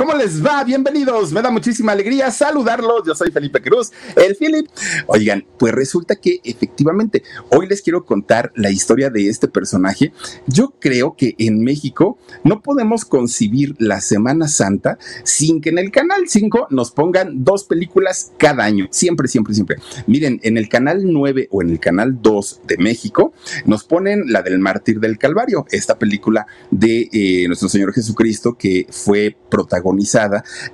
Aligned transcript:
¿Cómo 0.00 0.14
les 0.14 0.42
va? 0.42 0.64
Bienvenidos. 0.64 1.30
Me 1.30 1.42
da 1.42 1.50
muchísima 1.50 1.92
alegría 1.92 2.30
saludarlos. 2.30 3.02
Yo 3.06 3.14
soy 3.14 3.30
Felipe 3.30 3.60
Cruz, 3.60 3.92
el 4.16 4.34
Philip. 4.34 4.66
Oigan, 5.06 5.44
pues 5.58 5.74
resulta 5.74 6.16
que 6.16 6.40
efectivamente 6.42 7.22
hoy 7.50 7.66
les 7.66 7.82
quiero 7.82 8.06
contar 8.06 8.50
la 8.54 8.70
historia 8.70 9.10
de 9.10 9.28
este 9.28 9.46
personaje. 9.46 10.14
Yo 10.46 10.72
creo 10.80 11.16
que 11.18 11.34
en 11.36 11.62
México 11.62 12.18
no 12.44 12.62
podemos 12.62 13.04
concebir 13.04 13.74
la 13.78 14.00
Semana 14.00 14.48
Santa 14.48 14.96
sin 15.22 15.60
que 15.60 15.68
en 15.68 15.76
el 15.76 15.90
Canal 15.90 16.22
5 16.26 16.68
nos 16.70 16.92
pongan 16.92 17.44
dos 17.44 17.64
películas 17.64 18.32
cada 18.38 18.64
año. 18.64 18.88
Siempre, 18.90 19.28
siempre, 19.28 19.52
siempre. 19.52 19.76
Miren, 20.06 20.40
en 20.44 20.56
el 20.56 20.70
Canal 20.70 21.02
9 21.12 21.48
o 21.50 21.60
en 21.60 21.68
el 21.68 21.78
Canal 21.78 22.22
2 22.22 22.62
de 22.66 22.78
México 22.78 23.34
nos 23.66 23.84
ponen 23.84 24.32
la 24.32 24.40
del 24.40 24.60
Mártir 24.60 24.98
del 24.98 25.18
Calvario, 25.18 25.66
esta 25.70 25.98
película 25.98 26.46
de 26.70 27.10
eh, 27.12 27.44
nuestro 27.48 27.68
Señor 27.68 27.92
Jesucristo 27.92 28.56
que 28.56 28.86
fue 28.88 29.36
protagonista 29.50 29.89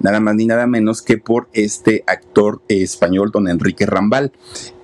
nada 0.00 0.20
más 0.20 0.34
ni 0.34 0.46
nada 0.46 0.66
menos 0.66 1.02
que 1.02 1.18
por 1.18 1.48
este 1.52 2.04
actor 2.06 2.60
español, 2.68 3.30
don 3.30 3.48
Enrique 3.48 3.86
Rambal. 3.86 4.32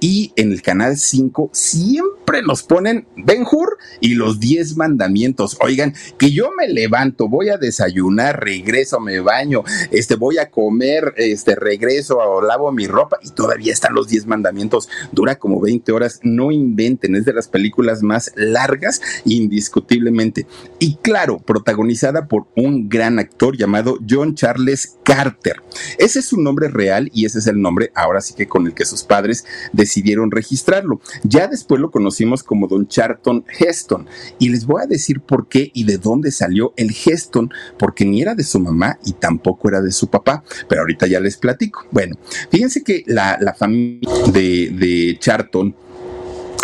Y 0.02 0.32
en 0.34 0.50
el 0.50 0.62
canal 0.62 0.96
5 0.96 1.50
siempre 1.52 2.42
nos 2.42 2.64
ponen 2.64 3.06
Ben 3.16 3.46
Hur 3.48 3.78
y 4.00 4.16
los 4.16 4.40
10 4.40 4.76
mandamientos. 4.76 5.56
Oigan, 5.60 5.94
que 6.18 6.32
yo 6.32 6.50
me 6.58 6.66
levanto, 6.66 7.28
voy 7.28 7.50
a 7.50 7.56
desayunar, 7.56 8.42
regreso, 8.42 8.98
me 8.98 9.20
baño, 9.20 9.62
este, 9.92 10.16
voy 10.16 10.38
a 10.38 10.50
comer, 10.50 11.14
este, 11.18 11.54
regreso, 11.54 12.18
lavo 12.42 12.72
mi 12.72 12.88
ropa 12.88 13.18
y 13.22 13.30
todavía 13.30 13.72
están 13.72 13.94
los 13.94 14.08
10 14.08 14.26
mandamientos. 14.26 14.88
Dura 15.12 15.38
como 15.38 15.60
20 15.60 15.92
horas. 15.92 16.18
No 16.24 16.50
inventen, 16.50 17.14
es 17.14 17.24
de 17.24 17.34
las 17.34 17.46
películas 17.46 18.02
más 18.02 18.32
largas, 18.34 19.00
indiscutiblemente. 19.24 20.48
Y 20.80 20.96
claro, 20.96 21.38
protagonizada 21.38 22.26
por 22.26 22.48
un 22.56 22.88
gran 22.88 23.20
actor 23.20 23.56
llamado 23.56 24.00
John 24.10 24.34
Charles 24.34 24.96
Carter. 25.04 25.62
Ese 25.98 26.18
es 26.18 26.24
su 26.24 26.40
nombre 26.40 26.66
real 26.66 27.08
y 27.14 27.24
ese 27.24 27.38
es 27.38 27.46
el 27.46 27.60
nombre, 27.60 27.92
ahora 27.94 28.20
sí 28.20 28.34
que 28.34 28.48
con 28.48 28.66
el 28.66 28.74
que 28.74 28.84
sus 28.84 29.04
padres 29.04 29.44
decidieron 29.72 29.91
decidieron 29.92 30.30
registrarlo. 30.30 31.00
Ya 31.22 31.48
después 31.48 31.80
lo 31.80 31.90
conocimos 31.90 32.42
como 32.42 32.66
Don 32.66 32.88
Charlton 32.88 33.44
Heston 33.58 34.06
y 34.38 34.48
les 34.48 34.64
voy 34.64 34.82
a 34.82 34.86
decir 34.86 35.20
por 35.20 35.48
qué 35.48 35.70
y 35.74 35.84
de 35.84 35.98
dónde 35.98 36.30
salió 36.30 36.72
el 36.76 36.90
Heston, 36.90 37.50
porque 37.78 38.06
ni 38.06 38.22
era 38.22 38.34
de 38.34 38.42
su 38.42 38.58
mamá 38.58 38.98
y 39.04 39.12
tampoco 39.12 39.68
era 39.68 39.82
de 39.82 39.92
su 39.92 40.08
papá, 40.08 40.42
pero 40.68 40.80
ahorita 40.80 41.06
ya 41.06 41.20
les 41.20 41.36
platico. 41.36 41.86
Bueno, 41.90 42.16
fíjense 42.50 42.82
que 42.82 43.04
la, 43.06 43.54
familia 43.58 44.08
de, 44.32 44.70
de 44.70 45.16
Charlton 45.20 45.74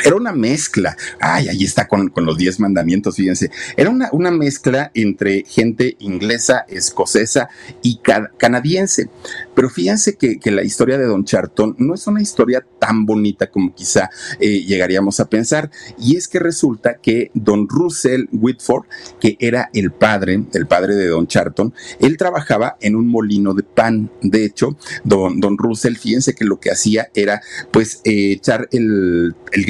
era 0.04 0.16
una 0.16 0.32
mezcla. 0.32 0.96
Ay, 1.20 1.48
ahí 1.48 1.64
está 1.64 1.88
con, 1.88 2.12
los 2.16 2.36
diez 2.36 2.60
mandamientos, 2.60 3.16
fíjense. 3.16 3.50
Era 3.76 3.90
una, 3.90 4.08
una 4.12 4.30
mezcla 4.30 4.90
entre 4.94 5.44
gente 5.46 5.96
inglesa, 6.00 6.64
escocesa 6.68 7.48
y 7.82 8.00
canadiense. 8.36 9.08
Pero 9.54 9.70
fíjense 9.70 10.16
que, 10.16 10.38
la 10.48 10.62
historia 10.62 10.96
de 10.96 11.04
Don 11.04 11.24
Charlton 11.24 11.74
no 11.78 11.94
es 11.94 12.06
una 12.06 12.22
historia 12.22 12.64
tan 12.78 13.04
bonita 13.04 13.50
como 13.50 13.74
quizá 13.74 14.08
eh, 14.40 14.64
llegaríamos 14.64 15.20
a 15.20 15.28
pensar. 15.28 15.70
Y 15.98 16.16
es 16.16 16.26
que 16.26 16.38
resulta 16.38 16.94
que 17.02 17.30
Don 17.34 17.68
Russell 17.68 18.26
Whitford, 18.32 18.86
que 19.20 19.36
era 19.40 19.68
el 19.74 19.92
padre, 19.92 20.42
el 20.54 20.66
padre 20.66 20.94
de 20.94 21.08
Don 21.08 21.26
Charlton, 21.26 21.74
él 22.00 22.16
trabajaba 22.16 22.76
en 22.80 22.96
un 22.96 23.08
molino 23.08 23.52
de 23.52 23.62
pan. 23.62 24.10
De 24.22 24.44
hecho, 24.44 24.76
Don, 25.04 25.40
Don 25.40 25.58
Russell, 25.58 25.96
fíjense 25.96 26.34
que 26.34 26.44
lo 26.44 26.60
que 26.60 26.70
hacía 26.70 27.10
era 27.14 27.42
pues 27.70 28.00
eh, 28.04 28.32
echar 28.32 28.68
el, 28.72 29.34
el 29.52 29.66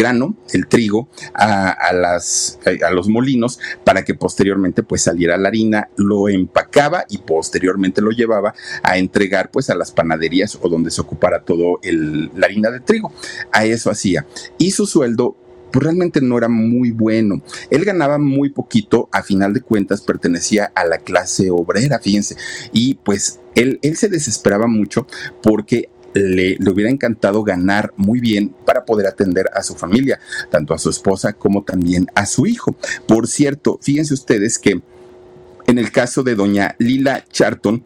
el 0.53 0.67
trigo, 0.67 1.09
a, 1.35 1.93
las, 1.93 2.59
a 2.87 2.91
los 2.91 3.09
molinos 3.09 3.59
para 3.85 4.05
que 4.05 4.15
posteriormente 4.15 4.83
pues 4.83 5.03
saliera 5.03 5.37
la 5.37 5.49
harina, 5.49 5.89
lo 5.97 6.29
empacaba 6.29 7.05
y 7.09 7.19
posteriormente 7.19 8.01
lo 8.01 8.11
llevaba 8.11 8.55
a 8.83 8.99
entregar 8.99 9.51
pues 9.51 9.71
a 9.71 9.75
las 9.75 9.93
panaderías 9.93 10.59
o 10.61 10.69
donde 10.69 10.91
se 10.91 11.01
ocupara 11.01 11.43
todo 11.43 11.79
el, 11.83 12.31
la 12.35 12.47
harina 12.47 12.71
de 12.71 12.81
trigo. 12.81 13.13
A 13.53 13.65
eso 13.65 13.91
hacía. 13.91 14.27
Y 14.59 14.73
su 14.73 14.87
sueldo 14.87 15.37
pues 15.73 15.85
realmente 15.85 16.21
no 16.21 16.39
era 16.39 16.49
muy 16.49 16.91
bueno. 16.91 17.43
Él 17.71 17.85
ganaba 17.85 18.19
muy 18.19 18.51
poquito, 18.51 19.09
a 19.13 19.23
final 19.23 19.53
de 19.53 19.61
cuentas 19.61 20.01
pertenecía 20.01 20.73
a 20.75 20.85
la 20.85 20.99
clase 20.99 21.51
obrera, 21.51 21.99
fíjense. 21.99 22.37
Y 22.73 22.95
pues 22.95 23.41
él, 23.55 23.79
él 23.83 23.97
se 23.97 24.09
desesperaba 24.09 24.67
mucho 24.67 25.07
porque 25.43 25.91
le, 26.19 26.59
hubiera 26.71 26.91
encantado 26.91 27.43
ganar 27.43 27.93
muy 27.97 28.21
bien 28.21 28.55
para 28.65 28.85
poder 28.85 29.07
atender 29.07 29.47
a 29.55 29.63
su 29.63 29.75
familia, 29.75 30.19
tanto 30.51 30.75
a 30.75 30.79
su 30.79 30.91
esposa 30.91 31.33
como 31.33 31.63
también 31.63 32.07
a 32.15 32.27
su 32.27 32.47
hijo. 32.47 32.77
Por 33.07 33.27
cierto, 33.27 33.79
fíjense 33.83 34.15
ustedes 34.15 34.59
que 34.59 34.81
en 35.67 35.79
el 35.79 35.93
caso 35.93 36.23
de 36.23 36.35
doña 36.35 36.75
Lila 36.79 37.25
Charton, 37.31 37.85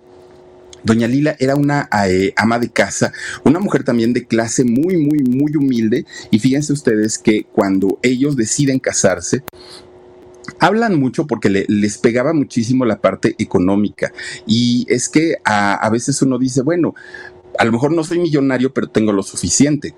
Doña 0.84 1.06
Lila 1.06 1.36
era 1.38 1.54
una 1.54 1.88
eh, 2.08 2.32
ama 2.36 2.58
de 2.58 2.68
casa, 2.68 3.12
una 3.44 3.60
mujer 3.60 3.84
también 3.84 4.12
de 4.12 4.26
clase 4.26 4.64
muy, 4.64 4.96
muy, 4.96 5.20
muy 5.20 5.54
humilde. 5.56 6.06
Y 6.30 6.40
fíjense 6.40 6.72
ustedes 6.72 7.18
que 7.18 7.44
cuando 7.44 7.98
ellos 8.02 8.36
deciden 8.36 8.80
casarse, 8.80 9.44
hablan 10.58 10.98
mucho 10.98 11.26
porque 11.26 11.48
les 11.50 11.98
pegaba 11.98 12.32
muchísimo 12.32 12.84
la 12.84 13.00
parte 13.00 13.34
económica. 13.38 14.12
Y 14.46 14.86
es 14.88 15.08
que 15.08 15.36
a, 15.44 15.74
a, 15.74 15.90
veces 15.90 16.20
uno 16.22 16.38
dice, 16.38 16.62
bueno, 16.62 16.94
a 17.58 17.64
lo 17.64 17.72
mejor 17.72 17.92
no 17.92 18.04
soy 18.04 18.18
millonario, 18.18 18.72
pero 18.72 18.88
tengo 18.88 19.12
lo 19.12 19.22
suficiente. 19.22 19.94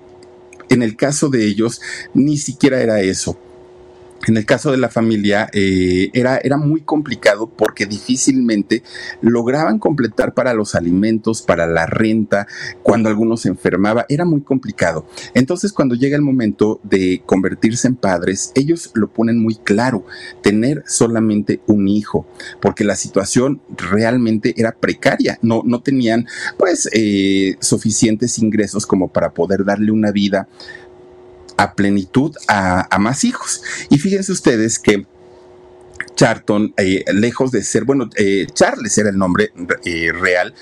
En 0.69 0.81
el 0.81 0.95
caso 0.95 1.29
de 1.29 1.45
ellos, 1.45 1.81
ni 2.13 2.37
siquiera 2.37 2.81
era 2.81 3.01
eso 3.01 3.37
en 4.27 4.37
el 4.37 4.45
caso 4.45 4.71
de 4.71 4.77
la 4.77 4.89
familia 4.89 5.49
eh, 5.53 6.09
era, 6.13 6.37
era 6.37 6.57
muy 6.57 6.81
complicado 6.81 7.47
porque 7.47 7.85
difícilmente 7.85 8.83
lograban 9.21 9.79
completar 9.79 10.33
para 10.33 10.53
los 10.53 10.75
alimentos, 10.75 11.41
para 11.41 11.67
la 11.67 11.85
renta, 11.85 12.47
cuando 12.83 13.09
alguno 13.09 13.37
se 13.37 13.49
enfermaba, 13.49 14.05
era 14.09 14.25
muy 14.25 14.41
complicado. 14.41 15.05
Entonces 15.33 15.73
cuando 15.73 15.95
llega 15.95 16.15
el 16.15 16.21
momento 16.21 16.79
de 16.83 17.21
convertirse 17.25 17.87
en 17.87 17.95
padres, 17.95 18.51
ellos 18.55 18.91
lo 18.93 19.09
ponen 19.09 19.39
muy 19.39 19.55
claro, 19.55 20.05
tener 20.41 20.83
solamente 20.87 21.61
un 21.67 21.87
hijo, 21.87 22.27
porque 22.61 22.83
la 22.83 22.95
situación 22.95 23.61
realmente 23.77 24.53
era 24.57 24.71
precaria, 24.71 25.37
no, 25.41 25.61
no 25.65 25.81
tenían 25.81 26.27
pues 26.57 26.89
eh, 26.93 27.55
suficientes 27.59 28.39
ingresos 28.39 28.85
como 28.85 29.09
para 29.09 29.31
poder 29.31 29.65
darle 29.65 29.91
una 29.91 30.11
vida 30.11 30.47
a 31.57 31.73
plenitud 31.73 32.35
a, 32.47 32.97
más 32.99 33.23
hijos. 33.23 33.61
Y 33.89 33.97
fíjense 33.97 34.31
ustedes 34.31 34.79
que 34.79 35.05
Charlton, 36.15 36.73
eh, 36.77 37.03
lejos 37.13 37.51
de 37.51 37.63
ser, 37.63 37.83
bueno, 37.83 38.09
eh, 38.15 38.47
Charles 38.53 38.97
era 38.97 39.09
el 39.09 39.17
nombre 39.17 39.51
eh, 39.83 40.11
real, 40.13 40.53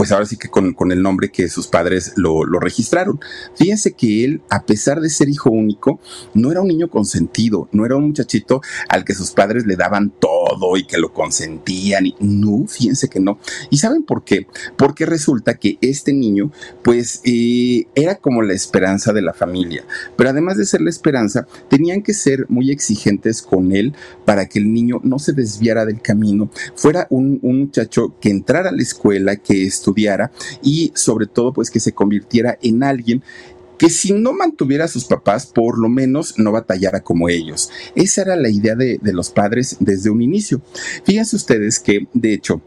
pues 0.00 0.12
ahora 0.12 0.24
sí 0.24 0.38
que 0.38 0.48
con, 0.48 0.74
el 0.92 1.02
nombre 1.02 1.28
que 1.28 1.50
sus 1.50 1.66
padres 1.66 2.14
lo, 2.16 2.42
registraron. 2.58 3.20
Fíjense 3.54 3.92
que 3.92 4.24
él, 4.24 4.40
a 4.48 4.62
pesar 4.62 5.02
de 5.02 5.10
ser 5.10 5.28
hijo 5.28 5.50
único, 5.50 6.00
no 6.32 6.50
era 6.50 6.62
un 6.62 6.68
niño 6.68 6.88
consentido, 6.88 7.68
no 7.72 7.84
era 7.84 7.96
un 7.96 8.06
muchachito 8.06 8.62
al 8.88 9.04
que 9.04 9.14
sus 9.14 9.32
padres 9.32 9.66
le 9.66 9.76
daban 9.76 10.08
todo 10.08 10.39
y 10.76 10.84
que 10.84 10.98
lo 10.98 11.12
consentían. 11.12 12.06
Y, 12.06 12.14
no, 12.20 12.66
fíjense 12.66 13.08
que 13.08 13.20
no. 13.20 13.38
¿Y 13.70 13.78
saben 13.78 14.02
por 14.02 14.24
qué? 14.24 14.46
Porque 14.76 15.06
resulta 15.06 15.54
que 15.54 15.78
este 15.80 16.12
niño, 16.12 16.50
pues, 16.82 17.20
eh, 17.24 17.86
era 17.94 18.16
como 18.16 18.42
la 18.42 18.52
esperanza 18.52 19.12
de 19.12 19.22
la 19.22 19.32
familia. 19.32 19.84
Pero 20.16 20.30
además 20.30 20.56
de 20.56 20.66
ser 20.66 20.80
la 20.80 20.90
esperanza, 20.90 21.46
tenían 21.68 22.02
que 22.02 22.14
ser 22.14 22.46
muy 22.48 22.70
exigentes 22.70 23.42
con 23.42 23.72
él 23.72 23.94
para 24.24 24.46
que 24.48 24.58
el 24.58 24.72
niño 24.72 25.00
no 25.02 25.18
se 25.18 25.32
desviara 25.32 25.84
del 25.84 26.00
camino, 26.00 26.50
fuera 26.74 27.06
un 27.10 27.40
muchacho 27.42 28.14
que 28.20 28.30
entrara 28.30 28.70
a 28.70 28.72
la 28.72 28.82
escuela, 28.82 29.36
que 29.36 29.66
estudiara 29.66 30.30
y 30.62 30.92
sobre 30.94 31.26
todo, 31.26 31.52
pues, 31.52 31.70
que 31.70 31.80
se 31.80 31.92
convirtiera 31.92 32.58
en 32.62 32.82
alguien 32.82 33.22
que 33.80 33.88
si 33.88 34.12
no 34.12 34.34
mantuviera 34.34 34.84
a 34.84 34.88
sus 34.88 35.06
papás, 35.06 35.46
por 35.46 35.78
lo 35.78 35.88
menos 35.88 36.34
no 36.36 36.52
batallara 36.52 37.00
como 37.00 37.30
ellos. 37.30 37.70
Esa 37.94 38.20
era 38.20 38.36
la 38.36 38.50
idea 38.50 38.74
de, 38.74 39.00
los 39.04 39.30
padres 39.30 39.78
desde 39.80 40.10
un 40.10 40.20
inicio. 40.20 40.60
Fíjense 41.04 41.34
ustedes 41.34 41.80
que, 41.80 42.06
de 42.12 42.34
hecho, 42.34 42.60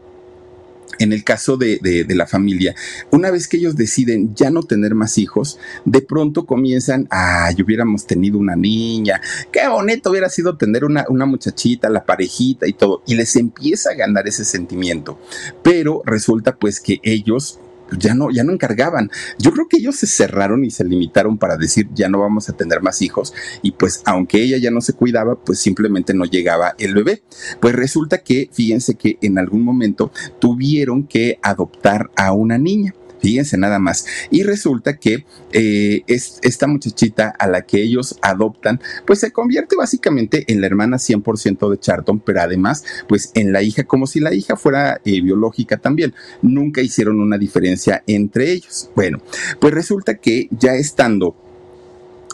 en 0.98 1.12
el 1.12 1.22
caso 1.22 1.56
de, 1.56 2.04
la 2.08 2.26
familia, 2.26 2.74
una 3.12 3.30
vez 3.30 3.46
que 3.46 3.58
ellos 3.58 3.76
deciden 3.76 4.34
ya 4.34 4.50
no 4.50 4.64
tener 4.64 4.96
más 4.96 5.16
hijos, 5.16 5.60
de 5.84 6.00
pronto 6.00 6.46
comienzan, 6.46 7.06
ay, 7.10 7.62
hubiéramos 7.62 8.08
tenido 8.08 8.36
una 8.36 8.56
niña, 8.56 9.20
qué 9.52 9.68
bonito 9.68 10.10
hubiera 10.10 10.28
sido 10.28 10.56
tener 10.56 10.84
una 10.84 11.26
muchachita, 11.26 11.88
la 11.90 12.04
parejita 12.04 12.66
y 12.66 12.72
todo, 12.72 13.04
y 13.06 13.14
les 13.14 13.36
empieza 13.36 13.90
a 13.90 13.94
ganar 13.94 14.26
ese 14.26 14.44
sentimiento. 14.44 15.20
Pero 15.62 16.02
resulta 16.04 16.56
pues 16.56 16.80
que 16.80 16.98
ellos 17.04 17.60
ya 17.98 18.14
no, 18.14 18.30
ya 18.30 18.44
no 18.44 18.52
encargaban. 18.52 19.10
Yo 19.38 19.52
creo 19.52 19.68
que 19.68 19.78
ellos 19.78 19.96
se 19.96 20.06
cerraron 20.06 20.64
y 20.64 20.70
se 20.70 20.84
limitaron 20.84 21.38
para 21.38 21.56
decir 21.56 21.88
ya 21.94 22.08
no 22.08 22.20
vamos 22.20 22.48
a 22.48 22.52
tener 22.52 22.82
más 22.82 23.02
hijos 23.02 23.32
y 23.62 23.72
pues 23.72 24.02
aunque 24.04 24.42
ella 24.42 24.58
ya 24.58 24.70
no 24.70 24.80
se 24.80 24.92
cuidaba, 24.92 25.36
pues 25.36 25.58
simplemente 25.58 26.14
no 26.14 26.24
llegaba 26.24 26.74
el 26.78 26.94
bebé. 26.94 27.22
Pues 27.60 27.74
resulta 27.74 28.18
que, 28.18 28.48
fíjense 28.52 28.94
que 28.94 29.18
en 29.22 29.38
algún 29.38 29.62
momento 29.62 30.12
tuvieron 30.38 31.06
que 31.06 31.38
adoptar 31.42 32.10
a 32.16 32.32
una 32.32 32.58
niña. 32.58 32.94
Fíjense 33.24 33.56
nada 33.56 33.78
más. 33.78 34.04
Y 34.30 34.42
resulta 34.42 34.98
que 34.98 35.24
eh, 35.50 36.02
es, 36.06 36.40
esta 36.42 36.66
muchachita 36.66 37.34
a 37.38 37.48
la 37.48 37.62
que 37.62 37.82
ellos 37.82 38.18
adoptan, 38.20 38.82
pues 39.06 39.20
se 39.20 39.32
convierte 39.32 39.76
básicamente 39.76 40.44
en 40.52 40.60
la 40.60 40.66
hermana 40.66 40.98
100% 40.98 41.70
de 41.70 41.80
Charlton, 41.80 42.20
pero 42.20 42.42
además, 42.42 42.84
pues 43.08 43.30
en 43.32 43.54
la 43.54 43.62
hija, 43.62 43.84
como 43.84 44.06
si 44.06 44.20
la 44.20 44.34
hija 44.34 44.56
fuera 44.56 45.00
eh, 45.06 45.22
biológica 45.22 45.78
también. 45.78 46.12
Nunca 46.42 46.82
hicieron 46.82 47.18
una 47.18 47.38
diferencia 47.38 48.04
entre 48.06 48.52
ellos. 48.52 48.90
Bueno, 48.94 49.22
pues 49.58 49.72
resulta 49.72 50.16
que 50.16 50.48
ya 50.50 50.74
estando 50.74 51.34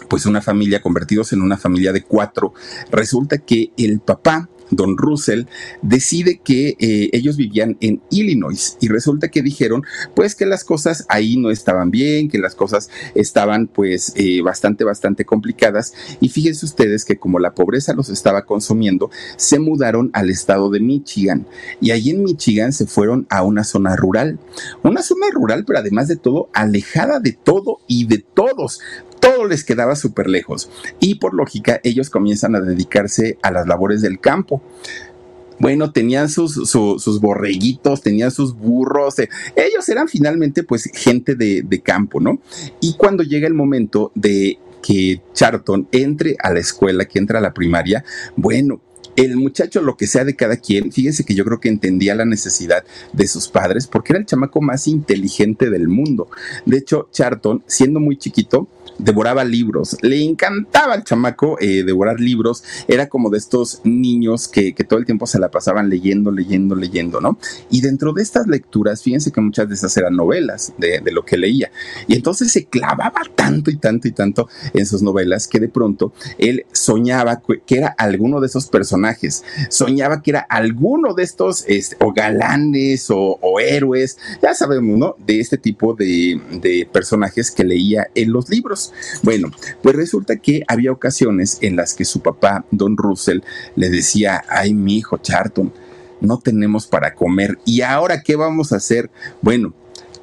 pues 0.09 0.27
una 0.27 0.43
familia, 0.43 0.83
convertidos 0.83 1.33
en 1.33 1.41
una 1.41 1.57
familia 1.57 1.93
de 1.93 2.03
cuatro, 2.03 2.53
resulta 2.91 3.39
que 3.39 3.71
el 3.77 4.01
papá 4.01 4.49
don 4.71 4.97
Russell, 4.97 5.45
decide 5.83 6.41
que 6.43 6.77
eh, 6.79 7.11
ellos 7.13 7.37
vivían 7.37 7.77
en 7.81 8.01
Illinois 8.11 8.77
y 8.81 8.89
resulta 8.89 9.29
que 9.29 9.43
dijeron 9.43 9.83
pues 10.15 10.35
que 10.35 10.47
las 10.47 10.65
cosas 10.65 11.07
ahí 11.09 11.37
no 11.37 11.51
estaban 11.51 11.91
bien, 11.91 12.29
que 12.29 12.39
las 12.39 12.55
cosas 12.55 12.91
estaban 13.15 13.67
pues 13.67 14.13
eh, 14.17 14.43
bastante, 14.43 14.85
bastante 14.85 15.25
complicadas. 15.25 15.95
Y 16.21 16.29
fíjense 16.29 16.67
ustedes 16.67 17.05
que 17.05 17.19
como 17.19 17.39
la 17.39 17.55
pobreza 17.55 17.95
los 17.95 18.09
estaba 18.09 18.45
consumiendo, 18.45 19.11
se 19.37 19.59
mudaron 19.59 20.11
al 20.13 20.31
estado 20.31 20.71
de 20.71 20.81
Michigan. 20.81 21.47
Y 21.81 21.91
ahí 21.91 22.11
en 22.11 22.23
Michigan 22.23 22.73
se 22.73 22.87
fueron 22.87 23.27
a 23.31 23.43
una 23.43 23.65
zona 23.65 23.97
rural, 23.97 24.39
una 24.83 25.03
zona 25.03 25.27
rural 25.33 25.65
pero 25.67 25.79
además 25.79 26.09
de 26.09 26.17
todo 26.17 26.49
alejada 26.53 27.21
de 27.21 27.33
todo 27.33 27.81
y 27.87 28.07
de 28.07 28.19
todos, 28.19 28.81
todo 29.21 29.47
les 29.47 29.65
quedaba 29.65 29.97
súper 29.97 30.29
lejos 30.29 30.71
y 30.99 31.17
por 31.17 31.35
lógica 31.35 31.81
ellos 31.85 32.11
comienzan 32.11 32.57
a 32.57 32.61
dedicarse 32.61 33.39
a 33.43 33.51
las 33.51 33.67
labores 33.67 34.03
del 34.03 34.19
campo 34.19 34.63
bueno, 35.61 35.93
tenían 35.93 36.31
sus, 36.31 36.73
borreguitos, 37.21 38.01
tenían 38.01 38.31
sus 38.31 38.57
burros, 38.57 39.19
eh, 39.19 39.29
ellos 39.55 39.89
eran 39.91 40.09
finalmente 40.09 40.63
pues 40.63 40.91
gente 40.95 41.35
de, 41.35 41.83
campo, 41.85 42.19
¿no? 42.19 42.41
Y 42.81 42.95
cuando 42.95 43.23
llega 43.23 43.47
el 43.47 43.55
momento 43.55 44.11
de 44.15 44.59
que 44.83 45.21
Charlton 45.35 45.87
entre 45.93 46.37
a 46.43 46.53
la 46.53 46.61
escuela, 46.61 47.05
que 47.05 47.19
entra 47.19 47.39
a 47.39 47.43
la 47.43 47.53
primaria, 47.53 48.05
bueno, 48.37 48.81
el 49.17 49.37
muchacho, 49.37 49.83
lo 49.83 49.99
que 49.99 50.07
sea 50.07 50.25
de 50.25 50.35
cada 50.35 50.57
quien, 50.57 50.93
fíjense 50.93 51.25
que 51.25 51.35
yo 51.35 51.45
creo 51.45 51.61
que 51.61 51.69
entendía 51.69 52.15
la 52.15 52.25
necesidad 52.25 52.85
de 53.13 53.27
sus 53.27 53.49
padres 53.49 53.87
porque 53.87 54.15
era 54.15 54.21
el 54.21 54.27
chamaco 54.27 54.63
más 54.63 54.89
inteligente 54.89 55.69
del 55.69 55.89
mundo. 55.89 56.29
De 56.65 56.79
hecho, 56.79 57.09
Charlton, 57.13 57.63
siendo 57.67 58.01
muy 58.01 58.17
chiquito, 58.17 58.67
devoraba 59.03 59.45
libros. 59.45 59.97
Le 60.03 60.23
encantaba 60.23 60.95
al 60.95 61.05
chamaco 61.05 61.57
eh, 61.61 61.83
devorar 61.83 62.21
libros. 62.21 62.63
Era 62.89 63.09
como 63.09 63.31
de 63.31 63.39
estos 63.39 63.81
niños 63.85 64.49
que, 64.49 64.73
todo 64.89 64.99
el 64.99 65.07
tiempo 65.07 65.27
se 65.27 65.39
la 65.39 65.51
pasaban 65.51 65.89
leyendo, 65.89 66.31
leyendo, 66.31 66.75
leyendo, 66.75 67.21
¿no? 67.21 67.39
Y 67.71 67.81
dentro 67.81 68.13
de 68.13 68.23
estas 68.23 68.47
lecturas, 68.47 69.03
fíjense 69.03 69.31
que 69.31 69.41
muchas 69.41 69.69
de 69.69 69.75
esas 69.75 69.97
eran 69.97 70.17
novelas 70.17 70.73
de, 70.79 71.01
lo 71.11 71.25
que 71.25 71.37
leía. 71.37 71.71
Y 72.07 72.15
entonces 72.15 72.53
se 72.53 72.67
clavaba 72.67 73.23
tanto 73.35 73.71
y 73.71 73.77
tanto 73.77 74.09
y 74.09 74.13
tanto 74.13 74.49
en 74.73 74.87
sus 74.87 75.03
novelas 75.03 75.49
que 75.49 75.59
de 75.59 75.69
pronto 75.69 76.13
él 76.39 76.67
soñaba 76.73 77.43
que 77.67 77.79
era 77.79 77.89
alguno 77.89 78.41
de 78.41 78.47
esos 78.47 78.67
personajes. 78.67 79.45
Soñaba 79.69 80.23
que 80.23 80.31
era 80.31 80.41
alguno 80.41 81.15
de 81.15 81.25
estos 81.25 81.65
este, 81.67 81.97
o 82.01 82.13
galanes 82.13 83.09
o, 83.11 83.39
héroes, 83.61 84.19
ya 84.43 84.55
sabemos, 84.55 84.99
¿no? 84.99 85.17
De 85.19 85.41
este 85.41 85.59
tipo 85.59 85.95
de, 85.95 86.41
de 86.53 86.89
personajes 86.91 87.51
que 87.51 87.65
leía 87.65 88.09
en 88.15 88.33
los 88.33 88.49
libros. 88.49 88.90
Bueno, 89.23 89.51
pues 89.83 89.97
resulta 89.97 90.37
que 90.37 90.63
había 90.69 90.93
ocasiones 90.93 91.59
en 91.61 91.77
las 91.77 91.95
que 91.95 92.05
su 92.05 92.21
papá, 92.21 92.65
don 92.71 92.97
Russell, 92.97 93.41
le 93.77 93.91
decía, 93.91 94.43
ay, 94.49 94.75
mi 94.75 94.99
hijo 94.99 95.19
Charlton, 95.19 95.73
no 96.21 96.39
tenemos 96.39 96.87
para 96.87 97.15
comer. 97.15 97.59
¿Y 97.65 97.83
ahora 97.83 98.23
qué 98.23 98.37
vamos 98.37 98.73
a 98.73 98.77
hacer? 98.77 99.11
Bueno, 99.43 99.75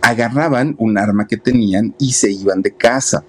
agarraban 0.02 0.76
un 0.78 0.98
arma 0.98 1.28
que 1.28 1.38
tenían 1.38 1.96
y 2.00 2.14
se 2.14 2.32
iban 2.32 2.62
de 2.62 2.72
casa 2.72 3.24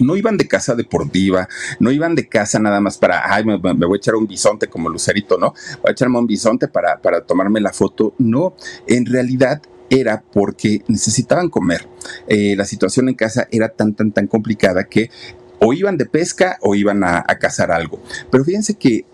no 0.00 0.16
iban 0.16 0.36
de 0.36 0.46
casa 0.46 0.74
deportiva, 0.74 1.48
no 1.80 1.90
iban 1.90 2.14
de 2.14 2.28
casa 2.28 2.58
nada 2.58 2.80
más 2.80 2.98
para, 2.98 3.32
ay, 3.32 3.44
me, 3.44 3.56
voy 3.56 3.96
a 3.96 3.96
echar 3.96 4.14
un 4.14 4.26
bisonte 4.26 4.68
como 4.68 4.88
Lucerito, 4.88 5.38
¿no? 5.38 5.54
Voy 5.82 5.88
a 5.88 5.92
echarme 5.92 6.18
un 6.18 6.26
bisonte 6.26 6.68
para, 6.68 7.00
para 7.00 7.22
tomarme 7.22 7.60
la 7.60 7.72
foto. 7.72 8.14
No, 8.18 8.54
en 8.86 9.06
realidad 9.06 9.60
era 9.90 10.22
porque 10.32 10.82
necesitaban 10.88 11.48
comer. 11.48 11.88
Eh, 12.26 12.54
la 12.56 12.64
situación 12.64 13.08
en 13.08 13.14
casa 13.14 13.48
era 13.50 13.70
tan, 13.70 13.94
tan, 13.94 14.12
tan 14.12 14.26
complicada 14.26 14.84
que 14.84 15.10
o 15.60 15.72
iban 15.72 15.96
de 15.96 16.06
pesca 16.06 16.58
o 16.60 16.74
iban 16.74 17.02
a, 17.04 17.18
a 17.26 17.38
cazar 17.38 17.70
algo. 17.72 18.00
Pero 18.30 18.44
fíjense 18.44 18.74
que 18.74 19.04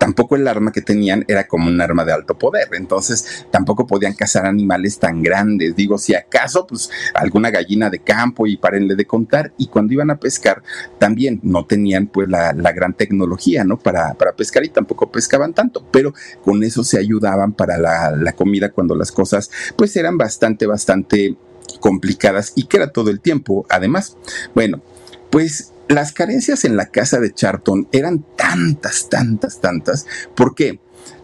tampoco 0.00 0.34
el 0.34 0.48
arma 0.48 0.72
que 0.72 0.80
tenían 0.80 1.26
era 1.28 1.46
como 1.46 1.68
un 1.68 1.78
arma 1.78 2.06
de 2.06 2.12
alto 2.14 2.38
poder, 2.38 2.70
entonces 2.72 3.44
tampoco 3.50 3.86
podían 3.86 4.14
cazar 4.14 4.46
animales 4.46 4.98
tan 4.98 5.22
grandes. 5.22 5.76
Digo, 5.76 5.98
si 5.98 6.14
acaso, 6.14 6.66
pues 6.66 6.90
alguna 7.12 7.50
gallina 7.50 7.90
de 7.90 7.98
campo 7.98 8.46
y 8.46 8.56
párenle 8.56 8.96
de 8.96 9.04
contar. 9.04 9.52
Y 9.58 9.66
cuando 9.66 9.92
iban 9.92 10.10
a 10.10 10.18
pescar, 10.18 10.62
también 10.98 11.38
no 11.42 11.66
tenían 11.66 12.06
pues 12.06 12.30
la, 12.30 12.52
gran 12.72 12.94
tecnología, 12.94 13.62
¿no? 13.62 13.78
Para, 13.78 14.14
para, 14.14 14.32
pescar 14.32 14.64
y 14.64 14.70
tampoco 14.70 15.12
pescaban 15.12 15.52
tanto, 15.52 15.86
pero 15.92 16.14
con 16.42 16.64
eso 16.64 16.82
se 16.82 16.98
ayudaban 16.98 17.52
para 17.52 17.76
la, 17.76 18.12
la 18.12 18.32
comida 18.32 18.70
cuando 18.70 18.94
las 18.94 19.12
cosas 19.12 19.50
pues 19.76 19.94
eran 19.96 20.16
bastante, 20.16 20.66
bastante 20.66 21.36
complicadas 21.78 22.52
y 22.56 22.64
que 22.64 22.78
era 22.78 22.90
todo 22.90 23.10
el 23.10 23.20
tiempo, 23.20 23.66
además. 23.68 24.16
Bueno, 24.54 24.80
pues 25.28 25.72
las 25.90 26.12
carencias 26.12 26.64
en 26.64 26.76
la 26.76 26.86
casa 26.86 27.18
de 27.18 27.34
Charlton 27.34 27.88
eran 27.90 28.24
tantas, 28.36 29.08
tantas, 29.08 29.60
tantas. 29.60 30.06
¿Por 30.36 30.54
qué? 30.54 30.78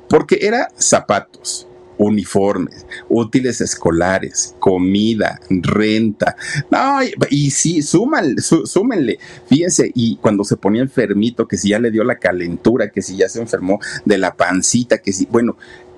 Porque 0.08 0.38
era 0.42 0.68
zapatos, 0.76 1.68
uniformes, 1.98 2.84
útiles 3.08 3.60
escolares, 3.60 4.56
comida, 4.58 5.40
renta. 5.48 6.36
No, 6.70 6.98
y, 7.30 7.50
sí, 7.52 7.80
súmenle. 7.80 9.18
Fíjense, 9.46 9.92
y 9.94 10.16
cuando 10.16 10.42
se 10.42 10.56
ponía 10.56 10.82
enfermito, 10.82 11.46
que 11.46 11.56
si 11.56 11.68
ya 11.68 11.78
le 11.78 11.92
dio 11.92 12.02
la 12.02 12.18
calentura, 12.18 12.90
que 12.90 13.02
si 13.02 13.16
ya 13.16 13.28
se 13.28 13.40
enfermó 13.40 13.78
de 14.04 14.18
la 14.18 14.36
pancita, 14.36 14.98
que 14.98 15.12
si, 15.12 15.26
bueno, 15.26 15.56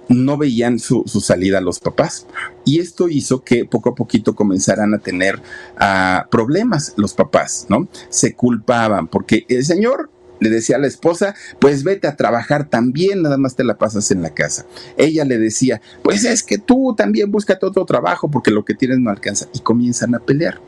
no 0.08 0.36
veían 0.36 0.78
su, 0.78 1.04
salida 1.06 1.60
los 1.60 1.80
papás. 1.80 2.26
Y 2.64 2.80
esto 2.80 3.08
hizo 3.08 3.42
que 3.42 3.64
poco 3.64 3.90
a 3.90 3.94
poquito 3.94 4.34
comenzaran 4.34 4.94
a 4.94 4.98
tener 4.98 5.40
ah, 5.78 6.26
problemas 6.30 6.94
los 6.96 7.14
papás, 7.14 7.66
¿no? 7.68 7.88
Se 8.08 8.34
culpaban 8.34 9.08
porque 9.08 9.44
el 9.48 9.64
señor 9.64 10.10
le 10.40 10.50
decía 10.50 10.76
a 10.76 10.80
la 10.80 10.86
esposa, 10.86 11.34
pues 11.58 11.84
vete 11.84 12.06
a 12.06 12.16
trabajar 12.16 12.68
también, 12.68 13.22
nada 13.22 13.38
más 13.38 13.56
te 13.56 13.64
la 13.64 13.78
pasas 13.78 14.10
en 14.10 14.22
la 14.22 14.30
casa. 14.30 14.66
Ella 14.96 15.24
le 15.24 15.38
decía, 15.38 15.80
pues 16.02 16.24
es 16.24 16.42
que 16.42 16.58
tú 16.58 16.94
también 16.96 17.30
búscate 17.30 17.66
otro 17.66 17.84
trabajo 17.84 18.30
porque 18.30 18.50
lo 18.50 18.64
que 18.64 18.74
tienes 18.74 18.98
no 18.98 19.10
alcanza. 19.10 19.46
Y 19.52 19.60
comienzan 19.60 20.14
a 20.14 20.20
pelear, 20.20 20.60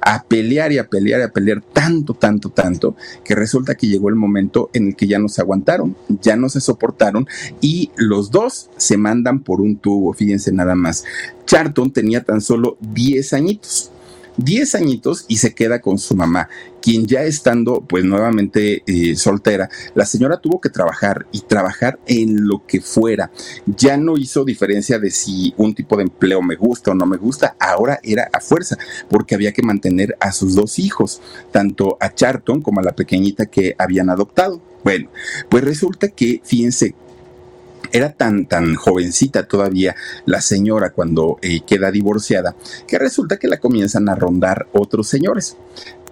a 0.00 0.24
pelear 0.24 0.72
y 0.72 0.78
a 0.78 0.88
pelear 0.88 1.20
y 1.20 1.24
a 1.24 1.28
pelear 1.28 1.62
tanto, 1.72 2.14
tanto, 2.14 2.50
tanto, 2.50 2.96
que 3.24 3.34
resulta 3.34 3.74
que 3.74 3.88
llegó 3.88 4.08
el 4.08 4.16
momento 4.16 4.70
en 4.72 4.88
el 4.88 4.96
que 4.96 5.06
ya 5.06 5.18
no 5.18 5.28
se 5.28 5.40
aguantaron, 5.40 5.96
ya 6.20 6.36
no 6.36 6.48
se 6.48 6.60
soportaron 6.60 7.26
y 7.60 7.90
los 7.96 8.30
dos 8.30 8.70
se 8.76 8.96
mandan 8.96 9.40
por 9.40 9.60
un 9.60 9.76
tubo, 9.76 10.12
fíjense 10.12 10.52
nada 10.52 10.74
más. 10.74 11.04
Charlton 11.46 11.92
tenía 11.92 12.24
tan 12.24 12.40
solo 12.40 12.78
10 12.80 13.32
añitos 13.34 13.90
10 14.36 14.74
añitos 14.74 15.24
y 15.28 15.38
se 15.38 15.54
queda 15.54 15.80
con 15.80 15.98
su 15.98 16.16
mamá, 16.16 16.48
quien 16.82 17.06
ya 17.06 17.22
estando 17.22 17.80
pues 17.80 18.04
nuevamente 18.04 18.82
eh, 18.86 19.16
soltera, 19.16 19.68
la 19.94 20.06
señora 20.06 20.38
tuvo 20.38 20.60
que 20.60 20.70
trabajar 20.70 21.26
y 21.32 21.40
trabajar 21.40 21.98
en 22.06 22.46
lo 22.46 22.66
que 22.66 22.80
fuera. 22.80 23.30
Ya 23.66 23.96
no 23.96 24.16
hizo 24.16 24.44
diferencia 24.44 24.98
de 24.98 25.10
si 25.10 25.54
un 25.56 25.74
tipo 25.74 25.96
de 25.96 26.04
empleo 26.04 26.42
me 26.42 26.56
gusta 26.56 26.90
o 26.90 26.94
no 26.94 27.06
me 27.06 27.16
gusta, 27.16 27.56
ahora 27.58 28.00
era 28.02 28.28
a 28.32 28.40
fuerza, 28.40 28.76
porque 29.08 29.34
había 29.34 29.52
que 29.52 29.62
mantener 29.62 30.16
a 30.20 30.32
sus 30.32 30.54
dos 30.54 30.78
hijos, 30.78 31.20
tanto 31.52 31.96
a 32.00 32.12
Charlton 32.14 32.60
como 32.60 32.80
a 32.80 32.84
la 32.84 32.96
pequeñita 32.96 33.46
que 33.46 33.74
habían 33.78 34.10
adoptado. 34.10 34.60
Bueno, 34.82 35.08
pues 35.48 35.64
resulta 35.64 36.08
que, 36.08 36.42
fíjense, 36.44 36.94
era 37.94 38.12
tan, 38.12 38.46
tan 38.46 38.74
jovencita 38.74 39.46
todavía 39.46 39.94
la 40.26 40.40
señora 40.40 40.90
cuando 40.90 41.38
eh, 41.42 41.60
queda 41.64 41.92
divorciada, 41.92 42.56
que 42.88 42.98
resulta 42.98 43.38
que 43.38 43.46
la 43.46 43.58
comienzan 43.60 44.08
a 44.08 44.16
rondar 44.16 44.66
otros 44.72 45.08
señores 45.08 45.56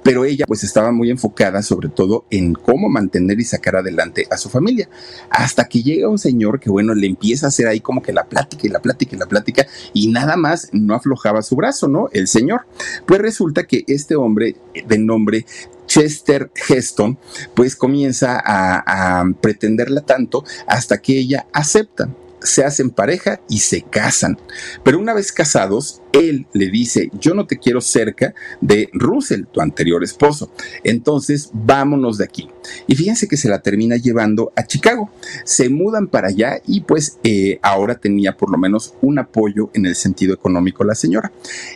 pero 0.02 0.25
ella 0.25 0.44
pues 0.47 0.64
estaba 0.64 0.92
muy 0.92 1.11
enfocada 1.11 1.62
sobre 1.62 1.88
todo 1.88 2.25
en 2.30 2.54
cómo 2.54 2.88
mantener 2.88 3.40
y 3.40 3.44
sacar 3.44 3.76
adelante 3.76 4.26
a 4.30 4.37
su 4.37 4.49
familia, 4.49 4.88
hasta 5.30 5.64
que 5.66 5.82
llega 5.82 6.09
un 6.09 6.18
señor 6.18 6.61
que 6.61 6.71
bueno, 6.71 6.94
le 6.94 7.06
empieza 7.06 7.47
a 7.47 7.49
hacer 7.49 7.66
ahí 7.68 7.80
como 7.80 8.02
que 8.02 8.12
la 8.12 8.25
plática 8.25 8.66
y 8.66 8.71
la 8.71 8.80
plática 8.80 9.16
y 9.16 9.18
la 9.18 9.26
plática 9.26 9.66
y 9.92 10.09
nada 10.09 10.37
más 10.37 10.68
no 10.73 10.94
aflojaba 10.94 11.42
su 11.42 11.56
brazo, 11.56 11.88
¿no? 11.88 12.09
El 12.12 12.28
señor. 12.28 12.62
Pues 13.06 13.21
resulta 13.21 13.64
que 13.64 13.85
este 13.87 14.16
hombre 14.16 14.56
de 14.87 14.99
nombre 14.99 15.47
Chester 15.87 16.50
Heston, 16.68 17.18
pues 17.54 17.76
comienza 17.76 18.40
a, 18.42 19.21
a, 19.21 19.25
pretenderla 19.40 20.00
tanto 20.00 20.44
hasta 20.66 21.02
que 21.02 21.18
ella 21.18 21.47
acepta 21.52 22.09
se 22.42 22.64
hacen 22.64 22.90
pareja 22.90 23.40
y 23.49 23.61
se 23.61 23.82
casan. 23.82 24.38
Pero 24.82 24.99
una 24.99 25.14
vez 25.14 25.32
casados, 25.32 26.01
él 26.12 26.47
le 26.52 26.71
dice, 26.71 27.11
yo 27.19 27.35
no 27.35 27.47
te 27.47 27.59
quiero 27.59 27.81
cerca 27.81 28.35
de 28.61 28.88
Russell, 28.92 29.45
tu 29.50 29.61
anterior 29.61 30.04
esposo. 30.04 30.50
Entonces, 30.85 31.50
vámonos 31.52 32.19
de 32.19 32.25
aquí. 32.25 32.49
Y 32.87 32.95
fíjense 32.95 33.26
que 33.26 33.37
se 33.37 33.49
la 33.49 33.61
termina 33.62 33.97
llevando 33.97 34.52
a 34.57 34.66
Chicago. 34.66 35.11
Se 35.45 35.69
mudan 35.69 36.07
para 36.07 36.28
allá 36.28 36.61
y 36.66 36.83
pues 36.83 37.19
eh, 37.25 37.59
ahora 37.62 37.97
tenía 37.97 38.37
por 38.37 38.50
lo 38.50 38.59
menos 38.59 38.95
un 39.00 39.19
apoyo 39.19 39.71
en 39.75 39.87
el 39.87 39.97
sentido 39.97 40.35
económico 40.35 40.85
la 40.85 40.95
señora. 40.95 41.33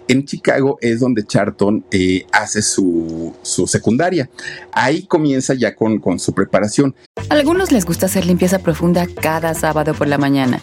En 0.09 0.25
Chicago 0.25 0.79
es 0.81 1.01
donde 1.01 1.25
Charlton 1.25 1.85
eh, 1.91 2.27
hace 2.33 2.63
su, 2.63 3.35
su, 3.43 3.67
secundaria. 3.67 4.31
Ahí 4.73 5.05
comienza 5.05 5.55
ya 5.55 5.75
con, 5.75 5.99
con 5.99 6.19
su 6.19 6.33
preparación. 6.35 6.95
A 7.29 7.35
algunos 7.35 7.73
les 7.73 7.85
gusta 7.85 8.07
hacer 8.07 8.27
limpieza 8.27 8.59
profunda 8.59 9.07
cada 9.07 9.55
sábado 9.55 9.95
por 9.95 10.07
la 10.07 10.19
mañana. 10.19 10.63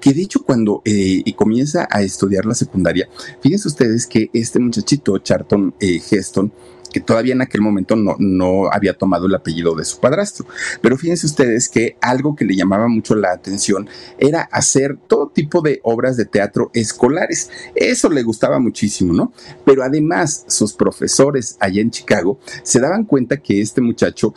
que 0.00 0.12
de 0.12 0.22
hecho 0.22 0.42
cuando 0.44 0.82
eh, 0.84 1.22
comienza 1.34 1.88
a 1.90 2.02
estudiar 2.02 2.46
la 2.46 2.54
secundaria, 2.54 3.08
fíjense 3.40 3.68
ustedes 3.68 4.06
que 4.06 4.30
este 4.32 4.58
muchachito, 4.58 5.18
Charlton 5.18 5.74
eh, 5.80 6.00
Heston, 6.10 6.52
que 6.92 7.00
todavía 7.00 7.34
en 7.34 7.42
aquel 7.42 7.60
momento 7.60 7.96
no, 7.96 8.16
no, 8.18 8.70
había 8.70 8.94
tomado 8.94 9.26
el 9.26 9.34
apellido 9.34 9.74
de 9.74 9.84
su 9.84 9.98
padrastro. 9.98 10.46
Pero 10.80 10.96
fíjense 10.96 11.26
ustedes 11.26 11.68
que 11.68 11.96
algo 12.00 12.34
que 12.34 12.44
le 12.44 12.56
llamaba 12.56 12.88
mucho 12.88 13.14
la 13.14 13.32
atención 13.32 13.88
era 14.18 14.42
hacer 14.52 14.96
todo 15.06 15.28
tipo 15.28 15.60
de 15.60 15.80
obras 15.82 16.16
de 16.16 16.24
teatro 16.24 16.70
escolares. 16.74 17.50
Eso 17.74 18.08
le 18.08 18.22
gustaba 18.22 18.58
muchísimo, 18.58 19.12
¿no? 19.12 19.32
Pero 19.64 19.82
además 19.82 20.44
sus 20.48 20.72
profesores 20.72 21.56
allá 21.60 21.80
en 21.80 21.90
Chicago 21.90 22.38
se 22.62 22.80
daban 22.80 23.04
cuenta 23.04 23.38
que 23.38 23.60
este 23.60 23.80
muchacho 23.80 24.34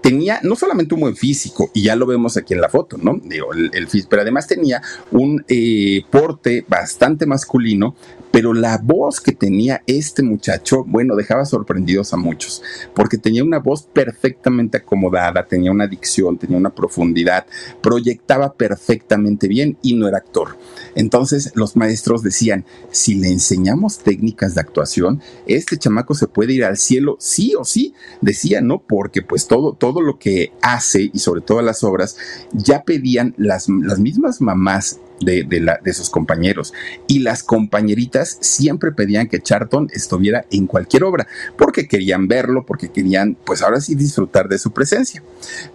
tenía 0.00 0.40
no 0.42 0.56
solamente 0.56 0.94
un 0.94 1.00
buen 1.00 1.16
físico, 1.16 1.70
y 1.74 1.82
ya 1.82 1.96
lo 1.96 2.06
vemos 2.06 2.36
aquí 2.36 2.54
en 2.54 2.60
la 2.60 2.68
foto, 2.68 2.96
¿no? 2.96 3.20
El, 3.30 3.70
el 3.72 3.88
pero 4.08 4.22
además 4.22 4.46
tenía 4.46 4.82
un 5.10 5.44
eh, 5.48 6.02
porte 6.10 6.64
bastante 6.68 7.26
masculino, 7.26 7.94
pero 8.30 8.54
la 8.54 8.78
voz 8.78 9.20
que 9.20 9.32
tenía 9.32 9.82
este 9.86 10.22
muchacho, 10.22 10.84
bueno, 10.84 11.16
dejaba 11.16 11.44
sorprendidos 11.44 12.12
a 12.12 12.16
muchos, 12.16 12.62
porque 12.94 13.18
tenía 13.18 13.44
una 13.44 13.58
voz 13.58 13.82
perfectamente 13.82 14.78
acomodada, 14.78 15.46
tenía 15.46 15.70
una 15.70 15.86
dicción, 15.86 16.38
tenía 16.38 16.56
una 16.56 16.74
profundidad, 16.74 17.46
proyectaba 17.80 18.54
perfectamente 18.54 19.48
bien 19.48 19.76
y 19.82 19.94
no 19.94 20.08
era 20.08 20.18
actor. 20.18 20.58
Entonces 20.94 21.52
los 21.54 21.76
maestros 21.76 22.22
decían, 22.22 22.64
si 22.90 23.14
le 23.14 23.28
enseñamos 23.28 23.98
técnicas 23.98 24.54
de 24.54 24.60
actuación, 24.60 25.20
este 25.46 25.76
chamaco 25.76 26.14
se 26.14 26.26
puede 26.26 26.52
ir 26.52 26.64
al 26.64 26.76
cielo 26.76 27.16
sí 27.18 27.54
o 27.58 27.64
sí, 27.64 27.94
decía, 28.20 28.60
¿no? 28.60 28.82
Porque 28.82 29.22
pues 29.22 29.46
todo, 29.46 29.74
todo 29.74 30.00
lo 30.00 30.18
que 30.18 30.52
hace 30.62 31.10
y 31.12 31.18
sobre 31.18 31.40
todo 31.40 31.62
las 31.62 31.84
obras, 31.84 32.16
ya 32.52 32.82
pedían 32.84 33.34
las, 33.36 33.68
las 33.68 33.98
mismas 33.98 34.40
mamás 34.40 35.00
de, 35.20 35.60
la, 35.60 35.78
de, 35.82 35.92
sus 35.92 36.10
compañeros. 36.10 36.72
Y 37.06 37.20
las 37.20 37.42
compañeritas 37.42 38.38
siempre 38.40 38.92
pedían 38.92 39.28
que 39.28 39.40
Charlton 39.40 39.88
estuviera 39.92 40.44
en 40.50 40.66
cualquier 40.66 41.04
obra, 41.04 41.26
porque 41.56 41.86
querían 41.86 42.28
verlo, 42.28 42.64
porque 42.66 42.90
querían, 42.90 43.36
pues 43.44 43.62
ahora 43.62 43.80
sí, 43.80 43.94
disfrutar 43.94 44.48
de 44.48 44.58
su 44.58 44.72
presencia. 44.72 45.22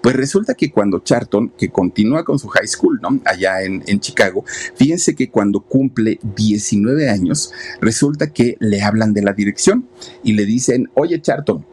Pues 0.02 0.16
resulta 0.16 0.56
que 0.56 0.72
cuando 0.72 1.00
Charlton, 1.00 1.50
que 1.58 1.70
continúa 1.70 2.25
con 2.25 2.40
su 2.40 2.48
high 2.48 2.68
school, 2.68 3.00
¿no? 3.02 3.20
Allá 3.25 3.62
en, 3.62 3.84
en 3.88 4.00
Chicago, 4.00 4.44
fíjense 4.75 5.16
que 5.16 5.30
cuando 5.30 5.62
cumple 5.62 6.20
19 6.36 7.10
años, 7.10 7.52
resulta 7.82 8.32
que 8.32 8.58
le 8.60 8.82
hablan 8.82 9.14
de 9.14 9.22
la 9.22 9.34
dirección 9.34 9.88
y 10.24 10.34
le 10.34 10.46
dicen, 10.46 10.90
oye 10.96 11.22
Charlton, 11.22 11.66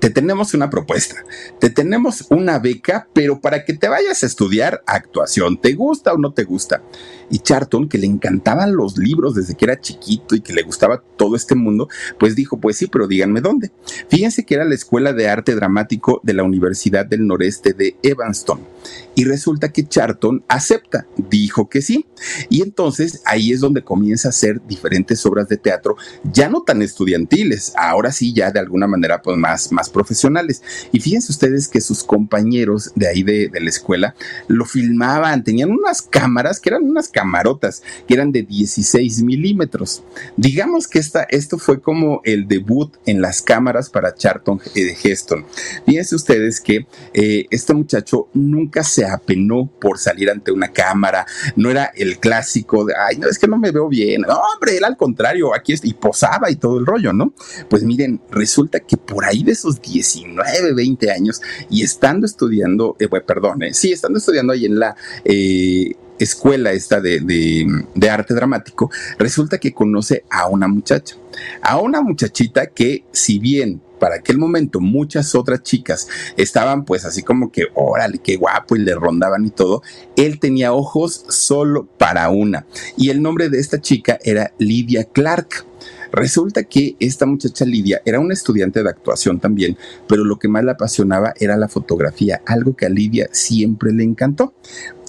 te 0.00 0.10
tenemos 0.10 0.54
una 0.54 0.70
propuesta, 0.70 1.16
te 1.58 1.70
tenemos 1.70 2.26
una 2.30 2.58
beca, 2.58 3.08
pero 3.12 3.40
para 3.40 3.64
que 3.64 3.74
te 3.74 3.88
vayas 3.88 4.22
a 4.22 4.26
estudiar 4.26 4.82
actuación, 4.86 5.60
¿te 5.60 5.74
gusta 5.74 6.12
o 6.12 6.18
no 6.18 6.32
te 6.32 6.44
gusta? 6.44 6.82
Y 7.30 7.40
Charlton, 7.40 7.88
que 7.88 7.98
le 7.98 8.06
encantaban 8.06 8.74
los 8.74 8.96
libros 8.96 9.34
desde 9.34 9.54
que 9.54 9.66
era 9.66 9.80
chiquito 9.80 10.34
y 10.34 10.40
que 10.40 10.52
le 10.52 10.62
gustaba 10.62 11.02
todo 11.16 11.36
este 11.36 11.54
mundo, 11.54 11.88
pues 12.18 12.34
dijo, 12.34 12.58
pues 12.58 12.76
sí, 12.76 12.86
pero 12.86 13.06
díganme 13.06 13.40
dónde. 13.40 13.70
Fíjense 14.08 14.44
que 14.44 14.54
era 14.54 14.64
la 14.64 14.74
Escuela 14.74 15.12
de 15.12 15.28
Arte 15.28 15.54
Dramático 15.54 16.20
de 16.22 16.32
la 16.32 16.42
Universidad 16.42 17.04
del 17.04 17.26
Noreste 17.26 17.74
de 17.74 17.96
Evanston. 18.02 18.60
Y 19.14 19.24
resulta 19.24 19.70
que 19.70 19.86
Charlton 19.86 20.44
acepta, 20.48 21.06
dijo 21.16 21.68
que 21.68 21.82
sí. 21.82 22.06
Y 22.48 22.62
entonces 22.62 23.20
ahí 23.26 23.52
es 23.52 23.60
donde 23.60 23.82
comienza 23.82 24.28
a 24.28 24.30
hacer 24.30 24.62
diferentes 24.66 25.24
obras 25.26 25.48
de 25.48 25.56
teatro, 25.56 25.96
ya 26.32 26.48
no 26.48 26.62
tan 26.62 26.82
estudiantiles, 26.82 27.72
ahora 27.76 28.12
sí 28.12 28.32
ya 28.32 28.50
de 28.50 28.60
alguna 28.60 28.86
manera 28.86 29.20
pues 29.20 29.36
más, 29.36 29.72
más 29.72 29.87
profesionales. 29.88 30.62
Y 30.92 31.00
fíjense 31.00 31.32
ustedes 31.32 31.68
que 31.68 31.80
sus 31.80 32.04
compañeros 32.04 32.92
de 32.94 33.08
ahí 33.08 33.22
de, 33.22 33.50
la 33.58 33.68
escuela 33.68 34.14
lo 34.46 34.64
filmaban, 34.64 35.42
tenían 35.42 35.70
unas 35.70 36.02
cámaras 36.02 36.60
que 36.60 36.70
eran 36.70 36.84
unas 36.84 37.08
camarotas 37.08 37.82
que 38.06 38.14
eran 38.14 38.32
de 38.32 38.42
16 38.42 39.22
milímetros. 39.22 40.02
Digamos 40.36 40.86
que 40.86 40.98
esta, 40.98 41.24
esto 41.24 41.58
fue 41.58 41.80
como 41.80 42.20
el 42.24 42.46
debut 42.46 42.94
en 43.06 43.20
las 43.20 43.42
cámaras 43.42 43.90
para 43.90 44.14
Charlton 44.14 44.60
Heston. 44.74 45.44
Fíjense 45.86 46.14
ustedes 46.14 46.60
que 46.60 46.86
eh, 47.12 47.46
este 47.50 47.74
muchacho 47.74 48.28
nunca 48.34 48.82
se 48.82 49.04
apenó 49.04 49.70
por 49.80 49.98
salir 49.98 50.30
ante 50.30 50.52
una 50.52 50.68
cámara, 50.68 51.26
no 51.56 51.70
era 51.70 51.90
el 51.94 52.18
clásico 52.18 52.84
de, 52.84 52.94
ay, 52.96 53.16
no, 53.16 53.28
es 53.28 53.38
que 53.38 53.48
no 53.48 53.58
me 53.58 53.70
veo 53.70 53.88
bien. 53.88 54.22
No, 54.22 54.34
hombre, 54.34 54.76
él 54.76 54.84
al 54.84 54.96
contrario, 54.96 55.54
aquí 55.54 55.72
está, 55.72 55.86
y 55.86 55.94
posaba 55.94 56.50
y 56.50 56.56
todo 56.56 56.78
el 56.78 56.86
rollo, 56.86 57.12
¿no? 57.12 57.32
Pues 57.68 57.82
miren, 57.82 58.20
resulta 58.30 58.80
que 58.80 58.96
por 58.96 59.24
ahí 59.24 59.42
de 59.42 59.52
esos 59.52 59.77
19, 59.80 60.74
20 60.74 61.10
años 61.10 61.40
y 61.70 61.82
estando 61.82 62.26
estudiando, 62.26 62.96
eh, 62.98 63.08
perdón, 63.08 63.62
eh, 63.62 63.74
sí, 63.74 63.92
estando 63.92 64.18
estudiando 64.18 64.52
ahí 64.52 64.66
en 64.66 64.78
la... 64.78 64.96
Eh, 65.24 65.94
escuela 66.18 66.72
esta 66.72 67.00
de, 67.00 67.20
de, 67.20 68.10
arte 68.10 68.34
dramático, 68.34 68.90
resulta 69.20 69.58
que 69.58 69.72
conoce 69.72 70.24
a 70.28 70.48
una 70.48 70.66
muchacha, 70.66 71.14
a 71.62 71.78
una 71.78 72.00
muchachita 72.00 72.66
que 72.66 73.04
si 73.12 73.38
bien 73.38 73.80
para 73.98 74.16
aquel 74.16 74.38
momento 74.38 74.80
muchas 74.80 75.34
otras 75.34 75.62
chicas 75.62 76.08
estaban 76.36 76.84
pues 76.84 77.04
así 77.04 77.22
como 77.22 77.50
que, 77.50 77.66
órale, 77.74 78.18
qué 78.18 78.36
guapo 78.36 78.76
y 78.76 78.80
le 78.80 78.94
rondaban 78.94 79.44
y 79.44 79.50
todo, 79.50 79.82
él 80.16 80.38
tenía 80.38 80.72
ojos 80.72 81.24
solo 81.28 81.86
para 81.98 82.28
una. 82.30 82.66
Y 82.96 83.10
el 83.10 83.20
nombre 83.20 83.48
de 83.48 83.58
esta 83.58 83.80
chica 83.80 84.18
era 84.22 84.52
Lydia 84.58 85.04
Clark. 85.04 85.66
Resulta 86.12 86.64
que 86.64 86.96
esta 87.00 87.26
muchacha 87.26 87.64
Lidia 87.64 88.00
era 88.04 88.20
una 88.20 88.34
estudiante 88.34 88.82
de 88.82 88.90
actuación 88.90 89.40
también, 89.40 89.76
pero 90.08 90.24
lo 90.24 90.38
que 90.38 90.48
más 90.48 90.64
la 90.64 90.72
apasionaba 90.72 91.34
era 91.38 91.56
la 91.56 91.68
fotografía, 91.68 92.42
algo 92.46 92.76
que 92.76 92.86
a 92.86 92.90
Lidia 92.90 93.28
siempre 93.32 93.92
le 93.92 94.04
encantó. 94.04 94.54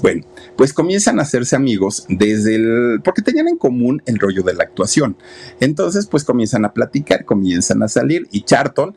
Bueno, 0.01 0.25
pues 0.56 0.74
comienzan 0.74 1.20
a 1.20 1.24
hacerse 1.24 1.56
amigos 1.56 2.06
desde 2.08 2.56
el, 2.56 3.01
porque 3.03 3.22
tenían 3.22 3.48
en 3.48 3.58
común 3.58 4.01
el 4.06 4.20
rollo 4.20 4.44
de 4.44 4.53
la 4.53 4.63
actuación. 4.63 5.18
Entonces, 5.60 6.08
pues 6.08 6.24
comienzan 6.24 6.65
a 6.65 6.74
platicar, 6.74 7.25
comienzan 7.25 7.84
a 7.84 7.88
salir 7.88 8.27
y 8.32 8.44
Charlton 8.44 8.96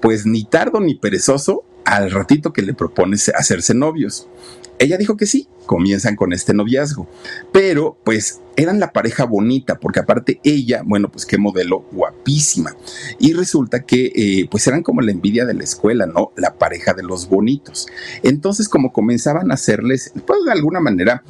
pues 0.00 0.26
ni 0.26 0.44
tardo 0.44 0.80
ni 0.80 0.94
perezoso, 0.94 1.64
al 1.84 2.10
ratito 2.10 2.52
que 2.52 2.62
le 2.62 2.74
propones 2.74 3.30
hacerse 3.30 3.74
novios. 3.74 4.28
Ella 4.78 4.96
dijo 4.96 5.16
que 5.16 5.26
sí, 5.26 5.48
comienzan 5.66 6.16
con 6.16 6.32
este 6.32 6.54
noviazgo, 6.54 7.08
pero 7.52 7.98
pues 8.04 8.40
eran 8.56 8.80
la 8.80 8.92
pareja 8.92 9.24
bonita, 9.24 9.78
porque 9.78 10.00
aparte 10.00 10.40
ella, 10.44 10.82
bueno, 10.84 11.10
pues 11.10 11.26
qué 11.26 11.38
modelo 11.38 11.84
guapísima. 11.92 12.74
Y 13.18 13.32
resulta 13.32 13.84
que 13.84 14.12
eh, 14.14 14.48
pues 14.50 14.66
eran 14.66 14.82
como 14.82 15.00
la 15.00 15.12
envidia 15.12 15.44
de 15.44 15.54
la 15.54 15.64
escuela, 15.64 16.06
¿no? 16.06 16.32
La 16.36 16.54
pareja 16.54 16.94
de 16.94 17.02
los 17.02 17.28
bonitos. 17.28 17.86
Entonces 18.22 18.68
como 18.68 18.92
comenzaban 18.92 19.50
a 19.50 19.54
hacerles, 19.54 20.12
pues 20.26 20.44
de 20.44 20.52
alguna 20.52 20.80
manera, 20.80 21.22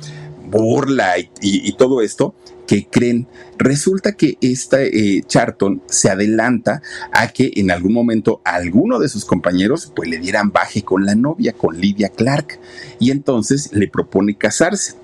burla 0.50 1.14
y 1.19 1.73
todo 1.73 2.00
esto, 2.00 2.35
que 2.69 2.87
creen? 2.87 3.27
Resulta 3.57 4.13
que 4.13 4.37
esta 4.43 4.81
eh, 4.83 5.23
Charton 5.27 5.83
se 5.87 6.11
adelanta 6.11 6.83
a 7.13 7.29
que 7.29 7.51
en 7.57 7.71
algún 7.71 7.95
momento 7.95 8.43
alguno 8.45 8.99
de 8.99 9.09
sus 9.09 9.25
compañeros 9.25 9.91
pues 9.97 10.09
le 10.09 10.19
dieran 10.19 10.53
baje 10.53 10.83
con 10.83 11.07
la 11.07 11.15
novia, 11.15 11.55
con 11.55 11.81
Lydia 11.81 12.11
Clark, 12.11 12.61
y 13.01 13.11
entonces 13.11 13.71
le 13.73 13.89
propone 13.89 14.37
casarse. 14.37 14.98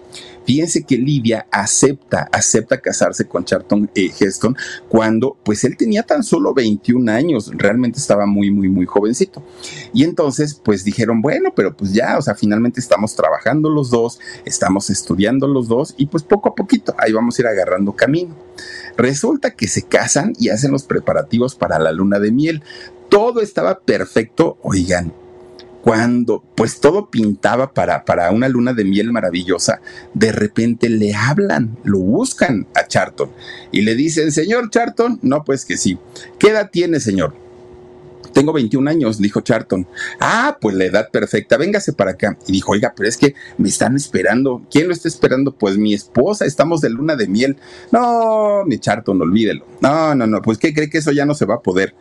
Fíjense 0.44 0.84
que 0.84 0.98
Lidia 0.98 1.46
acepta, 1.50 2.28
acepta 2.30 2.80
casarse 2.80 3.26
con 3.26 3.44
Charlton 3.44 3.90
eh, 3.94 4.10
Heston 4.18 4.56
cuando 4.88 5.36
pues 5.42 5.64
él 5.64 5.76
tenía 5.76 6.02
tan 6.02 6.22
solo 6.22 6.52
21 6.52 7.10
años, 7.10 7.50
realmente 7.54 7.98
estaba 7.98 8.26
muy, 8.26 8.50
muy, 8.50 8.68
muy 8.68 8.86
jovencito. 8.86 9.42
Y 9.92 10.04
entonces 10.04 10.60
pues 10.62 10.84
dijeron, 10.84 11.22
bueno, 11.22 11.52
pero 11.54 11.74
pues 11.76 11.92
ya, 11.92 12.18
o 12.18 12.22
sea, 12.22 12.34
finalmente 12.34 12.80
estamos 12.80 13.14
trabajando 13.16 13.70
los 13.70 13.90
dos, 13.90 14.20
estamos 14.44 14.90
estudiando 14.90 15.46
los 15.46 15.68
dos 15.68 15.94
y 15.96 16.06
pues 16.06 16.22
poco 16.22 16.50
a 16.50 16.54
poquito 16.54 16.94
ahí 16.98 17.12
vamos 17.12 17.38
a 17.38 17.42
ir 17.42 17.48
agarrando 17.48 17.92
camino. 17.92 18.34
Resulta 18.96 19.52
que 19.52 19.68
se 19.68 19.82
casan 19.82 20.34
y 20.38 20.50
hacen 20.50 20.72
los 20.72 20.84
preparativos 20.84 21.54
para 21.54 21.78
la 21.78 21.92
luna 21.92 22.18
de 22.18 22.32
miel. 22.32 22.62
Todo 23.08 23.40
estaba 23.40 23.80
perfecto, 23.80 24.58
oigan, 24.62 25.12
cuando 25.84 26.42
pues 26.54 26.80
todo 26.80 27.10
pintaba 27.10 27.74
para, 27.74 28.06
para 28.06 28.30
una 28.30 28.48
luna 28.48 28.72
de 28.72 28.84
miel 28.84 29.12
maravillosa, 29.12 29.82
de 30.14 30.32
repente 30.32 30.88
le 30.88 31.14
hablan, 31.14 31.76
lo 31.84 31.98
buscan 31.98 32.66
a 32.74 32.86
Charton 32.86 33.30
y 33.70 33.82
le 33.82 33.94
dicen, 33.94 34.32
señor 34.32 34.70
Charton, 34.70 35.18
no, 35.20 35.44
pues 35.44 35.66
que 35.66 35.76
sí. 35.76 35.98
¿Qué 36.38 36.48
edad 36.48 36.70
tiene, 36.72 37.00
señor? 37.00 37.34
Tengo 38.32 38.54
21 38.54 38.90
años, 38.90 39.18
dijo 39.18 39.42
Charton. 39.42 39.86
Ah, 40.18 40.56
pues 40.58 40.74
la 40.74 40.86
edad 40.86 41.10
perfecta, 41.10 41.58
véngase 41.58 41.92
para 41.92 42.12
acá. 42.12 42.36
Y 42.48 42.52
dijo, 42.52 42.72
oiga, 42.72 42.94
pero 42.96 43.08
es 43.08 43.18
que 43.18 43.34
me 43.58 43.68
están 43.68 43.94
esperando. 43.94 44.62
¿Quién 44.70 44.88
lo 44.88 44.94
está 44.94 45.06
esperando? 45.06 45.52
Pues 45.52 45.76
mi 45.76 45.92
esposa, 45.92 46.46
estamos 46.46 46.80
de 46.80 46.90
luna 46.90 47.14
de 47.14 47.28
miel. 47.28 47.56
No, 47.92 48.64
mi 48.64 48.78
Charton, 48.78 49.20
olvídelo. 49.20 49.66
No, 49.80 50.14
no, 50.14 50.26
no, 50.26 50.42
pues 50.42 50.58
¿qué 50.58 50.72
cree 50.72 50.90
que 50.90 50.98
eso 50.98 51.12
ya 51.12 51.26
no 51.26 51.34
se 51.34 51.44
va 51.44 51.56
a 51.56 51.62
poder? 51.62 51.94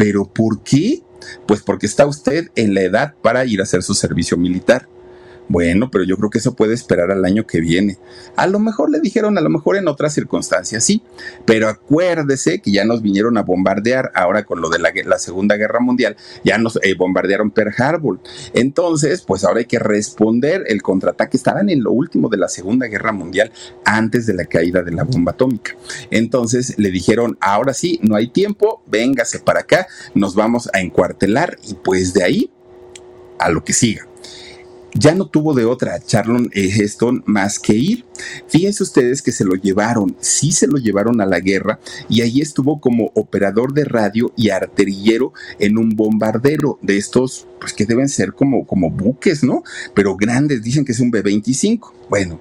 ¿Pero 0.00 0.24
por 0.24 0.62
qué? 0.62 1.02
Pues 1.46 1.60
porque 1.60 1.84
está 1.84 2.06
usted 2.06 2.48
en 2.56 2.72
la 2.72 2.80
edad 2.80 3.14
para 3.20 3.44
ir 3.44 3.60
a 3.60 3.64
hacer 3.64 3.82
su 3.82 3.92
servicio 3.92 4.38
militar. 4.38 4.88
Bueno, 5.50 5.90
pero 5.90 6.04
yo 6.04 6.16
creo 6.16 6.30
que 6.30 6.38
eso 6.38 6.54
puede 6.54 6.74
esperar 6.74 7.10
al 7.10 7.24
año 7.24 7.44
que 7.44 7.60
viene. 7.60 7.98
A 8.36 8.46
lo 8.46 8.60
mejor 8.60 8.88
le 8.88 9.00
dijeron, 9.00 9.36
a 9.36 9.40
lo 9.40 9.50
mejor 9.50 9.76
en 9.76 9.88
otras 9.88 10.14
circunstancias, 10.14 10.84
sí, 10.84 11.02
pero 11.44 11.68
acuérdese 11.68 12.60
que 12.60 12.70
ya 12.70 12.84
nos 12.84 13.02
vinieron 13.02 13.36
a 13.36 13.42
bombardear 13.42 14.12
ahora 14.14 14.44
con 14.44 14.60
lo 14.60 14.68
de 14.68 14.78
la, 14.78 15.18
Segunda 15.18 15.56
Guerra 15.56 15.80
Mundial, 15.80 16.16
ya 16.44 16.56
nos 16.56 16.78
eh, 16.84 16.94
bombardearon 16.94 17.50
Pearl 17.50 17.74
Harbor. 17.76 18.20
Entonces, 18.54 19.22
pues 19.22 19.42
ahora 19.42 19.58
hay 19.58 19.64
que 19.64 19.80
responder 19.80 20.62
el 20.68 20.82
contraataque. 20.82 21.36
Estaban 21.36 21.68
en 21.68 21.82
lo 21.82 21.90
último 21.90 22.28
de 22.28 22.36
la 22.36 22.46
Segunda 22.46 22.86
Guerra 22.86 23.10
Mundial, 23.10 23.50
antes 23.84 24.26
de 24.26 24.34
la 24.34 24.44
caída 24.44 24.84
de 24.84 24.92
la 24.92 25.02
bomba 25.02 25.32
atómica. 25.32 25.72
Entonces 26.12 26.78
le 26.78 26.92
dijeron, 26.92 27.36
ahora 27.40 27.74
sí, 27.74 27.98
no 28.04 28.14
hay 28.14 28.28
tiempo, 28.28 28.84
véngase 28.86 29.40
para 29.40 29.62
acá, 29.62 29.88
nos 30.14 30.36
vamos 30.36 30.70
a 30.72 30.78
encuartelar 30.78 31.58
y 31.66 31.74
pues 31.74 32.14
de 32.14 32.22
ahí 32.22 32.52
a 33.40 33.50
lo 33.50 33.64
que 33.64 33.72
siga 33.72 34.09
ya 34.94 35.14
no 35.14 35.26
tuvo 35.26 35.54
de 35.54 35.64
otra 35.64 36.00
Charlon 36.00 36.50
Heston 36.52 37.22
más 37.26 37.58
que 37.58 37.74
ir. 37.74 38.04
Fíjense 38.48 38.82
ustedes 38.82 39.22
que 39.22 39.32
se 39.32 39.44
lo 39.44 39.54
llevaron, 39.54 40.16
sí 40.20 40.52
se 40.52 40.66
lo 40.66 40.78
llevaron 40.78 41.20
a 41.20 41.26
la 41.26 41.40
guerra 41.40 41.78
y 42.08 42.20
ahí 42.20 42.40
estuvo 42.40 42.80
como 42.80 43.10
operador 43.14 43.72
de 43.72 43.84
radio 43.84 44.32
y 44.36 44.50
artillero 44.50 45.32
en 45.58 45.78
un 45.78 45.90
bombardero 45.90 46.78
de 46.82 46.98
estos, 46.98 47.46
pues 47.60 47.72
que 47.72 47.86
deben 47.86 48.08
ser 48.08 48.32
como, 48.32 48.66
como 48.66 48.90
buques, 48.90 49.42
¿no? 49.42 49.62
Pero 49.94 50.16
grandes, 50.16 50.62
dicen 50.62 50.84
que 50.84 50.92
es 50.92 51.00
un 51.00 51.10
B-25. 51.10 51.92
Bueno, 52.08 52.40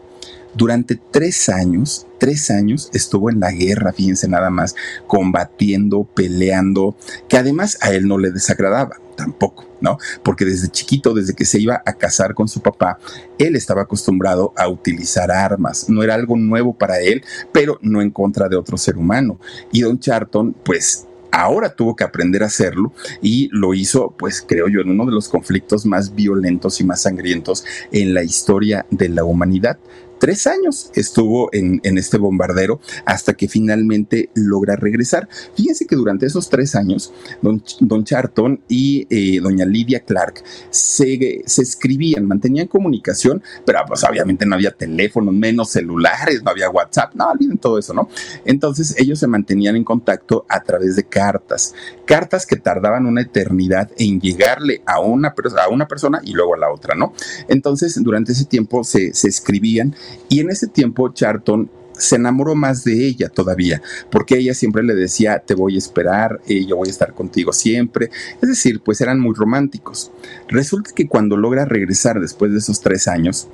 durante 0.56 1.00
tres 1.12 1.50
años, 1.50 2.08
tres 2.18 2.50
años 2.52 2.90
estuvo 2.94 3.30
en 3.30 3.40
la 3.40 3.52
guerra, 3.52 3.94
fíjense 3.94 4.28
nada 4.28 4.50
más, 4.50 4.76
combatiendo, 5.08 6.04
peleando, 6.04 6.96
que 7.28 7.38
además 7.38 7.78
a 7.82 7.92
él 7.92 8.08
no 8.08 8.18
le 8.18 8.32
desagradaba 8.32 8.98
tampoco, 9.16 9.68
¿no? 9.82 9.98
Porque 10.24 10.46
desde 10.46 10.70
chiquito, 10.70 11.14
desde 11.14 11.34
que 11.34 11.46
se 11.46 11.60
iba 11.60 11.82
a 11.86 11.94
casar 11.94 12.34
con 12.34 12.48
su 12.48 12.62
papá, 12.62 13.00
él 13.38 13.56
estaba 13.56 13.82
acostumbrado 13.82 14.54
a 14.56 14.70
utilizar 14.70 15.30
armas. 15.30 15.90
No 15.90 16.04
era 16.04 16.16
algo 16.16 16.38
nuevo 16.38 16.74
para 16.74 17.00
él, 17.00 17.24
pero 17.52 17.78
no 17.82 18.02
en 18.02 18.12
contra 18.12 18.48
de 18.48 18.56
otro 18.56 18.78
ser 18.78 18.98
humano. 18.98 19.40
Y 19.74 19.82
Don 19.82 20.00
Charton, 20.00 20.56
pues 20.64 21.06
ahora 21.32 21.76
tuvo 21.76 21.96
que 21.96 22.04
aprender 22.04 22.44
a 22.44 22.48
hacerlo 22.48 22.94
y 23.22 23.50
lo 23.52 23.74
hizo, 23.74 24.16
pues 24.18 24.44
creo 24.46 24.68
yo, 24.68 24.82
en 24.82 24.90
uno 24.90 25.06
de 25.06 25.12
los 25.12 25.30
conflictos 25.30 25.86
más 25.86 26.16
violentos 26.16 26.80
y 26.80 26.84
más 26.86 27.02
sangrientos 27.02 27.66
en 27.92 28.14
la 28.14 28.24
historia 28.24 28.86
de 28.90 29.10
la 29.10 29.24
humanidad 29.24 29.78
tres 30.20 30.48
años 30.48 30.92
estuvo 30.94 31.50
en, 31.54 31.80
este 31.84 32.18
bombardero 32.18 32.80
hasta 33.06 33.34
que 33.34 33.48
finalmente 33.48 34.30
logra 34.36 34.76
regresar. 34.76 35.28
Fíjense 35.56 35.86
que 35.86 35.96
durante 35.96 36.26
esos 36.26 36.50
tres 36.50 36.76
años, 36.76 37.12
don, 37.42 37.64
don 37.80 38.04
Charton 38.04 38.62
y 38.68 39.08
eh, 39.10 39.40
doña 39.42 39.66
Lidia 39.66 40.02
Clark 40.02 40.44
se, 40.70 41.42
se, 41.46 41.62
escribían, 41.62 42.26
mantenían 42.26 42.68
comunicación, 42.68 43.42
pero 43.66 43.80
pues 43.88 44.04
obviamente 44.04 44.46
no 44.46 44.56
había 44.56 44.72
teléfonos, 44.72 45.34
menos 45.34 45.72
celulares, 45.72 46.44
no 46.44 46.52
había 46.52 46.70
WhatsApp, 46.70 47.16
no 47.16 47.30
olviden 47.30 47.58
todo 47.58 47.80
eso, 47.80 47.94
¿no? 47.94 48.10
Entonces 48.46 48.96
ellos 48.98 49.20
se 49.20 49.28
mantenían 49.28 49.76
en 49.76 49.84
contacto 49.84 50.46
a 50.50 50.62
través 50.62 50.96
de 50.96 51.04
cartas, 51.04 51.74
cartas 52.06 52.46
que 52.46 52.56
tardaban 52.56 53.06
una 53.06 53.22
eternidad 53.22 53.90
en 53.98 54.20
llegarle 54.20 54.82
a 54.86 55.00
una, 55.00 55.34
a 55.64 55.70
una 55.70 55.88
persona 55.88 56.22
y 56.24 56.34
luego 56.34 56.56
a 56.56 56.58
la 56.58 56.72
otra, 56.72 56.96
¿no? 56.96 57.14
Entonces 57.48 58.02
durante 58.04 58.32
ese 58.34 58.46
tiempo 58.46 58.84
se, 58.84 59.14
se 59.14 59.28
escribían 59.28 59.96
y 60.30 60.40
en 60.40 60.50
ese 60.50 60.68
tiempo 60.68 61.10
Charton 61.14 61.70
se 62.00 62.16
enamoró 62.16 62.56
más 62.56 62.84
de 62.84 63.06
ella 63.06 63.30
todavía, 63.30 63.82
porque 64.10 64.38
ella 64.38 64.54
siempre 64.54 64.84
le 64.84 64.96
decía, 64.96 65.40
te 65.40 65.54
voy 65.54 65.76
a 65.76 65.80
esperar, 65.80 66.40
eh, 66.48 66.66
yo 66.66 66.78
voy 66.78 66.88
a 66.88 66.92
estar 66.92 67.14
contigo 67.14 67.52
siempre. 67.52 68.10
Es 68.42 68.50
decir, 68.50 68.82
pues 68.82 69.02
eran 69.02 69.20
muy 69.20 69.36
románticos. 69.36 70.12
Resulta 70.48 70.92
que 70.96 71.08
cuando 71.08 71.38
logra 71.38 71.66
regresar 71.66 72.20
después 72.20 72.52
de 72.52 72.60
esos 72.60 72.80
tres 72.80 73.08
años, 73.08 73.48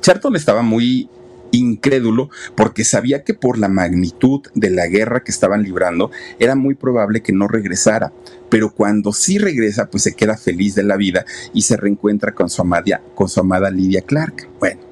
Charton 0.00 0.36
estaba 0.36 0.62
muy 0.62 1.08
incrédulo 1.52 2.30
porque 2.54 2.82
sabía 2.84 3.24
que 3.24 3.34
por 3.34 3.58
la 3.58 3.68
magnitud 3.68 4.40
de 4.54 4.70
la 4.70 4.86
guerra 4.86 5.22
que 5.22 5.30
estaban 5.30 5.62
librando 5.62 6.10
era 6.38 6.54
muy 6.54 6.74
probable 6.74 7.22
que 7.22 7.32
no 7.32 7.46
regresara. 7.46 8.12
Pero 8.48 8.74
cuando 8.74 9.12
sí 9.12 9.38
regresa, 9.38 9.88
pues 9.90 10.02
se 10.02 10.14
queda 10.14 10.36
feliz 10.36 10.74
de 10.74 10.82
la 10.82 10.96
vida 10.96 11.24
y 11.54 11.62
se 11.62 11.76
reencuentra 11.76 12.34
con 12.34 12.50
su 12.50 12.62
amada, 12.62 13.00
con 13.14 13.28
su 13.28 13.40
amada 13.40 13.70
Lydia 13.70 14.02
Clark. 14.02 14.48
Bueno, 14.58 14.91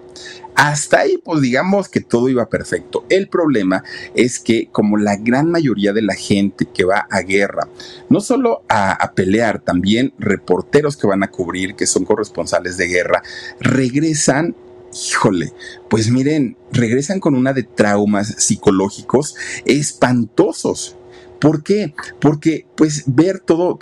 hasta 0.60 1.00
ahí, 1.00 1.16
pues 1.16 1.40
digamos 1.40 1.88
que 1.88 2.02
todo 2.02 2.28
iba 2.28 2.50
perfecto. 2.50 3.06
El 3.08 3.28
problema 3.28 3.82
es 4.14 4.38
que 4.38 4.68
como 4.70 4.98
la 4.98 5.16
gran 5.16 5.50
mayoría 5.50 5.94
de 5.94 6.02
la 6.02 6.12
gente 6.12 6.66
que 6.66 6.84
va 6.84 7.06
a 7.10 7.22
guerra, 7.22 7.66
no 8.10 8.20
solo 8.20 8.62
a, 8.68 9.12
pelear, 9.14 9.60
también 9.62 10.12
reporteros 10.18 10.98
que 10.98 11.06
van 11.06 11.22
a 11.22 11.30
cubrir, 11.30 11.76
que 11.76 11.86
son 11.86 12.04
corresponsales 12.04 12.76
de 12.76 12.88
guerra, 12.88 13.22
regresan 13.58 14.54
híjole, 14.92 15.54
pues 15.88 16.10
miren, 16.10 16.58
regresan 16.72 17.20
con 17.20 17.36
una 17.36 17.54
de 17.54 17.62
traumas 17.62 18.34
psicológicos 18.36 19.36
espantosos. 19.64 20.94
¿Por 21.40 21.62
qué? 21.62 21.94
Porque 22.20 22.66
pues 22.76 23.04
ver 23.06 23.40
todas, 23.40 23.78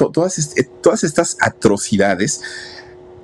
todas 0.80 1.02
estas 1.02 1.36
atrocidades 1.40 2.40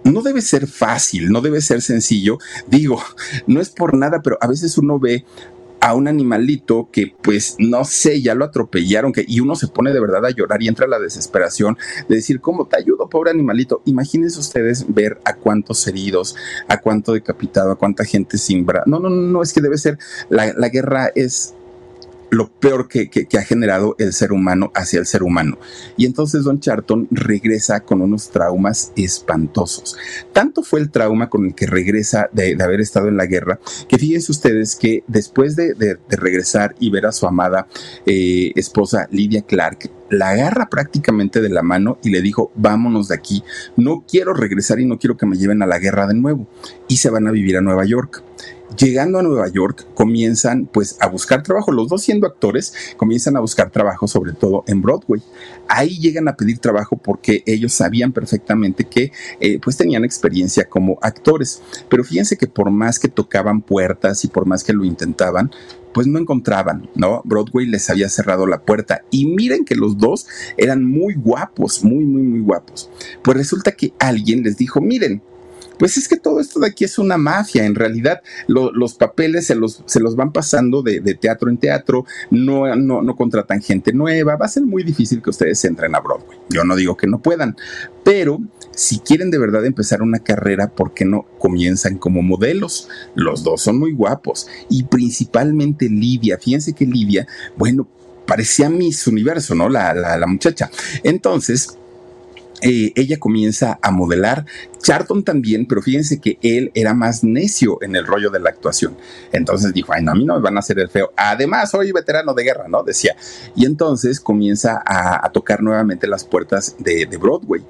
no 0.04 0.22
debe 0.22 0.42
ser 0.42 0.66
fácil, 0.66 1.30
no 1.30 1.40
debe 1.40 1.60
ser 1.60 1.82
sencillo. 1.82 2.38
Digo, 2.66 3.02
no 3.46 3.60
es 3.60 3.70
por 3.70 3.94
nada, 3.94 4.22
pero 4.22 4.38
a 4.40 4.46
veces 4.46 4.78
uno 4.78 4.98
ve 4.98 5.24
a 5.80 5.94
un 5.94 6.08
animalito 6.08 6.88
que 6.90 7.14
pues 7.20 7.56
no 7.58 7.84
sé, 7.84 8.22
ya 8.22 8.34
lo 8.34 8.46
atropellaron 8.46 9.12
que, 9.12 9.22
y 9.28 9.40
uno 9.40 9.54
se 9.54 9.68
pone 9.68 9.92
de 9.92 10.00
verdad 10.00 10.24
a 10.24 10.30
llorar 10.30 10.62
y 10.62 10.68
entra 10.68 10.86
la 10.86 10.98
desesperación 10.98 11.76
de 12.08 12.16
decir, 12.16 12.40
¿cómo 12.40 12.66
te 12.66 12.78
ayudo, 12.78 13.10
pobre 13.10 13.30
animalito? 13.30 13.82
Imagínense 13.84 14.40
ustedes 14.40 14.86
ver 14.88 15.18
a 15.26 15.34
cuántos 15.34 15.86
heridos, 15.86 16.36
a 16.68 16.80
cuánto 16.80 17.12
decapitado, 17.12 17.72
a 17.72 17.76
cuánta 17.76 18.06
gente 18.06 18.38
sin 18.38 18.64
brazos. 18.64 18.86
No, 18.86 18.98
no, 18.98 19.10
no, 19.10 19.42
es 19.42 19.52
que 19.52 19.60
debe 19.60 19.76
ser, 19.76 19.98
la 20.30 20.68
guerra 20.70 21.10
es 21.14 21.54
lo 22.34 22.50
peor 22.50 22.88
que, 22.88 23.08
ha 23.38 23.42
generado 23.42 23.94
el 23.98 24.12
ser 24.12 24.32
humano 24.32 24.72
hacia 24.74 24.98
el 24.98 25.06
ser 25.06 25.22
humano. 25.22 25.58
Y 25.96 26.04
entonces 26.04 26.44
Don 26.44 26.60
Charton 26.60 27.06
regresa 27.10 27.80
con 27.80 28.02
unos 28.02 28.30
traumas 28.30 28.92
espantosos. 28.96 29.96
Tanto 30.32 30.62
fue 30.62 30.80
el 30.80 30.90
trauma 30.90 31.30
con 31.30 31.46
el 31.46 31.54
que 31.54 31.66
regresa 31.66 32.28
de, 32.32 32.56
haber 32.60 32.80
estado 32.80 33.08
en 33.08 33.16
la 33.16 33.26
guerra, 33.26 33.60
que 33.88 33.98
fíjense 33.98 34.32
ustedes 34.32 34.76
que 34.76 35.04
después 35.06 35.56
de, 35.56 35.74
regresar 36.08 36.74
y 36.78 36.90
ver 36.90 37.06
a 37.06 37.12
su 37.12 37.26
amada 37.26 37.66
eh, 38.06 38.52
esposa 38.56 39.08
Lydia 39.10 39.42
Clark, 39.42 39.90
la 40.10 40.30
agarra 40.30 40.68
prácticamente 40.68 41.40
de 41.40 41.48
la 41.48 41.62
mano 41.62 41.98
y 42.02 42.10
le 42.10 42.22
dijo, 42.22 42.52
vámonos 42.54 43.08
de 43.08 43.14
aquí, 43.14 43.42
no 43.76 44.04
quiero 44.08 44.34
regresar 44.34 44.80
y 44.80 44.86
no 44.86 44.98
quiero 44.98 45.16
que 45.16 45.26
me 45.26 45.36
lleven 45.36 45.62
a 45.62 45.66
la 45.66 45.78
guerra 45.78 46.06
de 46.06 46.14
nuevo. 46.14 46.48
Y 46.88 46.98
se 46.98 47.10
van 47.10 47.26
a 47.26 47.30
vivir 47.30 47.56
a 47.56 47.60
Nueva 47.60 47.84
York. 47.84 48.22
Llegando 48.76 49.18
a 49.18 49.22
Nueva 49.22 49.48
York, 49.48 49.86
comienzan 49.94 50.66
pues 50.66 50.96
a 51.00 51.08
buscar 51.08 51.42
trabajo. 51.42 51.70
Los 51.70 51.88
dos 51.88 52.02
siendo 52.02 52.26
actores, 52.26 52.74
comienzan 52.96 53.36
a 53.36 53.40
buscar 53.40 53.70
trabajo, 53.70 54.08
sobre 54.08 54.32
todo 54.32 54.64
en 54.66 54.82
Broadway. 54.82 55.22
Ahí 55.68 55.98
llegan 56.00 56.26
a 56.28 56.36
pedir 56.36 56.58
trabajo 56.58 56.96
porque 56.96 57.42
ellos 57.46 57.72
sabían 57.72 58.12
perfectamente 58.12 58.84
que 58.84 59.12
eh, 59.40 59.60
pues 59.62 59.76
tenían 59.76 60.04
experiencia 60.04 60.64
como 60.64 60.98
actores. 61.02 61.62
Pero 61.88 62.02
fíjense 62.02 62.36
que 62.36 62.48
por 62.48 62.70
más 62.70 62.98
que 62.98 63.08
tocaban 63.08 63.62
puertas 63.62 64.24
y 64.24 64.28
por 64.28 64.46
más 64.46 64.64
que 64.64 64.72
lo 64.72 64.84
intentaban, 64.84 65.50
pues 65.92 66.08
no 66.08 66.18
encontraban, 66.18 66.90
¿no? 66.96 67.22
Broadway 67.24 67.66
les 67.66 67.88
había 67.88 68.08
cerrado 68.08 68.46
la 68.46 68.62
puerta 68.62 69.04
y 69.12 69.26
miren 69.26 69.64
que 69.64 69.76
los 69.76 69.96
dos 69.96 70.26
eran 70.56 70.84
muy 70.84 71.14
guapos, 71.14 71.84
muy, 71.84 72.04
muy, 72.04 72.22
muy 72.22 72.40
guapos. 72.40 72.90
Pues 73.22 73.36
resulta 73.36 73.72
que 73.72 73.94
alguien 74.00 74.42
les 74.42 74.56
dijo, 74.56 74.80
miren, 74.80 75.22
pues 75.78 75.96
es 75.96 76.08
que 76.08 76.16
todo 76.16 76.40
esto 76.40 76.60
de 76.60 76.68
aquí 76.68 76.84
es 76.84 76.98
una 76.98 77.16
mafia. 77.16 77.64
En 77.64 77.74
realidad, 77.74 78.22
los 78.46 78.94
papeles 78.94 79.46
se 79.46 79.54
los, 79.54 79.82
se 79.86 80.00
los 80.00 80.16
van 80.16 80.32
pasando 80.32 80.82
de, 80.82 81.00
teatro 81.14 81.50
en 81.50 81.58
teatro, 81.58 82.04
no, 82.30 82.74
no, 82.76 83.02
no 83.02 83.16
contratan 83.16 83.62
gente 83.62 83.92
nueva. 83.92 84.36
Va 84.36 84.46
a 84.46 84.48
ser 84.48 84.64
muy 84.64 84.82
difícil 84.82 85.22
que 85.22 85.30
ustedes 85.30 85.64
entren 85.64 85.94
a 85.94 86.00
Broadway. 86.00 86.38
Yo 86.50 86.64
no 86.64 86.76
digo 86.76 86.96
que 86.96 87.06
no 87.06 87.20
puedan, 87.20 87.56
pero 88.04 88.40
si 88.72 88.98
quieren 88.98 89.30
de 89.30 89.38
verdad 89.38 89.64
empezar 89.64 90.02
una 90.02 90.18
carrera, 90.18 90.68
¿por 90.68 90.94
qué 90.94 91.04
no 91.04 91.26
comienzan 91.38 91.98
como 91.98 92.22
modelos? 92.22 92.88
Los 93.14 93.44
dos 93.44 93.62
son 93.62 93.78
muy 93.78 93.92
guapos 93.92 94.48
y 94.68 94.84
principalmente 94.84 95.88
Livia. 95.88 96.38
Fíjense 96.38 96.72
que 96.72 96.86
Livia, 96.86 97.26
bueno, 97.56 97.88
parecía 98.26 98.68
Miss 98.68 99.06
Universo, 99.06 99.54
¿no? 99.54 99.68
La, 99.68 99.94
la 99.94 100.26
muchacha. 100.26 100.70
Entonces, 101.02 101.78
eh, 102.62 102.92
ella 102.94 103.18
comienza 103.18 103.78
a 103.82 103.90
modelar. 103.90 104.46
Charlton 104.82 105.24
también, 105.24 105.66
pero 105.66 105.80
fíjense 105.80 106.20
que 106.20 106.38
él 106.42 106.70
era 106.74 106.92
más 106.92 107.24
necio 107.24 107.78
en 107.82 107.96
el 107.96 108.06
rollo 108.06 108.30
de 108.30 108.38
la 108.38 108.50
actuación. 108.50 108.96
Entonces 109.32 109.72
dijo, 109.72 109.92
ay, 109.94 110.04
a 110.06 110.14
mí 110.14 110.24
no 110.26 110.34
me 110.34 110.42
van 110.42 110.56
a 110.56 110.60
hacer 110.60 110.78
el 110.78 110.90
feo. 110.90 111.10
Además, 111.16 111.70
soy 111.70 111.90
veterano 111.90 112.34
de 112.34 112.44
guerra, 112.44 112.68
¿no? 112.68 112.82
Decía. 112.82 113.16
Y 113.56 113.64
entonces 113.64 114.20
comienza 114.20 114.82
a, 114.84 115.30
tocar 115.32 115.62
nuevamente 115.62 116.06
las 116.06 116.24
puertas 116.24 116.76
de, 116.78 117.06
Broadway. 117.16 117.62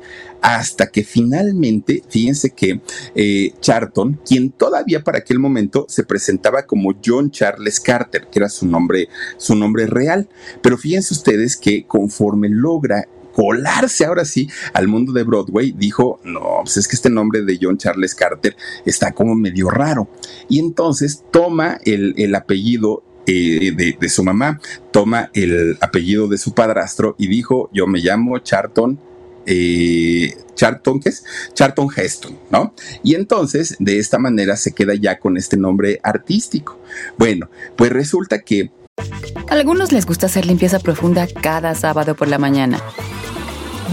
Hasta 0.43 0.89
que 0.89 1.05
finalmente, 1.05 2.03
fíjense 2.09 2.51
que 2.51 2.81
eh, 3.15 3.53
Charlton, 3.61 4.21
quien 4.27 4.51
todavía 4.51 5.03
para 5.03 5.19
aquel 5.19 5.39
momento 5.39 5.87
se 5.89 6.03
presentaba 6.03 6.67
como 6.67 6.95
John 7.05 7.31
Charles 7.31 7.81
Carter, 7.81 8.27
que 8.31 8.41
era 8.41 8.49
su 8.49 8.67
nombre, 8.67 9.09
su 9.37 9.55
nombre 9.55 9.87
real. 9.87 10.29
Pero 10.63 10.77
fíjense 10.77 11.15
ustedes 11.15 11.57
que 11.57 11.87
conforme 11.87 12.49
logra 12.49 13.07
colarse 13.35 14.05
ahora 14.05 14.25
sí 14.25 14.49
al 14.73 14.89
mundo 14.89 15.13
de 15.13 15.25
Broadway, 15.25 15.73
dijo, 15.73 16.21
no, 16.25 16.61
pues 16.63 16.77
es 16.77 16.89
que 16.89 16.97
este 16.97 17.11
nombre 17.11 17.43
de 17.43 17.59
John 17.61 17.77
Charles 17.77 18.15
Carter 18.15 18.57
está 18.87 19.13
como 19.13 19.35
medio 19.35 19.69
raro. 19.69 20.09
Y 20.49 20.59
entonces 20.61 21.25
toma 21.31 21.79
el, 21.85 22.35
apellido 22.35 23.03
eh, 23.27 23.97
de, 23.99 24.09
su 24.09 24.23
mamá, 24.23 24.61
toma 24.93 25.31
el 25.35 25.77
apellido 25.81 26.29
de 26.29 26.39
su 26.39 26.55
padrastro 26.55 27.17
y 27.19 27.27
dijo, 27.27 27.69
yo 27.73 27.87
me 27.87 27.99
llamo 27.99 28.39
Charlton. 28.39 28.99
Eh, 29.47 30.35
Charlton, 30.55 31.01
¿qué 31.01 31.11
es? 31.11 31.25
Charlton 31.53 31.89
Heston, 31.95 32.39
¿no? 32.51 32.75
Y 33.03 33.15
entonces, 33.15 33.77
de 33.79 33.99
esta 33.99 34.19
manera 34.19 34.57
se 34.57 34.73
queda 34.73 34.95
ya 34.95 35.19
con 35.19 35.37
este 35.37 35.57
nombre 35.57 36.01
artístico. 36.03 36.81
Bueno, 37.19 37.51
pues 37.77 37.91
resulta 37.91 38.41
que... 38.41 38.71
A 39.49 39.55
algunos 39.55 39.91
les 39.93 40.07
gusta 40.07 40.27
hacer 40.27 40.47
limpieza 40.47 40.79
profunda 40.79 41.27
cada 41.27 41.75
sábado 41.75 42.15
por 42.15 42.29
la 42.29 42.39
mañana. 42.39 42.81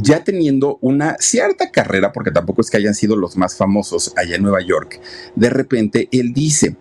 ya 0.00 0.24
teniendo 0.24 0.78
una 0.80 1.16
cierta 1.18 1.70
carrera, 1.70 2.12
porque 2.12 2.30
tampoco 2.30 2.60
es 2.60 2.70
que 2.70 2.76
hayan 2.76 2.94
sido 2.94 3.16
los 3.16 3.36
más 3.36 3.56
famosos 3.56 4.12
allá 4.16 4.36
en 4.36 4.42
Nueva 4.42 4.60
York, 4.60 5.00
de 5.34 5.50
repente 5.50 6.08
él 6.12 6.32
dice, 6.32 6.76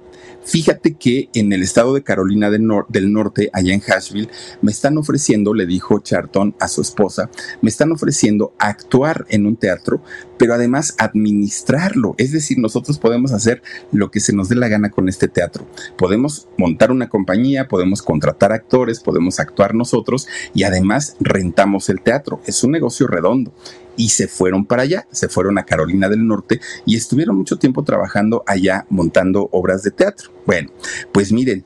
Fíjate 0.48 0.94
que 0.94 1.30
en 1.34 1.52
el 1.52 1.62
estado 1.62 1.94
de 1.94 2.04
Carolina 2.04 2.50
del, 2.50 2.66
Norte, 2.66 3.50
allá 3.52 3.74
en 3.74 3.82
Asheville, 3.86 4.30
me 4.62 4.72
están 4.72 4.98
ofreciendo, 4.98 5.54
le 5.54 5.66
dijo 5.66 6.00
Charlton 6.00 6.56
a 6.62 6.70
su 6.70 6.82
esposa, 6.82 7.30
me 7.62 7.70
están 7.70 7.92
ofreciendo 7.92 8.54
actuar 8.58 9.26
en 9.28 9.46
un 9.46 9.58
teatro, 9.58 10.02
pero 10.38 10.54
además 10.54 10.96
administrarlo. 11.00 12.16
Es 12.18 12.32
decir, 12.32 12.60
nosotros 12.60 12.98
podemos 12.98 13.34
hacer 13.34 13.62
lo 13.92 14.10
que 14.10 14.22
se 14.22 14.32
nos 14.32 14.48
dé 14.48 14.56
la 14.56 14.70
gana 14.70 14.90
con 14.90 15.10
este 15.10 15.28
teatro. 15.28 15.68
Podemos 15.98 16.48
montar 16.58 16.92
una 16.92 17.10
compañía, 17.10 17.68
podemos 17.68 18.02
contratar 18.02 18.54
actores, 18.54 19.02
podemos 19.02 19.42
actuar 19.42 19.76
nosotros 19.76 20.30
y 20.54 20.64
además 20.64 21.18
rentamos 21.20 21.90
el 21.90 22.00
teatro. 22.00 22.40
Es 22.46 22.64
un 22.64 22.72
negocio 22.72 23.06
redondo 23.08 23.52
y 23.98 24.10
se 24.10 24.28
fueron 24.28 24.66
para 24.66 24.84
allá, 24.84 25.08
se 25.12 25.28
fueron 25.28 25.58
a 25.58 25.66
Carolina 25.66 26.08
del 26.08 26.26
Norte 26.26 26.62
y 26.86 26.96
estuvieron 26.96 27.36
mucho 27.36 27.58
tiempo 27.58 27.84
trabajando 27.84 28.44
allá 28.46 28.86
montando 28.90 29.50
obras 29.52 29.84
de 29.84 29.92
teatro. 29.92 30.32
Bueno, 30.46 30.72
pues 31.12 31.32
miren, 31.34 31.66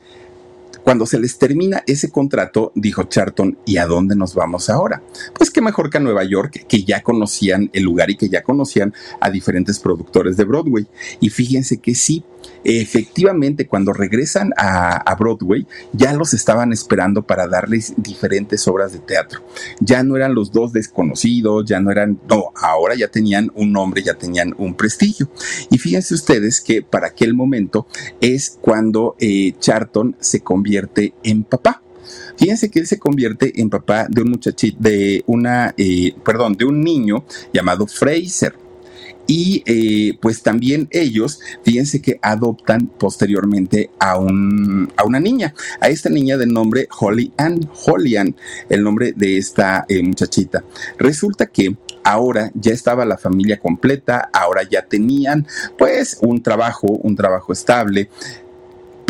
cuando 0.84 1.06
se 1.06 1.20
les 1.20 1.38
termina 1.38 1.84
ese 1.88 2.10
contrato, 2.10 2.72
dijo 2.76 3.04
Charlton, 3.04 3.58
¿y 3.66 3.78
a 3.78 3.86
dónde 3.86 4.16
nos 4.16 4.36
vamos 4.36 4.70
ahora? 4.70 5.02
Pues 5.34 5.52
qué 5.52 5.62
mejor 5.62 5.90
que 5.90 5.98
a 5.98 6.02
Nueva 6.02 6.24
York, 6.24 6.66
que 6.68 6.84
ya 6.84 7.02
conocían 7.02 7.70
el 7.74 7.84
lugar 7.84 8.10
y 8.10 8.18
que 8.18 8.30
ya 8.30 8.44
conocían 8.44 8.94
a 9.20 9.30
diferentes 9.30 9.80
productores 9.80 10.38
de 10.38 10.46
Broadway. 10.46 10.88
Y 11.20 11.30
fíjense 11.30 11.78
que 11.78 11.96
sí, 11.96 12.24
efectivamente 12.64 13.68
cuando 13.68 13.94
regresan 13.94 14.52
a, 14.58 15.16
Broadway 15.20 15.68
ya 15.94 16.14
los 16.14 16.34
estaban 16.34 16.74
esperando 16.74 17.22
para 17.22 17.48
darles 17.48 17.94
diferentes 17.98 18.68
obras 18.68 18.94
de 18.94 19.00
teatro. 19.00 19.42
Ya 19.80 20.04
no 20.04 20.16
eran 20.16 20.34
los 20.34 20.52
dos 20.52 20.74
desconocidos, 20.74 21.66
ya 21.66 21.80
no 21.80 21.92
eran, 21.92 22.20
no, 22.28 22.52
ahora 22.56 22.96
ya 22.96 23.10
tenían 23.10 23.52
un 23.56 23.72
nombre, 23.72 24.02
ya 24.02 24.16
tenían 24.16 24.56
un 24.58 24.74
prestigio. 24.74 25.30
Y 25.70 25.78
fíjense 25.78 26.16
ustedes 26.16 26.60
que 26.60 26.82
para 26.82 27.08
aquel 27.08 27.34
momento 27.36 27.86
es 28.20 28.58
cuando 28.62 29.16
eh, 29.20 29.54
Charlton 29.60 30.16
se 30.20 30.42
convierte 30.42 30.72
en 31.24 31.44
papá. 31.44 31.82
Fíjense 32.38 32.70
que 32.70 32.80
él 32.80 32.88
se 32.88 33.00
convierte 33.00 33.62
en 33.62 33.70
papá 33.70 34.08
de 34.10 34.22
un 34.22 34.32
muchachito, 34.32 34.78
de 34.80 35.24
una, 35.28 35.74
eh, 35.78 36.14
perdón, 36.24 36.54
de 36.54 36.66
un 36.66 36.82
niño 36.82 37.24
llamado 37.54 37.88
Fraser. 37.88 38.56
Y 39.28 39.64
eh, 39.66 40.18
pues 40.20 40.42
también 40.42 40.88
ellos, 40.92 41.40
fíjense 41.64 42.02
que 42.02 42.20
adoptan 42.22 42.88
posteriormente 42.88 43.92
a, 44.00 44.18
un, 44.18 44.92
a 44.98 45.06
una 45.06 45.20
niña, 45.20 45.54
a 45.80 45.90
esta 45.90 46.10
niña 46.10 46.38
de 46.38 46.48
nombre 46.48 46.88
Holly 47.00 47.32
Ann, 47.38 47.70
Holly 47.86 48.18
Ann, 48.18 48.36
el 48.68 48.84
nombre 48.84 49.14
de 49.16 49.38
esta 49.38 49.86
eh, 49.88 50.02
muchachita. 50.02 50.64
Resulta 50.98 51.46
que 51.46 51.78
ahora 52.04 52.52
ya 52.56 52.74
estaba 52.74 53.06
la 53.06 53.18
familia 53.18 53.60
completa, 53.60 54.30
ahora 54.34 54.64
ya 54.70 54.84
tenían 54.84 55.48
pues 55.78 56.18
un 56.22 56.42
trabajo, 56.42 56.88
un 56.88 57.16
trabajo 57.16 57.54
estable. 57.54 58.10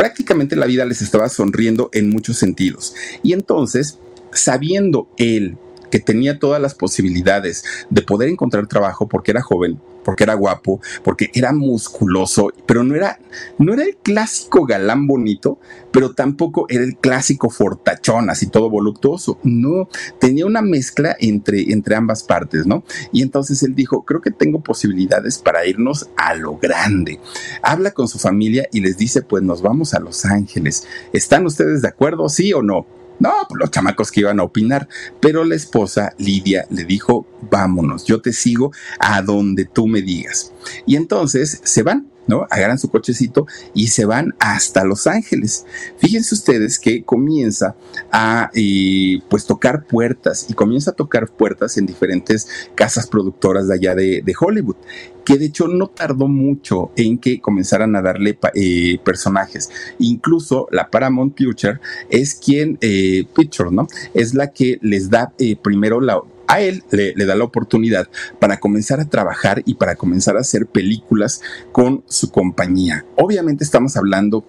Prácticamente 0.02 0.56
la 0.56 0.66
vida 0.66 0.84
les 0.84 1.04
estaba 1.04 1.30
sonriendo 1.30 1.92
en 1.94 2.10
muchos 2.10 2.36
sentidos. 2.36 2.96
Y 3.22 3.34
entonces, 3.34 4.00
sabiendo 4.34 5.08
él 5.18 5.60
que 5.92 6.00
tenía 6.00 6.40
todas 6.40 6.60
las 6.60 6.74
posibilidades 6.74 7.64
de 7.92 8.02
poder 8.02 8.28
encontrar 8.30 8.66
trabajo 8.66 9.08
porque 9.08 9.30
era 9.30 9.44
joven, 9.44 9.80
porque 10.04 10.24
era 10.24 10.34
guapo, 10.34 10.82
porque 11.04 11.30
era 11.34 11.54
musculoso, 11.54 12.52
pero 12.66 12.84
no 12.84 12.96
era, 12.96 13.20
no 13.58 13.74
era 13.74 13.84
el 13.84 13.98
clásico 13.98 14.66
galán 14.66 15.08
bonito, 15.08 15.60
pero 15.92 16.14
tampoco 16.14 16.66
era 16.70 16.84
el 16.84 16.98
clásico 16.98 17.50
fortachón, 17.50 18.30
así 18.30 18.48
todo 18.48 18.70
voluptuoso. 18.70 19.40
No, 19.44 19.90
tenía 20.20 20.46
una 20.46 20.62
mezcla 20.62 21.16
entre, 21.20 21.72
entre 21.72 21.96
ambas 21.96 22.24
partes, 22.24 22.66
¿no? 22.66 22.84
Y 23.12 23.22
entonces 23.22 23.62
él 23.64 23.76
dijo, 23.76 24.04
creo 24.04 24.22
que 24.22 24.32
tengo 24.32 24.62
posibilidades 24.62 25.38
para 25.38 25.66
irnos 25.66 26.10
a 26.18 26.36
lo 26.36 26.58
grande. 26.58 27.20
Habla 27.62 27.92
con 27.92 28.08
su 28.08 28.20
familia 28.20 28.68
y 28.72 28.82
les 28.82 28.98
dice, 28.98 29.22
pues 29.22 29.44
nos 29.44 29.62
vamos 29.62 29.94
a 29.94 30.00
Los 30.00 30.26
Ángeles. 30.26 30.88
¿Están 31.14 31.46
ustedes 31.46 31.82
de 31.82 31.88
acuerdo, 31.88 32.30
sí 32.30 32.54
o 32.54 32.62
no? 32.62 32.86
No, 33.22 33.32
pues 33.48 33.60
los 33.60 33.70
chamacos 33.70 34.10
que 34.12 34.22
iban 34.22 34.40
a 34.40 34.44
opinar. 34.44 34.90
Pero 35.20 35.46
la 35.46 35.54
esposa, 35.54 36.16
Lidia, 36.18 36.66
le 36.72 36.86
dijo, 36.86 37.28
vámonos, 37.52 38.04
yo 38.06 38.20
te 38.20 38.34
sigo 38.34 38.72
a 39.00 39.22
donde 39.22 39.66
tú 39.66 39.86
me 39.86 40.02
digas. 40.02 40.52
Y 40.88 40.96
entonces 40.96 41.62
se 41.64 41.84
van 41.84 42.11
¿no? 42.28 42.48
Agarran 42.50 42.80
su 42.80 42.90
cochecito 42.90 43.48
y 43.74 43.88
se 43.88 44.06
van 44.06 44.36
hasta 44.40 44.84
Los 44.84 45.08
Ángeles. 45.08 45.66
Fíjense 45.98 46.36
ustedes 46.36 46.80
que 46.80 47.04
comienza 47.04 47.76
a 48.12 48.50
eh, 48.54 49.20
pues 49.30 49.46
tocar 49.46 49.86
puertas 49.86 50.48
y 50.50 50.54
comienza 50.54 50.92
a 50.92 50.96
tocar 50.96 51.30
puertas 51.30 51.78
en 51.78 51.86
diferentes 51.86 52.48
casas 52.76 53.08
productoras 53.08 53.68
de 53.68 53.74
allá 53.76 53.96
de, 53.96 54.24
Hollywood 54.40 54.78
que 55.26 55.38
de 55.38 55.46
hecho 55.46 55.68
no 55.68 55.88
tardó 55.88 56.28
mucho 56.28 56.92
en 56.96 57.20
que 57.20 57.42
comenzaran 57.42 57.96
a 57.96 58.02
darle 58.02 58.40
eh, 58.56 58.98
personajes. 59.04 59.70
Incluso 60.00 60.68
la 60.72 60.90
Paramount 60.90 61.36
Picture 61.36 61.80
es 62.10 62.34
quien, 62.34 62.80
eh, 62.82 63.26
Picture, 63.36 63.70
¿no? 63.72 63.88
Es 64.16 64.34
la 64.34 64.52
que 64.52 64.80
les 64.82 65.12
da 65.12 65.32
primero 65.62 66.02
la, 66.02 66.22
a 66.52 66.60
él 66.60 66.84
le, 66.92 67.14
da 67.26 67.36
la 67.36 67.46
oportunidad 67.46 68.10
para 68.40 68.60
comenzar 68.60 69.00
a 69.00 69.06
trabajar 69.06 69.64
y 69.66 69.76
para 69.76 69.96
comenzar 69.96 70.36
a 70.36 70.42
hacer 70.42 70.66
películas 70.66 71.42
con 71.72 72.04
su 72.08 72.30
compañía. 72.30 73.06
Obviamente 73.16 73.64
estamos 73.64 73.96
hablando 73.96 74.44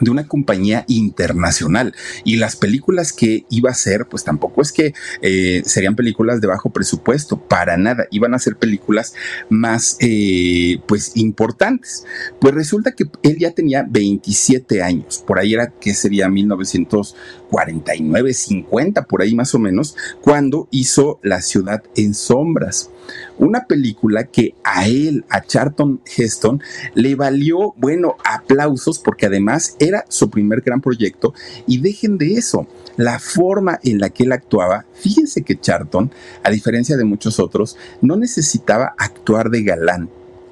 de 0.00 0.10
una 0.10 0.26
compañía 0.26 0.84
internacional. 0.88 1.94
Y 2.24 2.36
las 2.36 2.56
películas 2.56 3.12
que 3.12 3.44
iba 3.50 3.68
a 3.70 3.72
hacer 3.72 4.06
pues 4.06 4.24
tampoco 4.24 4.62
es 4.62 4.72
que 4.72 4.94
eh, 5.22 5.62
serían 5.64 5.94
películas 5.96 6.40
de 6.40 6.46
bajo 6.46 6.70
presupuesto 6.70 7.40
para 7.40 7.76
nada. 7.76 8.06
Iban 8.10 8.32
a 8.34 8.38
ser 8.38 8.56
películas 8.56 9.12
más 9.48 9.96
eh, 10.00 10.78
pues 10.86 11.16
importantes. 11.16 12.04
Pues 12.40 12.54
resulta 12.54 12.92
que 12.92 13.04
él 13.22 13.38
ya 13.38 13.50
tenía 13.52 13.84
27 13.88 14.82
años. 14.82 15.24
Por 15.26 15.38
ahí 15.38 15.54
era 15.54 15.70
que 15.70 15.94
sería 15.94 16.28
1949 16.28 18.34
50 18.34 19.04
por 19.04 19.22
ahí 19.22 19.34
más 19.34 19.54
o 19.54 19.58
menos 19.58 19.96
cuando 20.20 20.68
hizo 20.70 21.18
La 21.22 21.40
ciudad 21.42 21.82
en 21.96 22.14
sombras 22.14 22.90
una 23.38 23.64
película 23.64 24.24
que 24.24 24.54
a 24.64 24.86
él, 24.86 25.24
a 25.28 25.42
Charlton 25.42 26.00
Heston, 26.16 26.62
le 26.94 27.14
valió, 27.14 27.74
bueno, 27.76 28.16
aplausos 28.24 28.98
porque 28.98 29.26
además 29.26 29.76
era 29.78 30.04
su 30.08 30.30
primer 30.30 30.60
gran 30.60 30.80
proyecto. 30.80 31.34
Y 31.66 31.78
dejen 31.78 32.18
de 32.18 32.34
eso, 32.34 32.66
la 32.96 33.18
forma 33.18 33.78
en 33.82 33.98
la 33.98 34.10
que 34.10 34.24
él 34.24 34.32
actuaba, 34.32 34.84
fíjense 34.94 35.42
que 35.42 35.58
Charlton, 35.58 36.10
a 36.42 36.50
diferencia 36.50 36.96
de 36.96 37.04
muchos 37.04 37.38
otros, 37.38 37.76
no 38.00 38.16
necesitaba 38.16 38.94
actuar 38.98 39.50
de 39.50 39.62
galán 39.62 40.08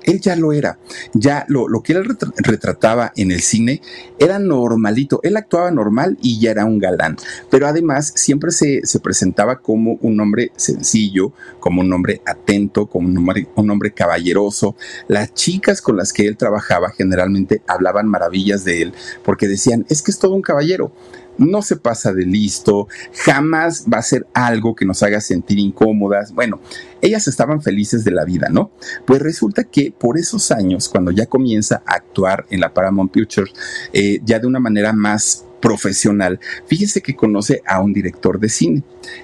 él 0.07 0.21
ya 0.21 0.37
lo 0.37 0.53
era. 0.53 0.79
Ya 1.13 1.45
lo, 1.49 1.83
que 1.83 1.93
él 1.93 2.17
retrataba 2.39 3.13
en 3.17 3.31
el 3.31 3.41
cine 3.41 3.83
era 4.19 4.39
normalito. 4.39 5.21
Él 5.23 5.37
actuaba 5.37 5.71
normal 5.71 6.17
y 6.23 6.41
ya 6.41 6.53
era 6.53 6.65
un 6.65 6.79
galán. 6.79 7.17
Pero 7.51 7.67
además 7.67 8.13
siempre 8.17 8.53
se, 8.53 8.83
presentaba 9.03 9.61
como 9.61 9.99
un 10.01 10.19
hombre 10.21 10.53
sencillo, 10.57 11.33
como 11.61 11.83
un 11.83 11.93
hombre 11.93 12.23
atento, 12.25 12.87
como 12.87 13.09
un 13.09 13.19
hombre, 13.19 13.47
un 13.55 13.71
hombre 13.71 13.91
caballeroso. 13.91 14.77
Las 15.09 15.35
chicas 15.35 15.83
con 15.83 15.97
las 15.97 16.13
que 16.13 16.27
él 16.27 16.37
trabajaba 16.37 16.91
generalmente 16.91 17.63
hablaban 17.67 18.09
maravillas 18.09 18.65
de 18.65 18.83
él 18.83 18.95
porque 19.25 19.49
decían, 19.49 19.85
es 19.89 20.03
que 20.03 20.11
es 20.11 20.19
todo 20.19 20.35
un 20.35 20.43
caballero 20.43 20.93
no 21.39 21.63
se 21.63 21.77
pasa 21.77 22.13
de 22.13 22.25
listo, 22.25 22.89
jamás 23.25 23.87
va 23.93 23.99
a 23.99 24.03
ser 24.03 24.27
algo 24.35 24.75
que 24.75 24.85
nos 24.85 25.03
haga 25.03 25.21
sentir 25.21 25.59
incómodas. 25.59 26.33
Bueno, 26.33 26.61
ellas 27.01 27.29
estaban 27.29 27.63
felices 27.63 28.05
de 28.05 28.11
la 28.11 28.25
vida, 28.25 28.49
¿no? 28.51 28.71
Pues 29.07 29.21
resulta 29.21 29.65
que 29.65 29.93
por 29.93 30.19
esos 30.19 30.51
años, 30.51 30.89
cuando 30.89 31.11
ya 31.11 31.27
comienza 31.27 31.83
a 31.87 31.95
actuar 31.95 32.47
en 32.51 32.61
la 32.61 32.73
Paramount 32.73 33.13
Pictures, 33.13 33.53
eh, 33.93 34.21
ya 34.25 34.39
de 34.39 34.47
una 34.47 34.61
manera 34.61 34.93
más 34.93 35.45
profesional, 35.61 36.39
fíjese 36.67 37.03
que 37.03 37.17
conoce 37.17 37.63
a 37.67 37.81
un 37.81 37.93
director 37.93 38.39
de 38.39 38.49
cine. 38.49 38.83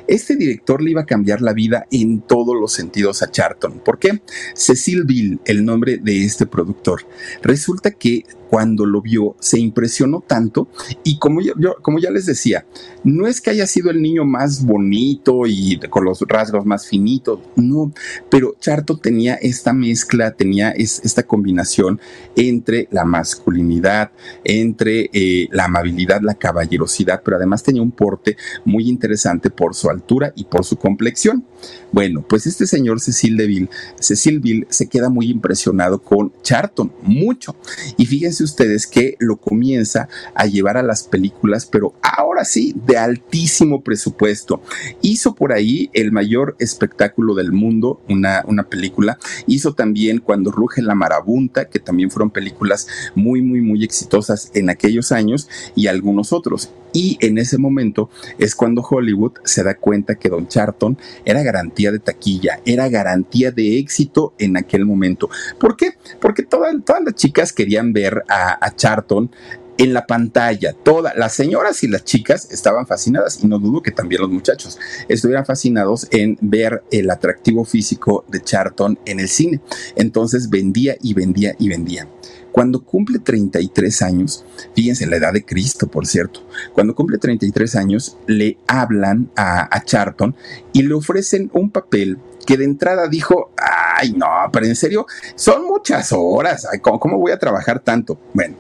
Este 0.09 0.37
director 0.37 0.83
le 0.83 0.91
iba 0.91 1.03
a 1.03 1.07
cambiar 1.07 1.41
la 1.41 1.53
vida 1.53 1.87
en 1.91 2.21
todos 2.21 2.57
los 2.59 2.73
sentidos 2.73 3.23
a 3.23 3.31
Charlton. 3.31 3.81
¿Por 3.85 3.99
qué? 3.99 4.23
Cecil 4.55 5.05
Bill, 5.05 5.41
el 5.45 5.65
nombre 5.65 5.99
de 5.99 6.25
este 6.25 6.47
productor. 6.47 7.07
Resulta 7.43 7.91
que 7.91 8.25
cuando 8.53 8.85
lo 8.85 9.01
vio 9.01 9.35
se 9.41 9.59
impresionó 9.59 10.21
tanto 10.21 10.69
y 11.05 11.19
como 11.19 11.41
yo, 11.41 11.55
como 11.81 11.99
ya 11.99 12.11
les 12.11 12.27
decía, 12.27 12.67
no 13.03 13.27
es 13.27 13.41
que 13.41 13.49
haya 13.49 13.67
sido 13.67 13.91
el 13.91 14.03
niño 14.03 14.27
más 14.27 14.63
bonito 14.63 15.47
y 15.47 15.81
con 15.89 16.05
los 16.05 16.21
rasgos 16.29 16.67
más 16.67 16.87
finitos, 16.87 17.41
no, 17.57 17.95
pero 18.29 18.55
Charto 18.61 18.99
tenía 18.99 19.37
esta 19.37 19.73
mezcla, 19.73 20.33
tenía 20.33 20.71
esta 20.73 21.23
combinación 21.23 21.99
entre 22.37 22.89
la 22.91 23.07
masculinidad, 23.07 24.11
entre 24.45 25.09
eh, 25.15 25.49
la 25.51 25.65
amabilidad, 25.65 26.21
la 26.21 26.35
caballerosidad, 26.35 27.23
pero 27.25 27.39
además 27.39 27.63
tenía 27.63 27.81
un 27.81 27.93
porte 27.93 28.37
muy 28.67 28.87
interesante 28.87 29.49
por 29.49 29.75
su 29.75 29.89
altura 29.89 30.35
y 30.37 30.45
por 30.45 30.67
su 30.67 30.77
complexión. 30.77 31.47
Bueno, 31.91 32.23
pues 32.29 32.47
este 32.47 32.67
señor 32.67 33.01
Cecil 33.01 33.39
Deville, 33.39 33.71
Cecil 33.99 34.41
Bill 34.41 34.67
se 34.69 34.89
queda 34.89 35.09
muy 35.09 35.31
impresionado 35.31 36.03
con 36.03 36.33
Charlton, 36.43 36.93
mucho. 37.03 37.57
Y 37.97 38.05
fíjense 38.05 38.42
ustedes 38.45 38.87
que 38.87 39.17
lo 39.19 39.37
comienza 39.37 40.09
a 40.35 40.47
llevar 40.47 40.77
a 40.77 40.83
las 40.83 41.05
películas, 41.05 41.67
pero 41.67 41.95
ahora 42.03 42.45
sí, 42.45 42.75
de 42.87 42.99
altísimo 42.99 43.83
presupuesto. 43.83 44.63
Hizo 45.01 45.35
por 45.35 45.53
ahí 45.53 45.91
el 45.93 46.13
mayor 46.13 46.57
espectáculo 46.59 47.35
del 47.35 47.53
mundo, 47.53 48.01
una, 48.09 48.45
una 48.47 48.65
película. 48.65 49.19
Hizo 49.47 49.75
también 49.75 50.19
Cuando 50.19 50.51
ruge 50.51 50.83
la 50.83 50.95
marabunta, 50.95 51.69
que 51.69 51.79
también 51.79 52.11
fueron 52.11 52.31
películas 52.31 52.87
muy, 53.15 53.43
muy, 53.43 53.61
muy 53.61 53.85
exitosas 53.85 54.51
en 54.55 54.71
aquellos 54.71 55.13
años 55.13 55.49
y 55.75 55.87
algunos 55.87 56.33
otros. 56.33 56.71
Y 56.93 57.19
en 57.21 57.39
ese 57.39 57.59
momento 57.59 58.11
es 58.39 58.55
cuando 58.55 58.83
Hollywood 58.83 59.33
se 59.45 59.63
da 59.63 59.75
cuenta 59.75 60.17
que 60.17 60.29
Don 60.29 60.49
Charlton 60.49 60.99
era 61.25 61.43
garantía 61.43 61.93
de 61.93 61.99
taquilla, 61.99 62.61
era 62.65 62.89
garantía 62.89 63.51
de 63.51 63.79
éxito 63.79 64.35
en 64.39 64.57
aquel 64.57 64.85
momento. 64.85 65.31
¿Por 65.59 65.77
qué? 65.77 65.95
Porque 66.21 66.43
todas, 66.43 66.75
todas 66.85 67.03
las 67.03 67.15
chicas 67.15 67.53
querían 67.53 67.93
ver 67.93 68.25
a, 68.29 68.65
a 68.65 68.75
Charlton 68.75 69.31
en 69.79 69.95
la 69.95 70.07
pantalla. 70.07 70.75
Todas 70.75 71.17
las 71.17 71.35
señoras 71.35 71.83
y 71.83 71.89
las 71.89 72.05
chicas 72.05 72.49
estaban 72.51 72.87
fascinadas 72.87 73.43
y 73.43 73.47
no 73.47 73.59
dudo 73.59 73.83
que 73.83 73.91
también 73.91 74.21
los 74.21 74.31
muchachos 74.31 74.79
estuvieran 75.09 75.47
fascinados 75.47 76.07
en 76.11 76.39
ver 76.41 76.83
el 76.91 77.11
atractivo 77.11 77.65
físico 77.65 78.25
de 78.29 78.41
Charlton 78.41 78.99
en 79.07 79.21
el 79.21 79.29
cine. 79.29 79.61
Entonces 79.97 80.51
vendía 80.51 80.97
y 81.01 81.15
vendía 81.15 81.55
y 81.59 81.69
vendía. 81.69 82.09
Cuando 82.53 82.85
cumple 82.85 83.19
33 83.19 84.03
años, 84.03 84.45
fíjense 84.75 85.07
la 85.07 85.17
edad 85.17 85.33
de 85.33 85.45
Cristo, 85.45 85.89
por 85.89 86.07
cierto, 86.07 86.47
cuando 86.75 86.95
cumple 86.95 87.19
33 87.19 87.77
años, 87.77 88.17
le 88.27 88.59
hablan 88.67 89.31
a, 89.37 89.75
a 89.75 89.85
Charlton 89.85 90.37
y 90.73 90.83
le 90.83 90.95
ofrecen 90.95 91.51
un 91.55 91.71
papel 91.71 92.19
que 92.47 92.57
de 92.57 92.65
entrada 92.65 93.09
dijo, 93.09 93.53
ay 93.57 94.13
no, 94.13 94.27
pero 94.53 94.67
en 94.67 94.77
serio, 94.77 95.07
son 95.35 95.65
muchas 95.65 96.13
horas, 96.13 96.67
¿cómo, 96.81 97.01
¿cómo 97.01 97.19
voy 97.19 97.33
a 97.33 97.39
trabajar 97.39 97.81
tanto? 97.81 98.19
Bueno, 98.35 98.57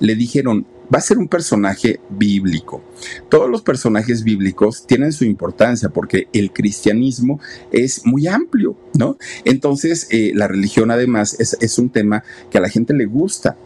le 0.00 0.14
dijeron, 0.14 0.66
va 0.92 0.98
a 0.98 1.02
ser 1.02 1.18
un 1.18 1.28
personaje 1.28 2.00
bíblico. 2.10 2.82
Todos 3.28 3.50
los 3.50 3.62
personajes 3.62 4.22
bíblicos 4.22 4.86
tienen 4.86 5.12
su 5.12 5.24
importancia 5.24 5.88
porque 5.88 6.28
el 6.32 6.52
cristianismo 6.52 7.40
es 7.72 8.04
muy 8.04 8.26
amplio, 8.26 8.76
¿no? 8.98 9.18
Entonces, 9.44 10.06
eh, 10.10 10.32
la 10.34 10.48
religión 10.48 10.90
además 10.90 11.36
es, 11.38 11.56
es 11.60 11.78
un 11.78 11.90
tema 11.90 12.24
que 12.50 12.58
a 12.58 12.60
la 12.60 12.68
gente 12.68 12.94
le 12.94 13.06
gusta. 13.06 13.56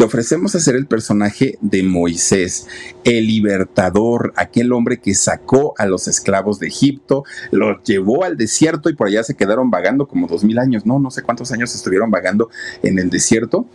Te 0.00 0.04
ofrecemos 0.04 0.54
hacer 0.54 0.76
el 0.76 0.86
personaje 0.86 1.58
de 1.60 1.82
Moisés, 1.82 2.66
el 3.04 3.26
libertador, 3.26 4.32
aquel 4.34 4.72
hombre 4.72 4.98
que 4.98 5.14
sacó 5.14 5.74
a 5.76 5.84
los 5.84 6.08
esclavos 6.08 6.58
de 6.58 6.68
Egipto, 6.68 7.24
los 7.50 7.84
llevó 7.84 8.24
al 8.24 8.38
desierto 8.38 8.88
y 8.88 8.94
por 8.94 9.08
allá 9.08 9.22
se 9.24 9.34
quedaron 9.34 9.70
vagando 9.70 10.08
como 10.08 10.26
dos 10.26 10.42
mil 10.42 10.58
años, 10.58 10.86
no, 10.86 10.98
no 10.98 11.10
sé 11.10 11.20
cuántos 11.20 11.52
años 11.52 11.74
estuvieron 11.74 12.10
vagando 12.10 12.48
en 12.82 12.98
el 12.98 13.10
desierto. 13.10 13.66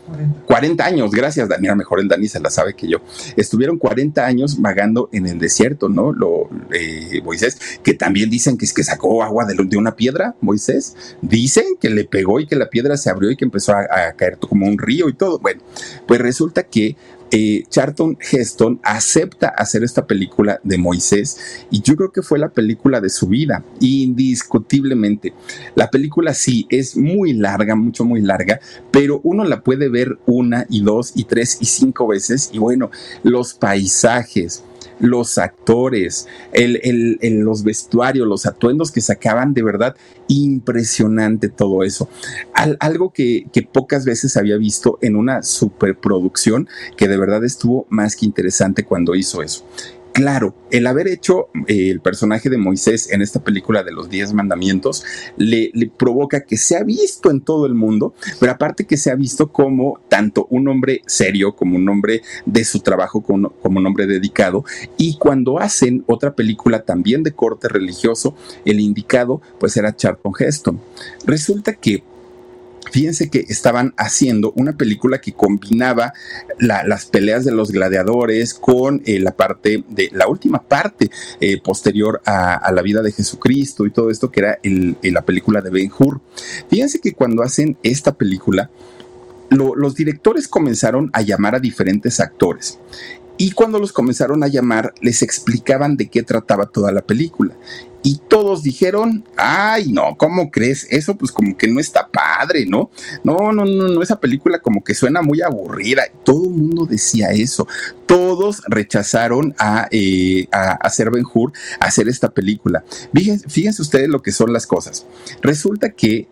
40, 0.48 0.84
años, 0.84 1.12
gracias, 1.12 1.48
Daniela, 1.48 1.76
mejor 1.76 2.00
el 2.00 2.08
Dani 2.08 2.28
se 2.28 2.40
la 2.40 2.50
sabe 2.50 2.74
que 2.74 2.88
yo. 2.88 3.02
Estuvieron 3.36 3.78
40 3.78 4.26
años 4.26 4.60
vagando 4.60 5.10
en 5.12 5.28
el 5.28 5.38
desierto, 5.38 5.90
¿no? 5.90 6.12
Lo, 6.12 6.50
eh, 6.72 7.22
Moisés, 7.24 7.80
que 7.84 7.94
también 7.94 8.32
dicen 8.32 8.58
que 8.58 8.66
es 8.66 8.74
que 8.74 8.84
sacó 8.84 9.22
agua 9.22 9.46
de, 9.46 9.54
de, 9.64 9.78
una 9.78 9.96
piedra, 9.96 10.34
Moisés. 10.42 10.96
Dicen 11.22 11.78
que 11.80 11.92
le 11.92 12.06
pegó 12.06 12.40
y 12.40 12.48
que 12.48 12.56
la 12.56 12.72
piedra 12.72 12.98
se 12.98 13.12
abrió 13.12 13.30
y 13.30 13.36
que 13.36 13.46
empezó 13.46 13.74
a, 13.74 13.82
a 13.82 14.14
caer 14.14 14.40
como 14.40 14.66
un 14.66 14.80
río 14.80 15.08
y 15.08 15.14
todo. 15.14 15.38
Bueno, 15.38 15.62
pues 16.08 16.15
pues 16.16 16.28
resulta 16.28 16.64
que 16.64 16.96
eh, 17.32 17.64
Charlton 17.68 18.18
Heston 18.22 18.80
acepta 18.84 19.50
hacer 19.50 19.84
esta 19.84 20.08
película 20.08 20.62
de 20.64 20.78
Moisés 20.78 21.66
y 21.70 21.82
yo 21.82 21.98
creo 21.98 22.14
que 22.14 22.22
fue 22.22 22.40
la 22.40 22.48
película 22.48 23.02
de 23.02 23.10
su 23.10 23.28
vida, 23.28 23.66
indiscutiblemente. 23.82 25.34
La 25.76 25.90
película 25.90 26.34
sí 26.34 26.68
es 26.70 26.96
muy 26.96 27.34
larga, 27.34 27.76
mucho, 27.76 28.06
muy 28.06 28.22
larga, 28.22 28.62
pero 28.92 29.20
uno 29.26 29.44
la 29.44 29.60
puede 29.60 29.90
ver 29.90 30.18
una 30.26 30.66
y 30.70 30.84
dos 30.84 31.12
y 31.16 31.26
tres 31.26 31.58
y 31.60 31.66
cinco 31.66 32.08
veces 32.08 32.50
y 32.54 32.60
bueno, 32.60 32.92
los 33.24 33.54
paisajes, 33.56 34.64
los 35.00 35.38
actores, 35.38 36.28
el, 36.54 37.18
los 37.22 37.64
vestuarios, 37.64 38.28
los 38.28 38.46
atuendos 38.46 38.92
que 38.92 39.02
sacaban, 39.02 39.54
de 39.54 39.64
verdad 39.64 39.96
impresionante 40.28 41.50
todo 41.50 41.84
eso. 41.84 42.10
algo 42.54 43.12
que, 43.12 43.48
que, 43.52 43.62
pocas 43.62 44.06
veces 44.06 44.38
había 44.38 44.58
visto 44.58 44.98
en 45.02 45.16
una 45.16 45.44
superproducción 45.44 46.68
que 46.98 47.08
de 47.08 47.18
verdad 47.18 47.44
estuvo 47.44 47.86
más 47.90 48.16
que 48.16 48.26
interesante 48.26 48.86
cuando 48.86 49.16
hizo 49.16 49.42
eso. 49.42 49.66
Claro, 50.16 50.56
el 50.72 50.88
haber 50.88 51.10
hecho 51.10 51.50
eh, 51.68 51.90
el 51.90 52.00
personaje 52.00 52.50
de 52.50 52.58
Moisés 52.58 53.12
en 53.12 53.22
esta 53.22 53.44
película 53.44 53.84
de 53.84 53.92
los 53.92 54.10
Diez 54.10 54.32
Mandamientos 54.32 55.04
le, 55.36 55.74
provoca 55.98 56.46
que 56.46 56.56
se 56.56 56.78
ha 56.78 56.84
visto 56.84 57.30
en 57.30 57.42
todo 57.42 57.66
el 57.66 57.74
mundo, 57.74 58.14
pero 58.40 58.54
aparte 58.54 58.86
que 58.86 58.96
se 58.96 59.12
ha 59.12 59.16
visto 59.16 59.52
como 59.52 60.00
tanto 60.08 60.48
un 60.50 60.70
hombre 60.70 61.02
serio, 61.06 61.54
como 61.54 61.76
un 61.76 61.90
hombre 61.90 62.22
de 62.46 62.64
su 62.64 62.80
trabajo, 62.80 63.24
como, 63.24 63.50
como 63.50 63.80
un 63.80 63.88
hombre 63.88 64.08
dedicado, 64.08 64.64
y 64.96 65.18
cuando 65.18 65.60
hacen 65.60 66.06
otra 66.08 66.34
película 66.34 66.86
también 66.86 67.22
de 67.22 67.34
corte 67.34 67.68
religioso, 67.68 68.38
el 68.64 68.80
indicado 68.80 69.42
pues 69.60 69.76
era 69.76 69.98
Charlton 69.98 70.32
Heston. 70.40 70.80
Resulta 71.26 71.74
que 71.74 72.06
Fíjense 72.96 73.30
que 73.30 73.44
estaban 73.50 73.94
haciendo 73.98 74.54
una 74.56 74.78
película 74.78 75.20
que 75.20 75.34
combinaba 75.34 76.14
las 76.60 77.06
peleas 77.08 77.44
de 77.44 77.52
los 77.52 77.74
gladiadores 77.74 78.54
con 78.54 79.02
eh, 79.06 79.20
la 79.20 79.36
parte 79.36 79.84
de 79.90 80.10
la 80.14 80.30
última 80.30 80.64
parte 80.64 81.12
eh, 81.42 81.60
posterior 81.62 82.22
a, 82.26 82.72
la 82.72 82.82
vida 82.82 83.02
de 83.02 83.12
Jesucristo 83.12 83.86
y 83.86 83.92
todo 83.92 84.10
esto 84.10 84.32
que 84.32 84.40
era 84.40 84.60
la 84.64 85.26
película 85.26 85.60
de 85.60 85.72
Ben 85.72 85.92
Hur. 85.92 86.22
Fíjense 86.70 87.02
que 87.02 87.12
cuando 87.12 87.44
hacen 87.44 87.78
esta 87.84 88.14
película, 88.14 88.70
los 89.50 89.96
directores 89.96 90.48
comenzaron 90.48 91.10
a 91.12 91.22
llamar 91.22 91.56
a 91.56 91.60
diferentes 91.60 92.22
actores 92.22 92.80
y 93.38 93.52
cuando 93.52 93.80
los 93.80 93.92
comenzaron 93.92 94.42
a 94.44 94.48
llamar, 94.48 94.94
les 95.02 95.22
explicaban 95.22 95.98
de 95.98 96.08
qué 96.08 96.24
trataba 96.24 96.68
toda 96.68 96.94
la 96.94 97.02
película. 97.02 97.56
Y 98.06 98.22
todos 98.28 98.62
dijeron, 98.62 99.26
ay, 99.36 99.92
no, 99.92 100.16
¿cómo 100.16 100.52
crees? 100.52 100.86
Eso 100.92 101.18
pues 101.18 101.32
como 101.32 101.58
que 101.58 101.68
no 101.68 101.80
está 101.80 102.08
padre, 102.08 102.68
¿no? 102.68 102.92
No, 103.24 103.52
no, 103.52 103.66
no, 103.66 103.88
no, 103.88 104.04
esa 104.04 104.20
película 104.20 104.60
como 104.60 104.84
que 104.84 104.94
suena 104.94 105.24
muy 105.24 105.42
aburrida. 105.42 106.04
Todo 106.24 106.44
el 106.44 106.52
mundo 106.52 106.86
decía 106.86 107.32
eso. 107.32 107.68
Todos 108.06 108.62
rechazaron 108.68 109.56
a, 109.58 109.88
eh, 109.90 110.48
hacer 110.52 111.10
Ben 111.10 111.26
Hur, 111.34 111.52
hacer 111.80 112.08
esta 112.08 112.30
película. 112.30 112.84
Fíjense, 113.12 113.50
fíjense 113.50 113.82
ustedes 113.82 114.08
lo 114.08 114.22
que 114.22 114.32
son 114.32 114.54
las 114.54 114.68
cosas. 114.68 115.08
Resulta 115.42 115.90
que 115.90 116.28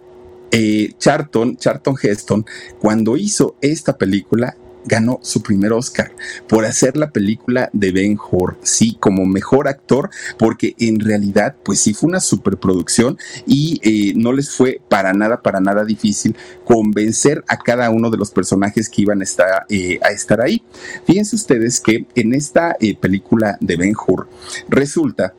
eh, 0.51 0.93
Charlton, 0.99 1.57
Charlton 1.57 1.95
Heston, 1.99 2.45
cuando 2.79 3.17
hizo 3.17 3.55
esta 3.61 3.97
película, 3.97 4.55
ganó 4.85 5.19
su 5.21 5.41
primer 5.41 5.73
Oscar 5.73 6.11
por 6.47 6.65
hacer 6.65 6.97
la 6.97 7.11
película 7.11 7.69
de 7.73 7.91
Ben 7.91 8.17
Hur, 8.17 8.57
sí, 8.63 8.97
como 8.99 9.25
mejor 9.25 9.67
actor, 9.67 10.09
porque 10.37 10.75
en 10.79 10.99
realidad, 10.99 11.55
pues 11.63 11.79
sí 11.79 11.93
fue 11.93 12.09
una 12.09 12.19
superproducción 12.19 13.17
y 13.45 13.79
eh, 13.83 14.13
no 14.15 14.33
les 14.33 14.51
fue 14.51 14.81
para 14.89 15.13
nada, 15.13 15.41
para 15.41 15.59
nada 15.59 15.85
difícil 15.85 16.35
convencer 16.65 17.43
a 17.47 17.57
cada 17.57 17.89
uno 17.89 18.09
de 18.09 18.17
los 18.17 18.31
personajes 18.31 18.89
que 18.89 19.01
iban 19.01 19.21
a 19.21 19.23
estar, 19.23 19.65
eh, 19.69 19.99
ahí. 20.43 20.63
Fíjense 21.05 21.35
ustedes 21.35 21.79
que 21.79 22.05
en 22.15 22.33
esta 22.33 22.75
eh, 22.79 22.95
película 22.95 23.57
de 23.59 23.77
Ben 23.77 23.95
Hur 23.95 24.27
resulta 24.69 25.33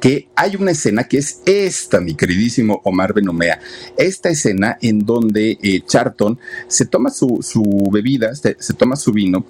que 0.00 0.28
hay 0.36 0.56
una 0.56 0.70
escena 0.70 1.04
que 1.04 1.18
es 1.18 1.40
esta, 1.44 2.00
mi 2.00 2.14
queridísimo 2.14 2.80
Omar 2.84 3.14
Benomea, 3.14 3.60
esta 3.96 4.28
escena 4.28 4.78
en 4.80 5.04
donde 5.04 5.58
eh, 5.62 5.82
Charlton 5.84 6.38
se 6.68 6.86
toma 6.86 7.10
su, 7.10 7.88
bebida, 7.92 8.34
se, 8.34 8.54
toma 8.74 8.96
su 8.96 9.12
vino, 9.12 9.44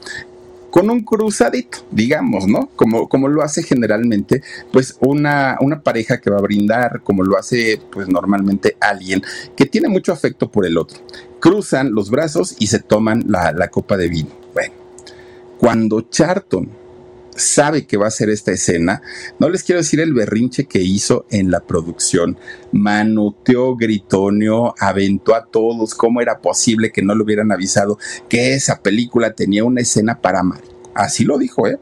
con 0.70 0.90
un 0.90 1.02
cruzadito, 1.02 1.78
digamos, 1.90 2.46
¿no? 2.46 2.68
Como, 2.76 3.08
como 3.08 3.28
lo 3.28 3.42
hace 3.42 3.62
generalmente, 3.62 4.42
pues 4.72 4.96
una, 5.00 5.56
una, 5.60 5.82
pareja 5.82 6.20
que 6.20 6.30
va 6.30 6.38
a 6.38 6.42
brindar, 6.42 7.00
como 7.02 7.22
lo 7.22 7.38
hace 7.38 7.80
pues 7.90 8.08
normalmente 8.08 8.76
alguien 8.78 9.22
que 9.56 9.64
tiene 9.66 9.88
mucho 9.88 10.12
afecto 10.12 10.50
por 10.50 10.66
el 10.66 10.76
otro. 10.76 10.98
Cruzan 11.40 11.92
los 11.92 12.10
brazos 12.10 12.54
y 12.58 12.66
se 12.66 12.80
toman 12.80 13.24
la, 13.28 13.52
la 13.52 13.68
copa 13.68 13.96
de 13.96 14.08
vino. 14.08 14.30
Bueno, 14.52 14.74
cuando 15.58 16.02
Charlton 16.02 16.68
sabe 17.38 17.86
que 17.86 17.96
va 17.96 18.08
a 18.08 18.10
ser 18.10 18.30
esta 18.30 18.52
escena. 18.52 19.02
No 19.38 19.48
les 19.48 19.62
quiero 19.62 19.80
decir 19.80 20.00
el 20.00 20.12
berrinche 20.12 20.66
que 20.66 20.80
hizo 20.80 21.26
en 21.30 21.50
la 21.50 21.60
producción. 21.60 22.38
Manuteó, 22.72 23.76
gritonio, 23.76 24.74
aventó 24.78 25.34
a 25.34 25.46
todos 25.46 25.94
cómo 25.94 26.20
era 26.20 26.40
posible 26.40 26.92
que 26.92 27.02
no 27.02 27.14
le 27.14 27.22
hubieran 27.22 27.52
avisado 27.52 27.98
que 28.28 28.54
esa 28.54 28.82
película 28.82 29.32
tenía 29.32 29.64
una 29.64 29.80
escena 29.80 30.20
para 30.20 30.42
Mario. 30.42 30.70
Así 30.94 31.24
lo 31.24 31.38
dijo, 31.38 31.66
¿eh? 31.66 31.78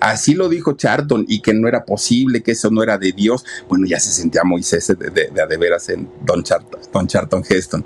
Así 0.00 0.34
lo 0.34 0.48
dijo 0.48 0.72
Charlton 0.72 1.24
y 1.28 1.40
que 1.40 1.54
no 1.54 1.68
era 1.68 1.84
posible, 1.84 2.42
que 2.42 2.52
eso 2.52 2.70
no 2.70 2.82
era 2.82 2.98
de 2.98 3.12
Dios. 3.12 3.44
Bueno, 3.68 3.86
ya 3.86 4.00
se 4.00 4.10
sentía 4.10 4.42
Moisés 4.44 4.86
de, 4.88 5.10
de, 5.10 5.30
de, 5.30 5.56
veras 5.56 5.88
en 5.88 6.08
Don 6.24 6.42
Charlton, 6.42 6.80
Don 6.92 7.06
Charlton 7.06 7.44
Heston. 7.48 7.84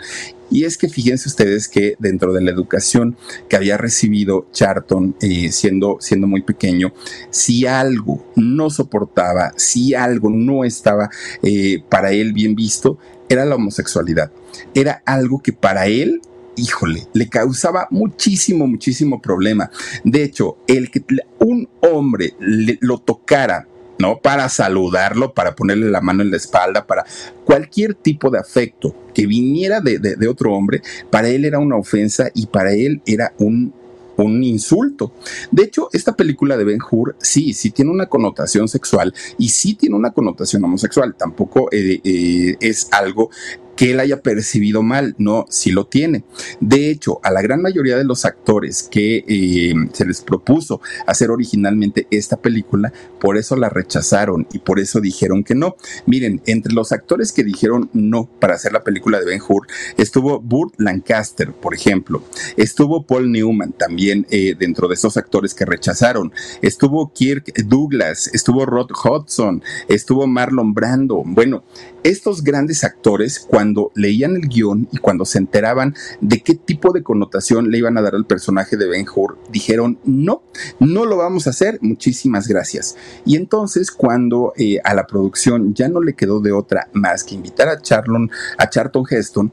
Y 0.52 0.64
es 0.64 0.76
que 0.76 0.90
fíjense 0.90 1.30
ustedes 1.30 1.66
que 1.66 1.96
dentro 1.98 2.34
de 2.34 2.42
la 2.42 2.50
educación 2.50 3.16
que 3.48 3.56
había 3.56 3.78
recibido 3.78 4.46
Charlton 4.52 5.16
eh, 5.22 5.50
siendo, 5.50 5.96
siendo 5.98 6.26
muy 6.26 6.42
pequeño, 6.42 6.92
si 7.30 7.66
algo 7.66 8.30
no 8.36 8.68
soportaba, 8.68 9.54
si 9.56 9.94
algo 9.94 10.28
no 10.28 10.64
estaba 10.64 11.08
eh, 11.42 11.82
para 11.88 12.12
él 12.12 12.34
bien 12.34 12.54
visto, 12.54 12.98
era 13.30 13.46
la 13.46 13.54
homosexualidad. 13.54 14.30
Era 14.74 15.02
algo 15.06 15.42
que 15.42 15.54
para 15.54 15.86
él 15.86 16.20
híjole, 16.54 17.08
le 17.14 17.30
causaba 17.30 17.88
muchísimo, 17.90 18.66
muchísimo 18.66 19.22
problema. 19.22 19.70
De 20.04 20.22
hecho, 20.22 20.58
el 20.66 20.90
que 20.90 21.02
un 21.38 21.66
hombre 21.80 22.34
lo 22.38 22.98
tocara 22.98 23.66
¿no? 24.02 24.18
Para 24.18 24.48
saludarlo, 24.48 25.32
para 25.32 25.54
ponerle 25.54 25.88
la 25.88 26.00
mano 26.00 26.22
en 26.22 26.32
la 26.32 26.36
espalda, 26.36 26.86
para 26.86 27.06
cualquier 27.44 27.94
tipo 27.94 28.30
de 28.30 28.40
afecto 28.40 28.94
que 29.14 29.26
viniera 29.26 29.80
de, 29.80 29.98
de, 29.98 30.28
otro 30.28 30.52
hombre, 30.52 30.82
para 31.08 31.28
él 31.28 31.44
era 31.44 31.60
una 31.60 31.76
ofensa 31.76 32.28
y 32.34 32.46
para 32.46 32.72
él 32.72 33.00
era 33.06 33.32
un 33.38 33.72
un 34.16 34.44
insulto. 34.44 35.12
De 35.50 35.64
hecho, 35.64 35.88
esta 35.92 36.14
película 36.14 36.56
de 36.56 36.64
Ben 36.64 36.80
Hur 36.90 37.16
sí, 37.18 37.54
sí 37.54 37.70
tiene 37.70 37.90
una 37.90 38.06
connotación 38.06 38.68
sexual 38.68 39.14
y 39.38 39.48
sí 39.48 39.74
tiene 39.74 39.96
una 39.96 40.12
connotación 40.12 40.62
homosexual. 40.64 41.14
Tampoco 41.16 41.68
eh, 41.72 42.00
eh, 42.04 42.56
es 42.60 42.88
algo 42.92 43.30
que 43.76 43.92
él 43.92 44.00
haya 44.00 44.20
percibido 44.20 44.82
mal, 44.82 45.14
no, 45.18 45.46
sí 45.48 45.70
lo 45.70 45.86
tiene. 45.86 46.24
De 46.60 46.90
hecho, 46.90 47.20
a 47.22 47.30
la 47.30 47.42
gran 47.42 47.62
mayoría 47.62 47.96
de 47.96 48.04
los 48.04 48.24
actores 48.24 48.88
que 48.90 49.24
eh, 49.26 49.74
se 49.92 50.04
les 50.04 50.20
propuso 50.20 50.80
hacer 51.06 51.30
originalmente 51.30 52.06
esta 52.10 52.36
película, 52.36 52.92
por 53.20 53.36
eso 53.36 53.56
la 53.56 53.68
rechazaron 53.68 54.46
y 54.52 54.58
por 54.58 54.78
eso 54.78 55.00
dijeron 55.00 55.44
que 55.44 55.54
no. 55.54 55.76
Miren, 56.06 56.42
entre 56.46 56.72
los 56.72 56.92
actores 56.92 57.32
que 57.32 57.44
dijeron 57.44 57.90
no 57.92 58.28
para 58.38 58.54
hacer 58.54 58.72
la 58.72 58.84
película 58.84 59.18
de 59.18 59.26
Ben 59.26 59.40
Hur, 59.46 59.66
estuvo 59.96 60.40
Burt 60.40 60.74
Lancaster, 60.78 61.52
por 61.52 61.74
ejemplo, 61.74 62.22
estuvo 62.56 63.06
Paul 63.06 63.30
Newman 63.32 63.72
también 63.72 64.26
eh, 64.30 64.54
dentro 64.58 64.88
de 64.88 64.94
esos 64.94 65.16
actores 65.16 65.54
que 65.54 65.64
rechazaron, 65.64 66.32
estuvo 66.60 67.12
Kirk 67.12 67.52
Douglas, 67.64 68.30
estuvo 68.32 68.66
Rod 68.66 68.90
Hudson, 68.90 69.62
estuvo 69.88 70.26
Marlon 70.26 70.74
Brando. 70.74 71.22
Bueno, 71.24 71.64
estos 72.02 72.42
grandes 72.42 72.84
actores, 72.84 73.38
cuando 73.38 73.61
leían 73.94 74.36
el 74.36 74.48
guion 74.48 74.88
y 74.92 74.98
cuando 74.98 75.24
se 75.24 75.38
enteraban 75.38 75.94
de 76.20 76.40
qué 76.40 76.54
tipo 76.54 76.92
de 76.92 77.02
connotación 77.02 77.70
le 77.70 77.78
iban 77.78 77.96
a 77.98 78.02
dar 78.02 78.14
al 78.14 78.26
personaje 78.26 78.76
de 78.76 78.88
Ben 78.88 79.06
Hur, 79.14 79.38
dijeron, 79.50 79.98
no, 80.04 80.42
no 80.78 81.06
lo 81.06 81.16
vamos 81.16 81.46
a 81.46 81.50
hacer, 81.50 81.78
muchísimas 81.80 82.48
gracias. 82.48 82.96
Y 83.24 83.36
entonces 83.36 83.90
cuando 83.90 84.52
eh, 84.56 84.78
a 84.84 84.94
la 84.94 85.06
producción 85.06 85.74
ya 85.74 85.88
no 85.88 86.00
le 86.00 86.14
quedó 86.14 86.40
de 86.40 86.52
otra 86.52 86.88
más 86.92 87.24
que 87.24 87.34
invitar 87.34 87.68
a 87.68 87.80
Charlon, 87.80 88.30
a 88.58 88.68
Charlton 88.68 89.04
Heston, 89.08 89.52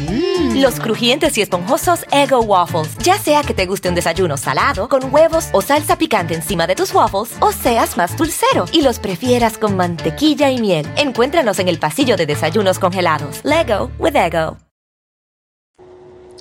Mm. 0.00 0.60
Los 0.60 0.80
crujientes 0.80 1.38
y 1.38 1.42
esponjosos 1.42 2.04
Ego 2.10 2.40
Waffles. 2.40 2.96
Ya 2.98 3.18
sea 3.18 3.42
que 3.42 3.54
te 3.54 3.66
guste 3.66 3.88
un 3.88 3.94
desayuno 3.94 4.36
salado, 4.36 4.88
con 4.88 5.12
huevos 5.12 5.48
o 5.52 5.62
salsa 5.62 5.96
picante 5.96 6.34
encima 6.34 6.66
de 6.66 6.74
tus 6.74 6.92
waffles, 6.92 7.36
o 7.40 7.52
seas 7.52 7.96
más 7.96 8.16
dulcero 8.16 8.66
y 8.72 8.82
los 8.82 8.98
prefieras 8.98 9.58
con 9.58 9.76
mantequilla 9.76 10.50
y 10.50 10.60
miel. 10.60 10.86
Encuéntranos 10.96 11.58
en 11.58 11.68
el 11.68 11.78
pasillo 11.78 12.16
de 12.16 12.26
desayunos 12.26 12.78
congelados. 12.78 13.40
Lego 13.44 13.90
with 13.98 14.16
Ego. 14.16 14.58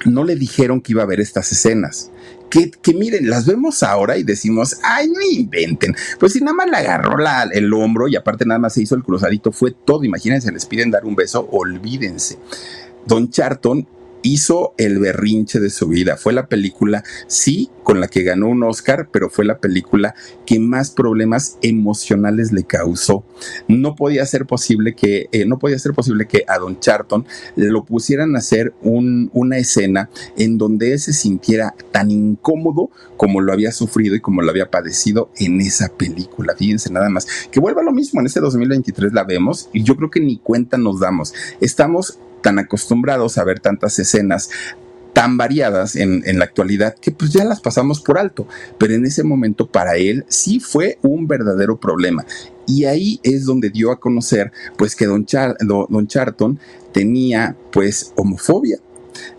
No 0.06 0.24
le 0.24 0.36
dijeron 0.36 0.82
que 0.82 0.94
iba 0.94 1.04
a 1.04 1.08
ver 1.08 1.22
estas 1.22 1.52
escenas. 1.52 2.12
Que, 2.50 2.94
miren, 2.94 3.32
las 3.32 3.48
vemos 3.48 3.82
ahora 3.82 4.16
y 4.16 4.24
decimos, 4.24 4.78
ay, 4.84 5.08
no 5.08 5.22
inventen. 5.22 5.96
Pues 6.20 6.34
si 6.34 6.40
nada 6.40 6.54
más 6.54 6.70
le 6.70 6.78
agarró 6.78 7.18
la, 7.18 7.50
el 7.52 7.74
hombro 7.74 8.08
y 8.08 8.16
aparte 8.16 8.46
nada 8.46 8.60
más 8.60 8.74
se 8.76 8.84
hizo 8.84 8.94
el 8.94 9.02
cruzadito, 9.02 9.52
fue 9.52 9.72
todo. 9.72 10.04
Imagínense, 10.04 10.52
les 10.52 10.68
piden 10.68 10.92
dar 10.92 11.04
un 11.04 11.16
beso, 11.16 11.48
olvídense. 11.52 12.38
Don 13.06 13.30
Charlton 13.30 13.88
hizo 14.24 14.74
el 14.78 15.00
berrinche 15.00 15.60
de 15.60 15.70
su 15.70 15.88
vida. 15.88 16.18
Fue 16.18 16.34
la 16.34 16.48
película, 16.48 17.04
sí, 17.28 17.70
con 17.84 18.00
la 18.00 18.08
que 18.08 18.24
ganó 18.24 18.48
un 18.48 18.64
Oscar, 18.64 19.10
pero 19.12 19.30
fue 19.30 19.46
la 19.46 19.60
película 19.60 20.16
que 20.46 20.60
más 20.60 20.90
problemas 20.92 21.58
emocionales 21.62 22.52
le 22.52 22.64
causó. 22.64 23.26
No 23.68 23.96
podía 23.96 24.26
ser 24.26 24.46
posible 24.46 24.96
que, 24.96 25.28
eh, 25.32 25.46
no 25.46 25.60
podía 25.60 25.78
ser 25.78 25.94
posible 25.94 26.26
que 26.26 26.46
a 26.48 26.58
Don 26.58 26.80
Charton 26.80 27.26
lo 27.56 27.84
pusieran 27.84 28.36
a 28.36 28.40
hacer 28.40 28.74
una 28.82 29.58
escena 29.58 30.10
en 30.38 30.58
donde 30.58 30.94
él 30.94 31.00
se 31.00 31.14
sintiera 31.14 31.76
tan 31.92 32.10
incómodo 32.10 32.90
como 33.18 33.42
lo 33.42 33.52
había 33.52 33.74
sufrido 33.74 34.16
y 34.16 34.22
como 34.22 34.42
lo 34.42 34.50
había 34.50 34.72
padecido 34.72 35.30
en 35.38 35.60
esa 35.60 35.90
película. 35.90 36.56
Fíjense 36.56 36.92
nada 36.92 37.10
más. 37.10 37.28
Que 37.52 37.60
vuelva 37.60 37.84
lo 37.84 37.92
mismo, 37.92 38.22
en 38.22 38.28
este 38.28 38.40
2023 38.40 39.12
la 39.12 39.26
vemos 39.26 39.70
y 39.74 39.84
yo 39.84 39.98
creo 39.98 40.10
que 40.10 40.22
ni 40.22 40.38
cuenta 40.38 40.78
nos 40.78 41.02
damos. 41.02 41.34
Estamos 41.60 42.20
tan 42.44 42.60
acostumbrados 42.60 43.40
a 43.40 43.44
ver 43.44 43.60
tantas 43.60 43.98
escenas 43.98 44.52
tan 45.14 45.38
variadas 45.38 45.96
en, 45.96 46.22
la 46.38 46.46
actualidad 46.46 46.96
que 46.96 47.12
pues 47.12 47.32
ya 47.32 47.46
las 47.46 47.62
pasamos 47.62 48.02
por 48.02 48.18
alto, 48.18 48.48
pero 48.78 48.94
en 48.94 49.06
ese 49.06 49.24
momento 49.24 49.68
para 49.68 49.96
él 49.96 50.26
sí 50.28 50.60
fue 50.60 50.98
un 51.04 51.28
verdadero 51.28 51.80
problema. 51.80 52.26
Y 52.68 52.86
ahí 52.86 53.20
es 53.24 53.46
donde 53.46 53.70
dio 53.70 53.92
a 53.92 54.00
conocer 54.00 54.52
pues 54.78 54.96
que 54.96 55.06
Don, 55.06 55.26
Don 55.90 56.08
Charton 56.08 56.60
tenía 56.92 57.56
pues 57.72 58.12
homofobia 58.16 58.80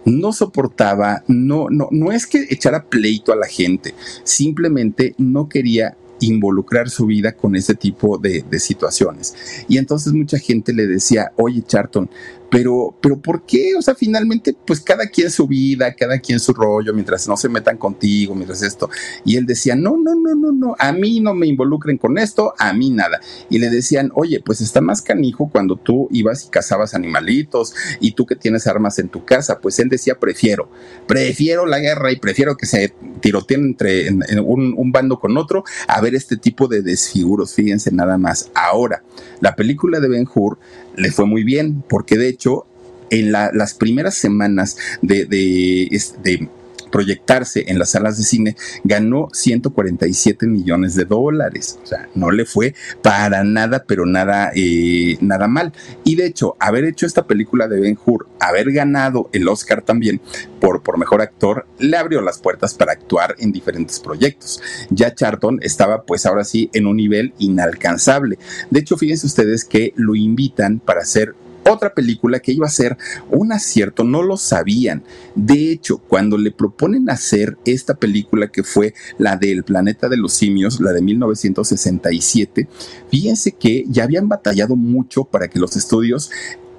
no 0.05 0.33
soportaba, 0.33 1.25
no, 1.27 1.69
no, 1.69 1.89
no 1.91 2.13
es 2.13 2.27
que 2.27 2.47
echara 2.51 2.85
pleito 2.85 3.33
a 3.33 3.37
la 3.37 3.47
gente, 3.47 3.95
simplemente 4.23 5.15
no 5.19 5.49
quería 5.49 5.97
involucrar 6.21 6.89
su 6.91 7.07
vida 7.07 7.33
con 7.33 7.57
ese 7.57 7.75
tipo 7.75 8.19
de, 8.19 8.45
de, 8.49 8.61
situaciones. 8.61 9.35
Y 9.69 9.79
entonces 9.79 10.13
mucha 10.13 10.39
gente 10.39 10.73
le 10.73 10.87
decía, 10.87 11.33
oye 11.37 11.63
Charton, 11.67 12.09
pero, 12.51 12.97
pero 13.01 13.19
¿por 13.21 13.45
qué? 13.45 13.75
O 13.77 13.83
sea, 13.83 13.95
finalmente, 13.95 14.57
pues 14.67 14.81
cada 14.81 15.07
quien 15.07 15.31
su 15.31 15.47
vida, 15.47 15.95
cada 15.95 16.19
quien 16.19 16.39
su 16.39 16.53
rollo, 16.53 16.93
mientras 16.93 17.27
no 17.27 17.37
se 17.37 17.49
metan 17.49 17.77
contigo, 17.77 18.35
mientras 18.35 18.63
esto. 18.63 18.89
Y 19.25 19.37
él 19.37 19.47
decía, 19.47 19.75
no, 19.75 19.97
no, 19.97 20.15
no, 20.15 20.35
no, 20.35 20.53
no, 20.53 20.77
a 20.79 20.93
mí 20.93 21.21
no 21.21 21.35
me 21.35 21.47
involucren 21.47 21.99
con 21.99 22.19
esto, 22.19 22.55
a 22.59 22.73
mí 22.73 22.91
nada. 22.91 23.21
Y 23.51 23.59
le 23.59 23.71
decían, 23.71 24.11
oye, 24.15 24.41
pues 24.45 24.61
está 24.61 24.81
más 24.81 25.03
canijo 25.03 25.49
cuando 25.51 25.77
tú 25.77 26.09
ibas 26.11 26.45
y 26.45 26.49
cazabas 26.49 26.95
animalitos 26.95 27.75
y 28.01 28.13
tú 28.13 28.27
que 28.27 28.37
tienes 28.37 28.67
armas 28.67 28.99
en 28.99 29.09
tu 29.09 29.25
casa. 29.25 29.61
Pues 29.61 29.79
él 29.79 29.89
decía, 29.89 30.19
prefiero, 30.21 30.71
prefiero 31.07 31.67
la 31.67 31.81
guerra 31.81 32.13
y 32.13 32.17
prefiero 32.17 32.57
que 32.57 32.67
se 32.67 32.95
tiroteen 33.21 33.65
entre 33.65 34.11
un, 34.11 34.75
un 34.77 34.93
bando 34.93 35.19
con 35.19 35.37
otro 35.37 35.65
a 35.89 36.01
ver 36.01 36.15
este 36.15 36.37
tipo 36.37 36.69
de 36.69 36.83
desfiguros. 36.83 37.55
Fíjense 37.55 37.91
nada 37.91 38.19
más. 38.19 38.51
Ahora, 38.55 39.03
la 39.41 39.57
película 39.57 40.01
de 40.01 40.09
Ben 40.09 40.29
Hur 40.33 40.59
le 40.97 41.11
fue 41.11 41.27
muy 41.27 41.45
bien, 41.45 41.83
porque 41.89 42.17
de 42.17 42.29
hecho, 42.29 42.67
en 43.11 43.33
las 43.33 43.75
primeras 43.75 44.15
semanas 44.15 44.77
de, 45.03 45.25
de, 45.27 46.49
proyectarse 46.95 47.65
en 47.67 47.81
las 47.81 47.91
salas 47.91 48.19
de 48.19 48.23
cine, 48.23 48.57
ganó 48.85 49.29
147 49.33 50.47
millones 50.47 50.95
de 50.95 51.05
dólares. 51.05 51.77
O 51.83 51.87
sea, 51.87 52.09
no 52.15 52.31
le 52.31 52.45
fue 52.45 52.77
para 53.03 53.43
nada, 53.43 53.83
pero 53.85 54.07
nada, 54.07 54.53
eh, 54.55 55.19
nada 55.21 55.49
mal. 55.49 55.73
Y 56.05 56.15
de 56.15 56.27
hecho, 56.27 56.55
haber 56.61 56.85
hecho 56.85 57.05
esta 57.05 57.27
película 57.27 57.67
de 57.67 57.81
Ben 57.81 57.99
Hur, 58.07 58.29
haber 58.39 58.71
ganado 58.71 59.29
el 59.33 59.49
Oscar 59.49 59.83
también 59.83 60.21
por, 60.61 60.85
por 60.85 60.97
mejor 60.97 61.21
actor, 61.21 61.67
le 61.81 61.97
abrió 61.97 62.21
las 62.21 62.39
puertas 62.39 62.75
para 62.75 62.93
actuar 62.93 63.35
en 63.41 63.51
diferentes 63.51 63.99
proyectos. 63.99 64.63
Ya 64.89 65.17
Charlton 65.17 65.59
estaba, 65.63 66.05
pues 66.05 66.27
ahora 66.27 66.45
sí, 66.45 66.71
en 66.75 66.87
un 66.87 66.99
nivel 66.99 67.35
inalcanzable. 67.39 68.39
De 68.71 68.79
hecho, 68.79 68.97
fíjense 68.97 69.27
ustedes 69.27 69.65
que 69.65 69.93
lo 69.97 70.15
invitan 70.15 70.79
para 70.79 71.01
hacer 71.01 71.35
otra 71.67 71.95
película 71.95 72.41
que 72.41 72.53
iba 72.53 72.67
a 72.67 72.71
ser 72.71 72.97
un 73.31 73.53
acierto, 73.53 74.05
no 74.05 74.23
lo 74.23 74.37
sabían. 74.37 75.03
De 75.35 75.71
hecho, 75.71 75.99
cuando 75.99 76.39
le 76.39 76.51
proponen 76.51 77.11
hacer 77.11 77.57
esta 77.65 77.95
película 77.95 78.49
que 78.49 78.63
fue 78.63 78.95
la 79.19 79.37
del 79.37 79.65
planeta 79.65 80.09
de 80.09 80.17
los 80.17 80.33
simios, 80.33 80.81
la 80.81 80.93
de 80.93 81.03
1967, 81.03 82.69
fíjense 83.11 83.53
que 83.53 83.85
ya 83.89 84.05
habían 84.05 84.29
batallado 84.29 84.77
mucho 84.77 85.25
para 85.25 85.49
que 85.49 85.59
los 85.59 85.77
estudios 85.77 86.31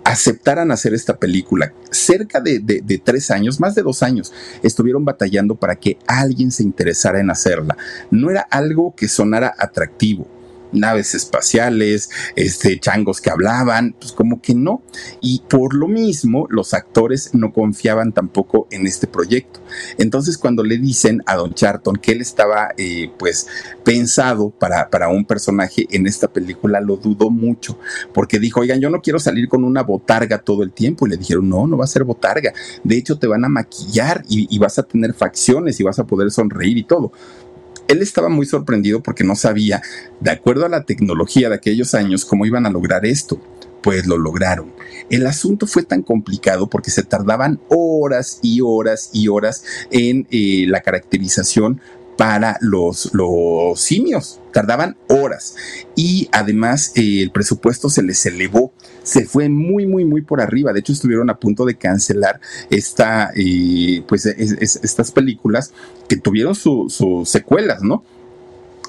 aceptaran 0.04 0.72
hacer 0.72 0.94
esta 0.94 1.18
película. 1.18 1.74
Cerca 1.90 2.40
de, 2.40 2.60
de, 2.60 2.98
tres 3.04 3.32
años, 3.32 3.60
más 3.60 3.74
de 3.74 3.82
dos 3.82 4.04
años, 4.04 4.32
estuvieron 4.62 5.04
batallando 5.04 5.56
para 5.56 5.76
que 5.78 5.98
alguien 6.06 6.52
se 6.52 6.62
interesara 6.62 7.20
en 7.20 7.32
hacerla. 7.32 7.76
No 8.12 8.30
era 8.30 8.42
algo 8.42 8.94
que 8.96 9.08
sonara 9.08 9.54
atractivo 9.58 10.28
naves 10.76 11.16
espaciales, 11.16 12.10
este, 12.36 12.80
changos 12.80 13.22
que 13.22 13.30
hablaban, 13.30 13.96
pues 14.00 14.12
como 14.12 14.42
que 14.42 14.54
no. 14.54 14.82
Y 15.22 15.42
por 15.50 15.74
lo 15.74 15.88
mismo, 15.88 16.48
los 16.50 16.74
actores 16.74 17.32
no 17.34 17.54
confiaban 17.54 18.12
tampoco 18.14 18.68
en 18.72 18.88
este 18.88 19.08
proyecto. 19.08 19.62
Entonces, 19.98 20.38
cuando 20.38 20.64
le 20.64 20.78
dicen 20.78 21.22
a 21.26 21.36
Don 21.36 21.54
Charton 21.54 21.96
que 21.96 22.12
él 22.12 22.22
estaba, 22.22 22.70
eh, 22.78 23.12
pues, 23.18 23.48
pensado 23.84 24.50
para, 24.50 24.90
para 24.90 25.10
un 25.10 25.26
personaje 25.26 25.88
en 25.92 26.08
esta 26.08 26.28
película, 26.28 26.82
lo 26.82 26.98
dudó 26.98 27.30
mucho, 27.30 27.80
porque 28.14 28.40
dijo, 28.40 28.62
oigan, 28.62 28.80
yo 28.82 28.90
no 28.90 29.02
quiero 29.02 29.20
salir 29.20 29.48
con 29.48 29.64
una 29.64 29.84
botarga 29.84 30.40
todo 30.40 30.64
el 30.64 30.72
tiempo. 30.72 31.08
Y 31.08 31.12
le 31.12 31.18
dijeron, 31.18 31.50
no, 31.50 31.68
no 31.68 31.78
va 31.78 31.86
a 31.86 31.88
ser 31.88 32.04
botarga. 32.04 32.54
De 32.84 32.98
hecho, 32.98 33.18
te 33.18 33.28
van 33.28 33.46
a 33.46 33.50
maquillar 33.50 34.24
y, 34.28 34.54
y 34.54 34.60
vas 34.60 34.80
a 34.80 34.84
tener 34.84 35.14
facciones 35.14 35.80
y 35.80 35.84
vas 35.84 36.00
a 36.00 36.06
poder 36.06 36.32
sonreír 36.32 36.78
y 36.78 36.84
todo 36.84 37.12
él 37.88 38.02
estaba 38.02 38.30
muy 38.30 38.46
sorprendido 38.46 39.02
porque 39.02 39.24
no 39.24 39.36
sabía, 39.36 39.82
de 40.20 40.32
acuerdo 40.32 40.66
a 40.66 40.70
la 40.70 40.84
tecnología 40.84 41.50
de 41.50 41.56
aquellos 41.56 41.94
años, 41.94 42.26
cómo 42.26 42.46
iban 42.46 42.66
a 42.66 42.70
lograr 42.70 43.06
esto. 43.06 43.40
Pues 43.82 44.08
lo 44.08 44.18
lograron. 44.18 44.74
El 45.12 45.28
asunto 45.28 45.68
fue 45.68 45.84
tan 45.84 46.02
complicado 46.02 46.68
porque 46.68 46.90
se 46.90 47.04
tardaban 47.04 47.60
horas 47.70 48.40
y 48.42 48.62
horas 48.62 49.12
y 49.14 49.28
horas 49.28 49.64
en 49.92 50.28
eh, 50.32 50.66
la 50.68 50.82
caracterización 50.82 51.80
para 52.18 52.58
los, 52.62 53.12
simios. 53.76 54.40
Tardaban 54.52 54.98
horas. 55.08 55.56
Y 55.96 56.30
además 56.32 56.94
eh, 56.96 57.22
el 57.22 57.32
presupuesto 57.32 57.90
se 57.90 58.02
les 58.02 58.26
elevó. 58.26 58.74
Se 59.06 59.26
fue 59.26 59.50
muy, 59.50 59.86
muy, 59.86 60.04
muy 60.04 60.22
por 60.22 60.42
arriba. 60.42 60.74
De 60.74 60.80
hecho, 60.80 60.92
estuvieron 60.92 61.30
a 61.30 61.38
punto 61.38 61.64
de 61.64 61.76
cancelar 61.76 62.42
esta, 62.70 63.32
eh, 63.36 64.04
pues, 64.08 64.26
estas 64.26 65.12
películas 65.12 65.72
que 66.10 66.18
tuvieron 66.18 66.56
sus 66.56 67.02
secuelas, 67.24 67.84
¿no? 67.84 68.04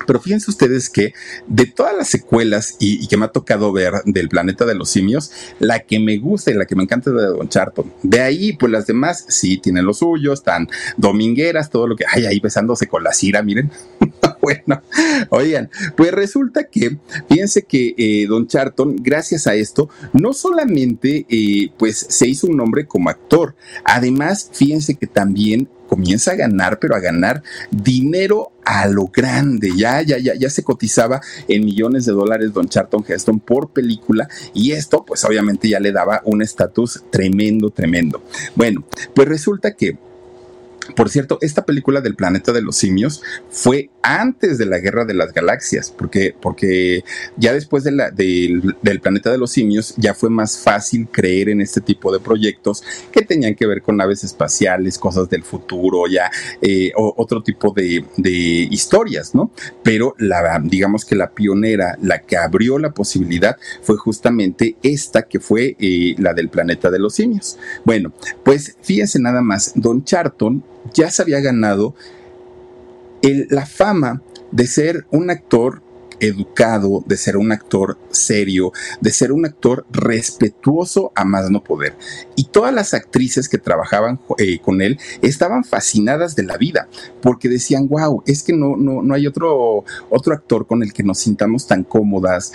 Pero 0.07 0.21
fíjense 0.21 0.51
ustedes 0.51 0.91
que 0.91 1.15
de 1.47 1.67
todas 1.67 1.97
las 1.97 2.09
secuelas 2.09 2.77
y, 2.79 3.07
que 3.07 3.17
me 3.17 3.27
ha 3.27 3.29
tocado 3.29 3.73
ver 3.73 3.93
del 4.05 4.29
planeta 4.29 4.65
de 4.65 4.75
los 4.75 4.91
simios, 4.91 5.31
la 5.59 5.81
que 5.81 5.99
me 5.99 6.19
gusta 6.19 6.51
y 6.51 6.55
la 6.55 6.67
que 6.67 6.75
me 6.75 6.83
encanta 6.83 7.11
es 7.11 7.17
de 7.17 7.27
Don 7.27 7.49
Charton. 7.49 7.93
De 8.03 8.21
ahí, 8.21 8.53
pues 8.53 8.73
las 8.73 8.87
demás 8.87 9.25
sí 9.29 9.59
tienen 9.59 9.85
lo 9.85 9.95
suyo, 9.95 10.33
están 10.33 10.69
domingueras, 10.97 11.71
todo 11.71 11.87
lo 11.87 11.97
que 11.97 12.05
hay 12.11 12.27
ahí 12.27 12.41
besándose 12.41 12.87
con 12.87 13.05
la 13.05 13.13
cira, 13.13 13.43
miren. 13.43 13.71
bueno, 14.41 14.83
oigan, 15.31 15.71
pues 15.97 16.13
resulta 16.13 16.65
que, 16.65 16.99
fíjense 17.29 17.63
que 17.63 17.95
eh, 17.97 18.27
Don 18.27 18.47
Charton, 18.47 18.97
gracias 19.01 19.47
a 19.47 19.55
esto, 19.55 19.89
no 20.13 20.33
solamente 20.33 21.27
eh, 21.29 21.71
pues 21.79 22.07
se 22.09 22.29
hizo 22.29 22.47
un 22.47 22.57
nombre 22.57 22.87
como 22.87 23.11
actor, 23.11 23.55
además, 23.85 24.51
fíjense 24.53 24.95
que 24.95 25.07
también 25.07 25.69
comienza 25.87 26.33
a 26.33 26.37
ganar, 26.37 26.79
pero 26.79 26.95
a 26.95 27.01
ganar 27.01 27.43
dinero 27.71 28.53
a 28.65 28.87
lo 28.89 29.07
grande. 29.07 29.71
Ya, 29.77 30.03
ya, 30.03 30.19
ya, 30.19 30.35
ya 30.35 30.51
se 30.51 30.63
cotizaba 30.63 31.21
en 31.49 31.65
millones 31.65 32.05
de 32.07 32.13
dólares 32.13 32.53
Don 32.53 32.69
Charlton 32.69 33.05
Heston 33.07 33.41
por 33.41 33.71
película 33.71 34.29
y 34.55 34.73
esto, 34.73 35.05
pues 35.05 35.25
obviamente 35.25 35.69
ya 35.69 35.81
le 35.81 35.93
daba 35.93 36.23
un 36.25 36.43
estatus 36.43 37.05
tremendo, 37.11 37.71
tremendo. 37.71 38.23
Bueno, 38.55 38.85
pues 39.15 39.29
resulta 39.29 39.75
que 39.75 39.99
por 40.95 41.11
cierto, 41.11 41.39
esta 41.41 41.65
película 41.65 42.01
del 42.01 42.15
planeta 42.15 42.53
de 42.53 42.63
los 42.63 42.77
simios 42.77 43.23
fue 43.49 43.91
antes 44.03 44.59
de 44.59 44.67
la 44.67 44.79
guerra 44.79 45.05
de 45.05 45.15
las 45.15 45.33
galaxias, 45.33 45.91
porque, 45.91 46.35
porque 46.41 47.03
ya 47.37 47.53
después 47.53 47.83
de 47.83 47.91
del, 48.15 49.01
planeta 49.01 49.31
de 49.31 49.39
los 49.39 49.51
simios 49.53 49.95
ya 49.97 50.15
fue 50.15 50.31
más 50.31 50.59
fácil 50.59 51.09
creer 51.11 51.49
en 51.49 51.61
este 51.61 51.81
tipo 51.81 52.13
de 52.13 52.21
proyectos 52.21 52.83
que 53.11 53.23
tenían 53.23 53.55
que 53.55 53.67
ver 53.67 53.83
con 53.83 53.97
naves 53.97 54.23
espaciales, 54.25 54.99
cosas 54.99 55.29
del 55.29 55.43
futuro, 55.43 56.07
ya 56.07 56.31
eh, 56.63 56.93
otro 56.95 57.43
tipo 57.43 57.73
de, 57.73 58.05
historias, 58.71 59.35
¿no? 59.35 59.51
Pero 59.83 60.15
la, 60.19 60.61
digamos 60.63 61.05
que 61.05 61.15
la 61.15 61.31
pionera, 61.31 61.97
la 62.01 62.21
que 62.21 62.37
abrió 62.37 62.79
la 62.79 62.93
posibilidad 62.93 63.57
fue 63.83 63.97
justamente 63.97 64.77
esta 64.83 65.23
que 65.23 65.41
fue 65.41 65.77
eh, 65.79 66.15
la 66.19 66.35
del 66.35 66.49
planeta 66.49 66.91
de 66.91 66.99
los 66.99 67.15
simios. 67.15 67.59
Bueno, 67.85 68.13
pues 68.45 68.77
fíjense 68.83 69.19
nada 69.19 69.41
más, 69.41 69.73
Don 69.75 70.05
Charton 70.05 70.63
ya 70.95 71.11
se 71.11 71.23
había 71.23 71.41
ganado 71.41 71.95
la 73.23 73.67
fama 73.67 74.23
de 74.53 74.67
ser 74.67 75.07
un 75.11 75.31
actor 75.31 75.83
educado, 76.21 77.05
de 77.07 77.17
ser 77.17 77.37
un 77.37 77.53
actor 77.53 77.99
serio, 78.11 78.73
de 79.01 79.11
ser 79.11 79.33
un 79.33 79.45
actor 79.45 79.87
respetuoso 79.91 81.13
a 81.15 81.25
más 81.25 81.51
no 81.51 81.63
poder. 81.63 81.95
Y 82.37 82.45
todas 82.45 82.73
las 82.73 82.95
actrices 82.95 83.49
que 83.49 83.59
trabajaban 83.59 84.19
eh, 84.39 84.59
con 84.61 84.81
él 84.81 84.99
estaban 85.23 85.65
fascinadas 85.65 86.35
de 86.35 86.45
la 86.45 86.57
vida, 86.57 86.89
porque 87.21 87.49
decían, 87.49 87.89
wow, 87.89 88.23
es 88.27 88.43
que 88.43 88.53
no, 88.53 88.77
no, 88.77 89.03
no 89.03 89.15
hay 89.15 89.27
otro, 89.27 89.85
otro 90.09 90.35
actor 90.35 90.67
con 90.67 90.83
el 90.83 90.93
que 90.93 91.03
nos 91.03 91.19
sintamos 91.19 91.67
tan 91.67 91.85
cómodas, 91.85 92.53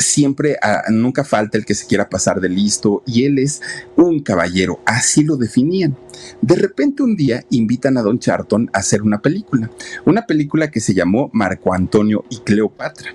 siempre, 0.00 0.56
ah, 0.62 0.82
nunca 0.90 1.24
falta 1.24 1.58
el 1.58 1.64
que 1.64 1.74
se 1.74 1.86
quiera 1.86 2.08
pasar 2.08 2.40
de 2.40 2.48
listo 2.48 3.02
y 3.06 3.24
él 3.24 3.38
es 3.38 3.62
un 3.96 4.20
caballero, 4.20 4.80
así 4.86 5.22
lo 5.22 5.36
definían. 5.36 5.96
De 6.42 6.56
repente 6.56 7.02
un 7.02 7.16
día 7.16 7.44
invitan 7.50 7.96
a 7.96 8.02
Don 8.02 8.18
Charton 8.18 8.70
a 8.72 8.78
hacer 8.78 9.02
una 9.02 9.22
película, 9.22 9.70
una 10.04 10.26
película 10.26 10.70
que 10.70 10.80
se 10.80 10.94
llamó 10.94 11.30
Marco 11.32 11.72
Antonio 11.72 12.24
y 12.30 12.38
Cleopatra. 12.38 13.14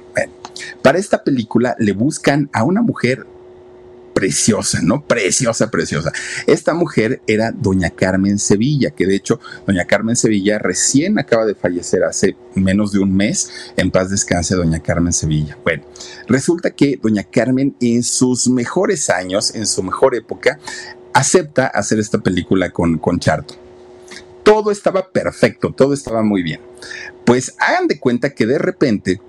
Para 0.81 0.97
esta 0.97 1.23
película 1.23 1.75
le 1.79 1.91
buscan 1.91 2.49
a 2.53 2.63
una 2.63 2.81
mujer 2.81 3.25
preciosa, 4.15 4.79
¿no? 4.81 5.05
Preciosa, 5.05 5.69
preciosa. 5.69 6.13
Esta 6.47 6.73
mujer 6.73 7.21
era 7.27 7.51
doña 7.51 7.89
Carmen 7.89 8.39
Sevilla, 8.39 8.91
que 8.91 9.05
de 9.05 9.15
hecho 9.15 9.41
doña 9.67 9.83
Carmen 9.83 10.15
Sevilla 10.15 10.57
recién 10.57 11.19
acaba 11.19 11.45
de 11.45 11.53
fallecer 11.53 12.05
hace 12.05 12.37
menos 12.55 12.93
de 12.93 12.99
un 12.99 13.13
mes. 13.13 13.73
En 13.75 13.91
paz 13.91 14.09
descanse 14.09 14.55
doña 14.55 14.79
Carmen 14.79 15.11
Sevilla. 15.11 15.57
Bueno, 15.65 15.83
resulta 16.29 16.71
que 16.71 16.97
doña 17.03 17.23
Carmen 17.23 17.75
en 17.81 18.03
sus 18.03 18.47
mejores 18.47 19.09
años, 19.09 19.53
en 19.53 19.67
su 19.67 19.83
mejor 19.83 20.15
época, 20.15 20.59
acepta 21.13 21.67
hacer 21.67 21.99
esta 21.99 22.19
película 22.19 22.71
con, 22.71 22.97
con 22.97 23.19
Charto. 23.19 23.55
Todo 24.43 24.71
estaba 24.71 25.11
perfecto, 25.11 25.73
todo 25.73 25.93
estaba 25.93 26.23
muy 26.23 26.41
bien. 26.41 26.61
Pues 27.25 27.53
hagan 27.59 27.87
de 27.87 27.99
cuenta 27.99 28.29
que 28.29 28.45
de 28.45 28.59
repente 28.59 29.19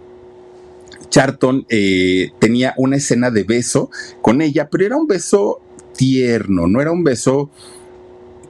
Charton 1.17 1.65
eh, 1.71 2.33
tenía 2.39 2.75
una 2.77 2.97
escena 2.97 3.31
de 3.31 3.43
beso 3.43 3.89
con 4.21 4.43
ella, 4.43 4.69
pero 4.71 4.85
era 4.85 4.99
un 4.99 5.07
beso 5.07 5.63
tierno, 5.97 6.67
no 6.67 6.83
era 6.83 6.93
un 6.93 7.05
beso 7.05 7.49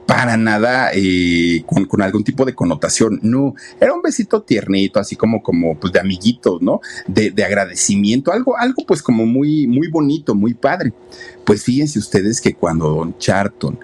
para 0.05 0.35
nada 0.35 0.89
eh, 0.93 1.63
con, 1.65 2.01
algún 2.01 2.25
tipo 2.25 2.43
de 2.43 2.53
connotación. 2.53 3.21
No, 3.23 3.55
era 3.79 3.93
un 3.93 4.01
besito 4.01 4.41
tiernito, 4.41 4.99
así 4.99 5.15
como, 5.15 5.41
como 5.41 5.79
pues 5.79 5.93
de 5.93 6.01
amiguitos, 6.01 6.61
¿no? 6.61 6.81
De, 7.07 7.31
de, 7.31 7.45
agradecimiento, 7.45 8.33
algo, 8.33 8.57
algo 8.57 8.85
pues 8.85 9.01
como 9.01 9.25
muy, 9.25 9.65
muy 9.65 9.87
bonito, 9.87 10.35
muy 10.35 10.53
padre. 10.53 10.91
Pues 11.45 11.63
fíjense 11.63 11.99
ustedes 11.99 12.41
que 12.41 12.53
cuando 12.53 12.89
Don 12.89 13.17
Charton 13.17 13.79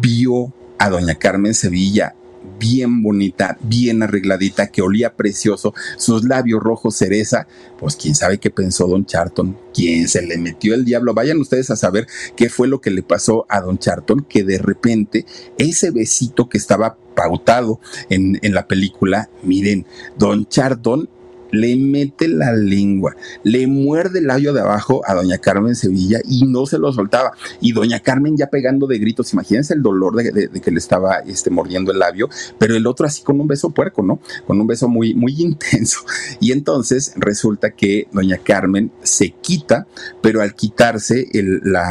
vio 0.00 0.52
a 0.78 0.90
Doña 0.90 1.14
Carmen 1.14 1.54
Sevilla 1.54 2.16
bien 2.58 3.02
bonita, 3.02 3.58
bien 3.60 4.02
arregladita, 4.02 4.68
que 4.68 4.82
olía 4.82 5.14
precioso, 5.14 5.74
sus 5.96 6.24
labios 6.24 6.62
rojos 6.62 6.96
cereza, 6.96 7.46
pues 7.78 7.96
quién 7.96 8.14
sabe 8.14 8.38
qué 8.38 8.50
pensó 8.50 8.86
Don 8.86 9.06
Charton, 9.06 9.56
quién 9.74 10.08
se 10.08 10.22
le 10.22 10.38
metió 10.38 10.74
el 10.74 10.84
diablo. 10.84 11.14
Vayan 11.14 11.40
ustedes 11.40 11.70
a 11.70 11.76
saber 11.76 12.06
qué 12.36 12.48
fue 12.48 12.68
lo 12.68 12.80
que 12.80 12.90
le 12.90 13.02
pasó 13.02 13.46
a 13.48 13.60
Don 13.60 13.78
Charton, 13.78 14.26
que 14.28 14.44
de 14.44 14.58
repente 14.58 15.26
ese 15.58 15.90
besito 15.90 16.48
que 16.48 16.58
estaba 16.58 16.96
pautado 17.14 17.80
en, 18.10 18.38
en 18.42 18.54
la 18.54 18.66
película, 18.66 19.30
miren, 19.42 19.86
Don 20.18 20.46
Charton 20.46 21.08
le 21.50 21.76
mete 21.76 22.28
la 22.28 22.52
lengua, 22.52 23.16
le 23.42 23.66
muerde 23.66 24.18
el 24.18 24.26
labio 24.26 24.52
de 24.52 24.60
abajo 24.60 25.02
a 25.06 25.14
doña 25.14 25.38
Carmen 25.38 25.74
Sevilla 25.74 26.20
y 26.24 26.44
no 26.44 26.66
se 26.66 26.78
lo 26.78 26.92
soltaba. 26.92 27.32
Y 27.60 27.72
doña 27.72 28.00
Carmen 28.00 28.36
ya 28.36 28.48
pegando 28.48 28.86
de 28.86 28.98
gritos, 28.98 29.32
imagínense 29.32 29.74
el 29.74 29.82
dolor 29.82 30.14
de, 30.16 30.50
que 30.60 30.70
le 30.70 30.78
estaba 30.78 31.18
este, 31.18 31.50
mordiendo 31.50 31.92
el 31.92 31.98
labio, 31.98 32.28
pero 32.58 32.76
el 32.76 32.86
otro 32.86 33.06
así 33.06 33.22
con 33.22 33.40
un 33.40 33.46
beso 33.46 33.70
puerco, 33.70 34.02
¿no? 34.02 34.20
Con 34.46 34.60
un 34.60 34.66
beso 34.66 34.88
muy, 34.88 35.14
muy 35.14 35.34
intenso. 35.38 36.00
Y 36.40 36.52
entonces 36.52 37.12
resulta 37.16 37.70
que 37.70 38.08
doña 38.12 38.38
Carmen 38.38 38.90
se 39.02 39.30
quita, 39.30 39.86
pero 40.20 40.42
al 40.42 40.54
quitarse 40.54 41.28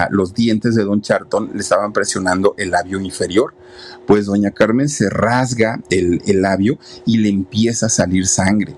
los 0.10 0.34
dientes 0.34 0.76
de 0.76 0.84
don 0.84 1.02
Charton 1.02 1.52
le 1.54 1.62
estaban 1.62 1.94
presionando 1.94 2.56
el 2.58 2.72
labio 2.72 3.00
inferior. 3.00 3.54
Pues 4.08 4.26
doña 4.26 4.52
Carmen 4.52 4.88
se 4.88 5.10
rasga 5.10 5.82
el 5.90 6.22
labio 6.42 6.78
y 7.06 7.18
le 7.18 7.30
empieza 7.30 7.88
a 7.88 7.90
salir 7.90 8.28
sangre 8.28 8.76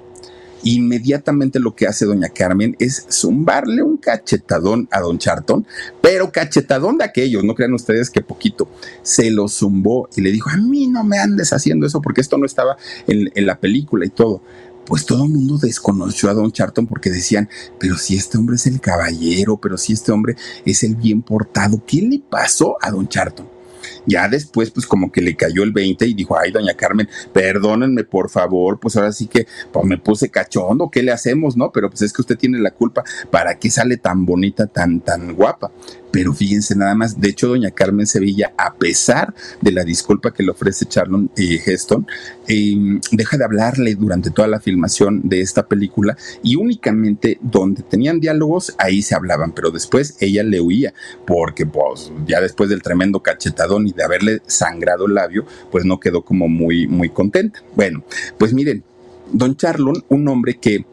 Inmediatamente 0.69 1.61
lo 1.61 1.75
que 1.75 1.87
hace 1.87 2.05
doña 2.05 2.27
Carmen 2.27 2.75
es 2.77 3.05
zumbarle 3.09 3.83
un 3.83 3.95
cachetadón 3.95 4.89
a 4.91 4.99
don 4.99 5.17
Charton, 5.17 5.65
pero 6.01 6.29
cachetadón 6.29 6.97
de 6.97 7.05
aquellos, 7.05 7.45
no 7.45 7.55
crean 7.55 7.73
ustedes 7.73 8.09
que 8.09 8.19
poquito. 8.19 8.69
Se 9.01 9.31
lo 9.31 9.47
zumbó 9.47 10.09
y 10.17 10.19
le 10.19 10.29
dijo, 10.29 10.49
a 10.49 10.57
mí 10.57 10.87
no 10.87 11.05
me 11.05 11.19
andes 11.19 11.53
haciendo 11.53 11.85
eso 11.85 12.01
porque 12.01 12.19
esto 12.19 12.37
no 12.37 12.45
estaba 12.45 12.75
en, 13.07 13.31
en 13.33 13.45
la 13.45 13.57
película 13.61 14.05
y 14.05 14.09
todo 14.09 14.41
pues 14.85 15.05
todo 15.05 15.23
el 15.23 15.31
mundo 15.31 15.57
desconoció 15.57 16.29
a 16.29 16.33
Don 16.33 16.51
Charton 16.51 16.87
porque 16.87 17.09
decían, 17.09 17.49
pero 17.77 17.97
si 17.97 18.15
este 18.15 18.37
hombre 18.37 18.55
es 18.55 18.67
el 18.67 18.79
caballero, 18.79 19.57
pero 19.57 19.77
si 19.77 19.93
este 19.93 20.13
hombre 20.13 20.35
es 20.65 20.83
el 20.83 20.95
bien 20.95 21.21
portado, 21.21 21.81
¿qué 21.85 22.01
le 22.01 22.19
pasó 22.19 22.77
a 22.81 22.91
Don 22.91 23.07
Charton? 23.07 23.56
Ya 24.05 24.27
después, 24.27 24.71
pues 24.71 24.85
como 24.85 25.11
que 25.11 25.21
le 25.21 25.35
cayó 25.35 25.63
el 25.63 25.71
20 25.71 26.05
y 26.05 26.13
dijo, 26.13 26.37
ay, 26.37 26.51
doña 26.51 26.73
Carmen, 26.75 27.09
perdónenme 27.33 28.03
por 28.03 28.29
favor, 28.29 28.79
pues 28.79 28.95
ahora 28.95 29.11
sí 29.11 29.27
que 29.27 29.47
pues, 29.71 29.85
me 29.85 29.97
puse 29.97 30.29
cachondo, 30.29 30.89
¿qué 30.89 31.03
le 31.03 31.11
hacemos, 31.11 31.57
no? 31.57 31.71
Pero 31.71 31.89
pues 31.89 32.01
es 32.01 32.13
que 32.13 32.21
usted 32.21 32.37
tiene 32.37 32.59
la 32.59 32.71
culpa, 32.71 33.03
¿para 33.31 33.57
qué 33.59 33.69
sale 33.69 33.97
tan 33.97 34.25
bonita, 34.25 34.67
tan, 34.67 35.01
tan 35.01 35.35
guapa? 35.35 35.71
Pero 36.11 36.33
fíjense 36.33 36.75
nada 36.75 36.95
más, 36.95 37.19
de 37.19 37.29
hecho, 37.29 37.47
doña 37.47 37.71
Carmen 37.71 38.07
Sevilla, 38.07 38.53
a 38.57 38.75
pesar 38.75 39.33
de 39.61 39.71
la 39.71 39.83
disculpa 39.83 40.33
que 40.33 40.43
le 40.43 40.51
ofrece 40.51 40.85
Charlon 40.85 41.29
eh, 41.37 41.61
Heston, 41.65 42.07
em, 42.47 42.99
deja 43.11 43.37
de 43.37 43.43
hablarle 43.43 43.95
durante 43.95 44.31
toda 44.31 44.47
la 44.47 44.59
filmación 44.59 45.21
de 45.27 45.41
esta 45.41 45.67
película 45.67 46.17
y 46.43 46.55
únicamente 46.55 47.39
donde 47.41 47.83
tenían 47.83 48.19
diálogos, 48.19 48.73
ahí 48.77 49.01
se 49.01 49.15
hablaban, 49.15 49.51
pero 49.51 49.71
después 49.71 50.15
ella 50.19 50.43
le 50.43 50.61
huía, 50.61 50.93
porque 51.25 51.65
pues 51.65 52.11
ya 52.25 52.41
después 52.41 52.69
del 52.69 52.81
tremendo 52.81 53.21
cachetadón 53.21 53.87
y 53.87 53.91
de 53.91 54.03
haberle 54.03 54.41
sangrado 54.47 55.07
el 55.07 55.15
labio, 55.15 55.45
pues 55.71 55.85
no 55.85 55.99
quedó 55.99 56.23
como 56.23 56.47
muy, 56.47 56.87
muy 56.87 57.09
contenta. 57.09 57.61
Bueno, 57.75 58.03
pues 58.37 58.53
miren, 58.53 58.83
don 59.31 59.55
Charlon, 59.55 60.03
un 60.09 60.27
hombre 60.27 60.57
que 60.57 60.85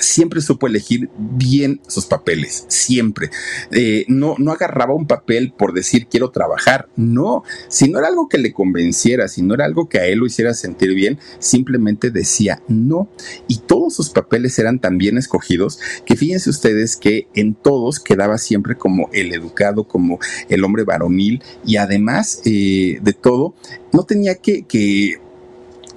siempre 0.00 0.40
supo 0.40 0.66
elegir 0.66 1.08
bien 1.18 1.80
sus 1.86 2.06
papeles, 2.06 2.64
siempre. 2.68 3.30
Eh, 3.70 4.04
no, 4.08 4.34
no 4.38 4.52
agarraba 4.52 4.94
un 4.94 5.06
papel 5.06 5.52
por 5.56 5.72
decir 5.72 6.06
quiero 6.06 6.30
trabajar, 6.30 6.88
no. 6.96 7.44
Si 7.68 7.88
no 7.88 7.98
era 7.98 8.08
algo 8.08 8.28
que 8.28 8.38
le 8.38 8.52
convenciera, 8.52 9.28
si 9.28 9.42
no 9.42 9.54
era 9.54 9.64
algo 9.64 9.88
que 9.88 9.98
a 9.98 10.06
él 10.06 10.18
lo 10.18 10.26
hiciera 10.26 10.54
sentir 10.54 10.94
bien, 10.94 11.18
simplemente 11.38 12.10
decía 12.10 12.62
no. 12.68 13.08
Y 13.46 13.58
todos 13.58 13.94
sus 13.94 14.10
papeles 14.10 14.58
eran 14.58 14.78
tan 14.80 14.98
bien 14.98 15.18
escogidos 15.18 15.80
que 16.04 16.16
fíjense 16.16 16.50
ustedes 16.50 16.96
que 16.96 17.28
en 17.34 17.54
todos 17.54 18.00
quedaba 18.00 18.38
siempre 18.38 18.76
como 18.76 19.08
el 19.12 19.32
educado, 19.32 19.84
como 19.84 20.18
el 20.48 20.64
hombre 20.64 20.84
varonil 20.84 21.42
y 21.64 21.76
además 21.76 22.42
eh, 22.44 22.98
de 23.02 23.12
todo, 23.12 23.54
no 23.92 24.04
tenía 24.04 24.36
que, 24.36 24.64
que 24.64 25.20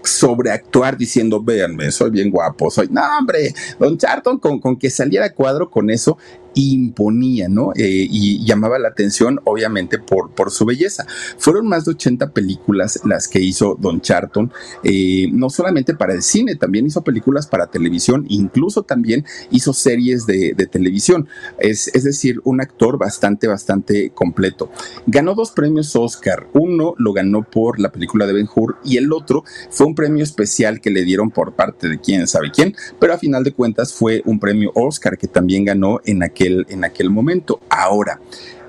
sobreactuar 0.04 0.98
diciendo, 0.98 1.42
véanme, 1.42 1.92
soy 1.92 2.12
bien 2.12 2.30
guapo, 2.30 2.70
soy, 2.70 2.88
no 2.90 3.02
hombre, 3.18 3.54
Don 3.80 3.98
Charton 3.98 4.40
con, 4.40 4.60
con 4.60 4.78
que 4.78 4.90
saliera 4.90 5.34
cuadro 5.34 5.70
con 5.70 5.90
eso, 5.90 6.18
imponía, 6.54 7.48
¿no? 7.50 7.72
Eh, 7.76 8.08
y 8.10 8.46
llamaba 8.46 8.80
la 8.80 8.90
atención, 8.90 9.40
obviamente, 9.44 10.00
por, 10.00 10.32
por 10.32 10.52
su 10.52 10.66
belleza. 10.66 11.06
Fueron 11.38 11.68
más 11.68 11.86
de 11.86 11.92
80 11.92 12.32
películas 12.32 13.00
las 13.06 13.28
que 13.28 13.40
hizo 13.40 13.78
Don 13.80 14.02
Charton, 14.02 14.52
eh, 14.84 15.28
no 15.32 15.50
solamente 15.50 15.96
para 15.96 16.14
el 16.14 16.24
cine, 16.24 16.56
también 16.56 16.86
hizo 16.86 17.04
películas 17.04 17.48
para 17.48 17.68
televisión, 17.68 18.26
incluso 18.30 18.84
también 18.84 19.26
hizo 19.52 19.74
series 19.74 20.26
de, 20.26 20.56
televisión. 20.72 21.28
Es, 21.58 21.88
es, 21.94 22.04
decir, 22.04 22.40
un 22.44 22.62
actor 22.62 22.98
bastante, 22.98 23.48
bastante 23.48 24.12
completo. 24.12 24.72
Ganó 25.08 25.34
dos 25.34 25.52
premios 25.52 25.96
Oscar. 25.96 26.48
Uno 26.54 26.94
lo 26.98 27.14
ganó 27.14 27.44
por 27.44 27.80
la 27.80 27.92
película 27.92 28.26
de 28.26 28.34
Ben 28.34 28.48
Hur 28.54 28.78
y 28.84 28.98
el 28.98 29.12
otro 29.12 29.44
fue 29.70 29.88
un 29.88 29.96
premio 29.96 30.24
especial 30.24 30.82
que 30.82 30.92
le 30.92 31.04
dieron 31.04 31.32
por 31.32 31.54
parte 31.54 31.88
de 31.90 32.00
quién 32.00 32.28
sabe 32.28 32.52
quién, 32.52 32.76
pero 33.00 33.14
a 33.14 33.18
final 33.18 33.44
de 33.44 33.54
cuentas 33.54 33.94
fue 33.94 34.22
un 34.26 34.40
premio 34.40 34.72
Oscar 34.76 35.18
que 35.18 35.28
también 35.28 35.66
ganó 35.66 36.00
en 36.06 36.24
aquel 36.24 36.41
en 36.42 36.84
aquel 36.84 37.10
momento. 37.10 37.62
Ahora, 37.70 38.20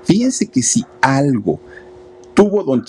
fíjense 0.03 0.47
que 0.47 0.61
si 0.61 0.85
algo 1.01 1.59
tuvo 2.33 2.63
don, 2.63 2.83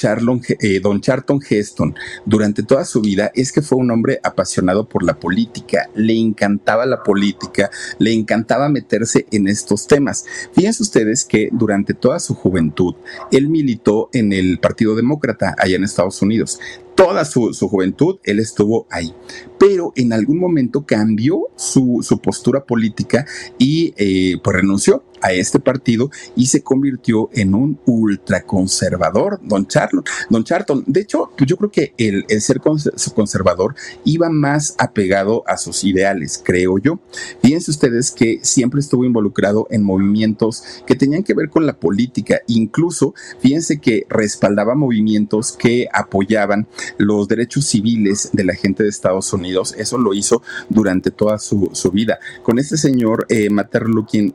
eh, 0.61 0.81
don 0.81 1.01
Charlton 1.01 1.41
Heston 1.49 1.95
durante 2.25 2.63
toda 2.63 2.85
su 2.85 3.01
vida 3.01 3.31
es 3.35 3.53
que 3.53 3.63
fue 3.63 3.79
un 3.79 3.91
hombre 3.91 4.21
apasionado 4.23 4.89
por 4.89 5.03
la 5.03 5.19
política, 5.19 5.89
le 5.95 6.19
encantaba 6.19 6.87
la 6.87 7.03
política, 7.03 7.71
le 7.99 8.13
encantaba 8.13 8.69
meterse 8.69 9.27
en 9.31 9.49
estos 9.49 9.87
temas. 9.87 10.25
Fíjense 10.53 10.83
ustedes 10.83 11.25
que 11.25 11.49
durante 11.53 11.95
toda 11.95 12.19
su 12.21 12.35
juventud 12.35 12.95
él 13.31 13.49
militó 13.49 14.09
en 14.13 14.33
el 14.33 14.59
Partido 14.59 14.95
Demócrata 14.95 15.55
allá 15.59 15.77
en 15.77 15.85
Estados 15.85 16.23
Unidos 16.23 16.59
toda 16.95 17.25
su, 17.25 17.53
juventud 17.53 18.19
él 18.25 18.39
estuvo 18.39 18.87
ahí. 18.91 19.13
Pero 19.59 19.93
en 19.97 20.13
algún 20.13 20.39
momento 20.39 20.85
cambió 20.85 21.49
su, 21.57 22.03
postura 22.23 22.65
política 22.65 23.27
y 23.59 23.95
eh, 23.97 24.37
pues 24.43 24.57
renunció 24.57 25.05
a 25.25 25.33
este 25.33 25.59
partido 25.59 26.11
y 26.37 26.47
se 26.47 26.63
convirtió 26.63 27.31
en 27.33 27.55
un 27.55 27.81
ultraconservador, 27.87 29.41
don 29.43 29.67
Charlton. 29.67 30.05
Don 30.29 30.45
Charlton, 30.45 30.85
de 30.87 31.01
hecho, 31.01 31.31
pues 31.37 31.49
yo 31.49 31.57
creo 31.57 31.71
que 31.71 31.95
el, 31.97 32.27
ser 32.41 32.61
conservador 32.61 33.75
iba 34.05 34.29
más 34.29 34.75
apegado 34.79 35.43
a 35.47 35.57
sus 35.57 35.83
ideales, 35.83 36.41
creo 36.45 36.79
yo. 36.79 37.01
Fíjense 37.43 37.71
ustedes 37.71 38.11
que 38.11 38.39
siempre 38.43 38.81
estuvo 38.81 39.05
involucrado 39.05 39.67
en 39.71 39.83
movimientos 39.83 40.63
que 40.87 40.95
tenían 40.95 41.23
que 41.23 41.33
ver 41.33 41.49
con 41.49 41.65
la 41.65 41.79
política, 41.79 42.41
incluso 42.47 43.15
fíjense 43.41 43.81
que 43.81 44.07
respaldaba 44.11 44.75
movimientos 44.75 45.53
que 45.53 45.89
apoyaban 45.91 46.67
los 46.99 47.29
derechos 47.29 47.65
civiles 47.65 48.29
de 48.35 48.45
la 48.45 48.55
gente 48.55 48.83
de 48.83 48.91
Estados 48.91 49.33
Unidos. 49.33 49.75
Eso 49.79 49.97
lo 49.97 50.13
hizo 50.13 50.43
durante 50.69 51.11
toda 51.11 51.39
su, 51.39 51.71
vida. 51.93 52.19
Con 52.43 52.59
este 52.59 52.77
señor, 52.77 53.27
eh, 53.29 53.49
Mater 53.49 53.87
Luken 53.89 54.35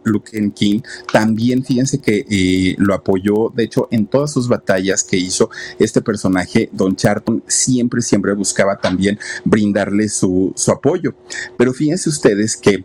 King, 0.52 0.79
también 1.12 1.64
fíjense 1.64 2.00
que 2.00 2.26
eh, 2.30 2.76
lo 2.78 2.94
apoyó, 2.94 3.50
de 3.56 3.64
hecho, 3.64 3.88
en 3.92 4.08
todas 4.08 4.32
sus 4.32 4.48
batallas 4.48 5.04
que 5.04 5.18
hizo 5.18 5.50
este 5.80 6.02
personaje, 6.02 6.70
Don 6.72 6.96
Charton, 6.96 7.44
siempre, 7.48 8.02
siempre 8.02 8.34
buscaba 8.34 8.80
también 8.80 9.20
brindarle 9.46 10.10
su, 10.10 10.54
su 10.56 10.72
apoyo. 10.72 11.14
Pero 11.58 11.74
fíjense 11.74 12.10
ustedes 12.10 12.58
que 12.58 12.84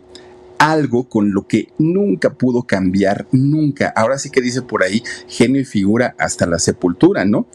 algo 0.57 1.07
con 1.07 1.33
lo 1.33 1.47
que 1.47 1.69
nunca 1.77 2.33
pudo 2.33 2.63
cambiar, 2.63 3.27
nunca. 3.31 3.93
Ahora 3.95 4.17
sí 4.17 4.29
que 4.29 4.41
dice 4.41 4.61
por 4.61 4.83
ahí, 4.83 5.03
genio 5.27 5.61
y 5.61 5.65
figura 5.65 6.15
hasta 6.17 6.45
la 6.45 6.59
sepultura, 6.59 7.25
¿no? 7.25 7.47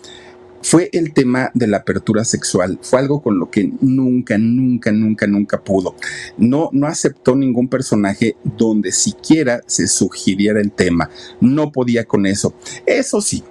Fue 0.62 0.90
el 0.92 1.12
tema 1.12 1.50
de 1.54 1.66
la 1.66 1.78
apertura 1.78 2.24
sexual, 2.24 2.78
fue 2.82 2.98
algo 3.00 3.22
con 3.22 3.38
lo 3.38 3.50
que 3.50 3.70
nunca, 3.80 4.36
nunca, 4.38 4.92
nunca, 4.92 5.26
nunca 5.26 5.60
pudo. 5.60 5.94
No, 6.38 6.68
no 6.72 6.86
aceptó 6.86 7.34
ningún 7.34 7.68
personaje 7.68 8.36
donde 8.44 8.92
siquiera 8.92 9.62
se 9.66 9.88
sugiriera 9.88 10.60
el 10.60 10.72
tema, 10.72 11.10
no 11.40 11.72
podía 11.72 12.04
con 12.04 12.26
eso. 12.26 12.54
Eso 12.86 13.20
sí, 13.20 13.42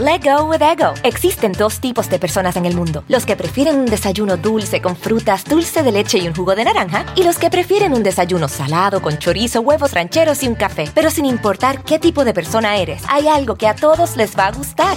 Let 0.00 0.22
go 0.24 0.44
with 0.44 0.62
ego. 0.62 0.94
Existen 1.02 1.52
dos 1.52 1.78
tipos 1.78 2.08
de 2.08 2.18
personas 2.18 2.56
en 2.56 2.64
el 2.64 2.74
mundo: 2.74 3.04
los 3.08 3.26
que 3.26 3.36
prefieren 3.36 3.78
un 3.78 3.84
desayuno 3.84 4.38
dulce 4.38 4.80
con 4.80 4.96
frutas, 4.96 5.44
dulce 5.44 5.82
de 5.82 5.92
leche 5.92 6.16
y 6.16 6.26
un 6.26 6.34
jugo 6.34 6.54
de 6.54 6.64
naranja, 6.64 7.04
y 7.14 7.24
los 7.24 7.38
que 7.38 7.50
prefieren 7.50 7.92
un 7.92 8.02
desayuno 8.02 8.48
salado 8.48 9.02
con 9.02 9.18
chorizo, 9.18 9.60
huevos 9.60 9.92
rancheros 9.92 10.42
y 10.44 10.48
un 10.48 10.54
café. 10.54 10.90
Pero 10.94 11.10
sin 11.10 11.26
importar 11.26 11.84
qué 11.84 11.98
tipo 11.98 12.24
de 12.24 12.32
persona 12.32 12.78
eres, 12.78 13.02
hay 13.06 13.28
algo 13.28 13.56
que 13.56 13.66
a 13.66 13.74
todos 13.74 14.16
les 14.16 14.34
va 14.34 14.46
a 14.46 14.52
gustar. 14.52 14.96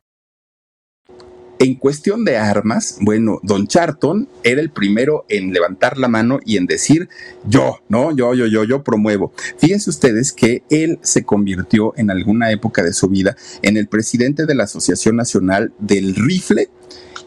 En 1.63 1.75
cuestión 1.75 2.25
de 2.25 2.37
armas, 2.37 2.97
bueno, 3.01 3.39
Don 3.43 3.67
Charton 3.67 4.27
era 4.43 4.59
el 4.59 4.71
primero 4.71 5.25
en 5.29 5.53
levantar 5.53 5.99
la 5.99 6.07
mano 6.07 6.39
y 6.43 6.57
en 6.57 6.65
decir 6.65 7.07
yo, 7.45 7.81
¿no? 7.87 8.15
Yo, 8.15 8.33
yo, 8.33 8.47
yo, 8.47 8.63
yo 8.63 8.83
promuevo. 8.83 9.31
Fíjense 9.59 9.91
ustedes 9.91 10.33
que 10.33 10.63
él 10.71 10.97
se 11.03 11.23
convirtió 11.23 11.93
en 11.97 12.09
alguna 12.09 12.49
época 12.49 12.81
de 12.81 12.93
su 12.93 13.09
vida 13.09 13.37
en 13.61 13.77
el 13.77 13.87
presidente 13.87 14.47
de 14.47 14.55
la 14.55 14.63
Asociación 14.63 15.15
Nacional 15.15 15.71
del 15.77 16.15
Rifle 16.15 16.67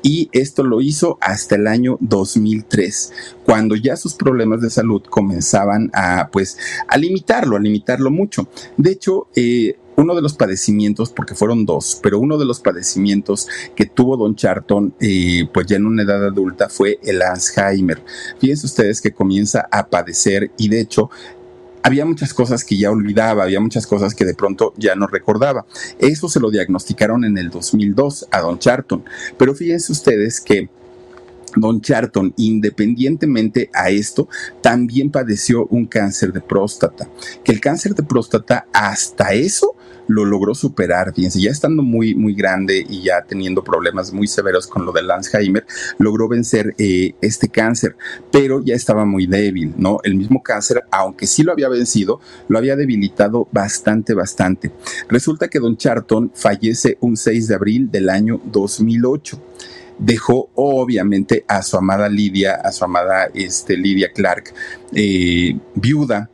y 0.05 0.29
esto 0.33 0.63
lo 0.63 0.83
hizo 0.83 1.17
hasta 1.23 1.57
el 1.57 1.67
año 1.67 1.97
2003, 2.01 3.13
cuando 3.45 3.75
ya 3.75 3.97
sus 3.97 4.15
problemas 4.15 4.61
de 4.61 4.69
salud 4.69 5.03
comenzaban 5.03 5.91
a, 5.95 6.29
pues, 6.31 6.59
a 6.87 6.99
limitarlo, 6.99 7.57
a 7.57 7.61
limitarlo 7.61 8.11
mucho. 8.11 8.47
De 8.77 8.91
hecho, 8.91 9.29
eh, 9.35 9.79
uno 9.97 10.15
de 10.15 10.21
los 10.21 10.35
padecimientos, 10.35 11.11
porque 11.11 11.35
fueron 11.35 11.65
dos, 11.65 11.99
pero 12.03 12.19
uno 12.19 12.37
de 12.37 12.45
los 12.45 12.61
padecimientos 12.61 13.49
que 13.75 13.87
tuvo 13.87 14.19
Don 14.19 14.37
Charton, 14.37 14.95
eh, 15.01 15.49
pues 15.55 15.67
ya 15.67 15.77
en 15.77 15.87
una 15.87 16.03
edad 16.03 16.23
adulta, 16.27 16.69
fue 16.69 16.99
el 17.03 17.23
Alzheimer. 17.23 18.03
Fíjense 18.39 18.67
ustedes 18.67 19.01
que 19.01 19.13
comienza 19.13 19.67
a 19.71 19.89
padecer 19.89 20.51
y 20.59 20.69
de 20.69 20.81
hecho 20.81 21.09
había 21.85 22.07
muchas 22.07 22.33
cosas 22.33 22.65
que 22.65 22.79
ya 22.79 22.91
olvidaba, 22.91 23.43
había 23.43 23.61
muchas 23.61 23.87
cosas 23.87 24.15
que 24.15 24.25
de 24.25 24.35
pronto 24.35 24.73
ya 24.79 24.95
no 24.95 25.07
recordaba. 25.07 25.67
Eso 25.99 26.31
se 26.31 26.41
lo 26.41 26.51
diagnosticaron 26.51 27.27
en 27.27 27.37
el 27.37 27.51
2002 27.51 28.27
a 28.31 28.41
Don 28.41 28.59
Charton. 28.59 29.05
Pero 29.37 29.55
fíjense 29.55 29.93
ustedes 29.93 30.41
que 30.41 30.71
Don 31.55 31.83
Charton, 31.83 32.33
independientemente 32.39 33.71
a 33.75 33.91
esto, 33.91 34.29
también 34.63 35.11
padeció 35.11 35.67
un 35.67 35.85
cáncer 35.85 36.33
de 36.33 36.41
próstata. 36.41 37.07
Que 37.45 37.53
el 37.53 37.61
cáncer 37.61 37.95
de 37.95 38.03
próstata, 38.03 38.67
hasta 38.73 39.35
eso, 39.35 39.77
lo 40.07 40.25
logró 40.25 40.55
superar. 40.55 41.13
Fíjense, 41.15 41.41
ya 41.41 41.51
estando 41.51 41.83
muy, 41.83 42.15
muy 42.15 42.35
grande 42.35 42.85
y 42.89 43.03
ya 43.03 43.23
teniendo 43.23 43.63
problemas 43.65 44.13
muy 44.13 44.27
severos 44.27 44.67
con 44.67 44.85
lo 44.85 44.93
del 44.93 45.11
Alzheimer, 45.11 45.67
logró 45.99 46.29
vencer 46.29 46.75
eh, 46.79 47.15
este 47.21 47.49
cáncer, 47.49 47.97
pero 48.31 48.63
ya 48.63 48.75
estaba 48.75 49.05
muy 49.05 49.27
débil, 49.27 49.75
¿no? 49.77 49.99
El 50.05 50.15
mismo 50.15 50.43
cáncer, 50.43 50.83
aunque 50.91 51.27
sí 51.27 51.43
lo 51.43 51.53
había 51.53 51.69
vencido, 51.69 52.21
lo 52.49 52.59
había 52.59 52.77
debilitado 52.77 53.49
bastante, 53.53 54.15
bastante. 54.15 54.71
Resulta 55.09 55.49
que 55.49 55.59
Don 55.59 55.77
Charton 55.77 56.33
fallece 56.35 56.99
un 57.01 57.17
6 57.17 57.49
de 57.49 57.55
abril 57.55 57.91
del 57.91 58.09
año 58.09 58.41
2008 58.45 59.41
dejó 59.99 60.51
obviamente 60.55 61.45
a 61.47 61.63
su 61.63 61.77
amada 61.77 62.09
Lidia, 62.09 62.55
a 62.55 62.73
su 62.73 62.85
amada 62.85 63.29
este, 63.33 63.77
Lidia 63.77 64.13
Clark, 64.13 64.53
eh, 64.93 65.57
viuda, 65.75 66.31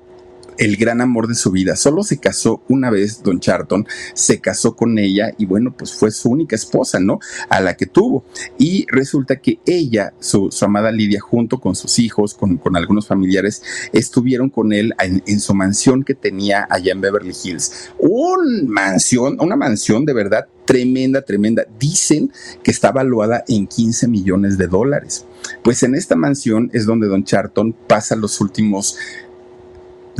el 0.60 0.76
gran 0.76 1.00
amor 1.00 1.26
de 1.26 1.34
su 1.34 1.50
vida. 1.50 1.74
Solo 1.74 2.04
se 2.04 2.18
casó 2.18 2.62
una 2.68 2.90
vez, 2.90 3.22
Don 3.22 3.40
Charton, 3.40 3.86
se 4.12 4.40
casó 4.40 4.76
con 4.76 4.98
ella 4.98 5.32
y 5.38 5.46
bueno, 5.46 5.74
pues 5.76 5.94
fue 5.94 6.10
su 6.10 6.28
única 6.28 6.54
esposa, 6.54 7.00
¿no? 7.00 7.18
A 7.48 7.60
la 7.60 7.76
que 7.76 7.86
tuvo. 7.86 8.24
Y 8.58 8.86
resulta 8.88 9.36
que 9.36 9.58
ella, 9.64 10.12
su, 10.20 10.50
amada 10.60 10.92
Lidia, 10.92 11.18
junto 11.18 11.60
con 11.60 11.74
sus 11.74 11.98
hijos, 11.98 12.34
con, 12.34 12.60
algunos 12.76 13.06
familiares, 13.06 13.62
estuvieron 13.94 14.50
con 14.50 14.74
él 14.74 14.94
en, 15.00 15.40
su 15.40 15.54
mansión 15.54 16.04
que 16.04 16.14
tenía 16.14 16.66
allá 16.68 16.92
en 16.92 17.00
Beverly 17.00 17.34
Hills. 17.42 17.90
Un 17.98 18.68
mansión, 18.68 19.38
una 19.40 19.56
mansión 19.56 20.04
de 20.04 20.12
verdad 20.12 20.46
tremenda, 20.66 21.22
tremenda. 21.22 21.64
Dicen 21.78 22.30
que 22.62 22.70
está 22.70 22.92
valuada 22.92 23.44
en 23.48 23.66
15 23.66 24.08
millones 24.08 24.58
de 24.58 24.66
dólares. 24.66 25.24
Pues 25.64 25.82
en 25.82 25.94
esta 25.94 26.16
mansión 26.16 26.70
es 26.74 26.84
donde 26.84 27.08
Don 27.08 27.24
Charton 27.24 27.74
pasa 27.88 28.14
los 28.14 28.40
últimos 28.42 28.96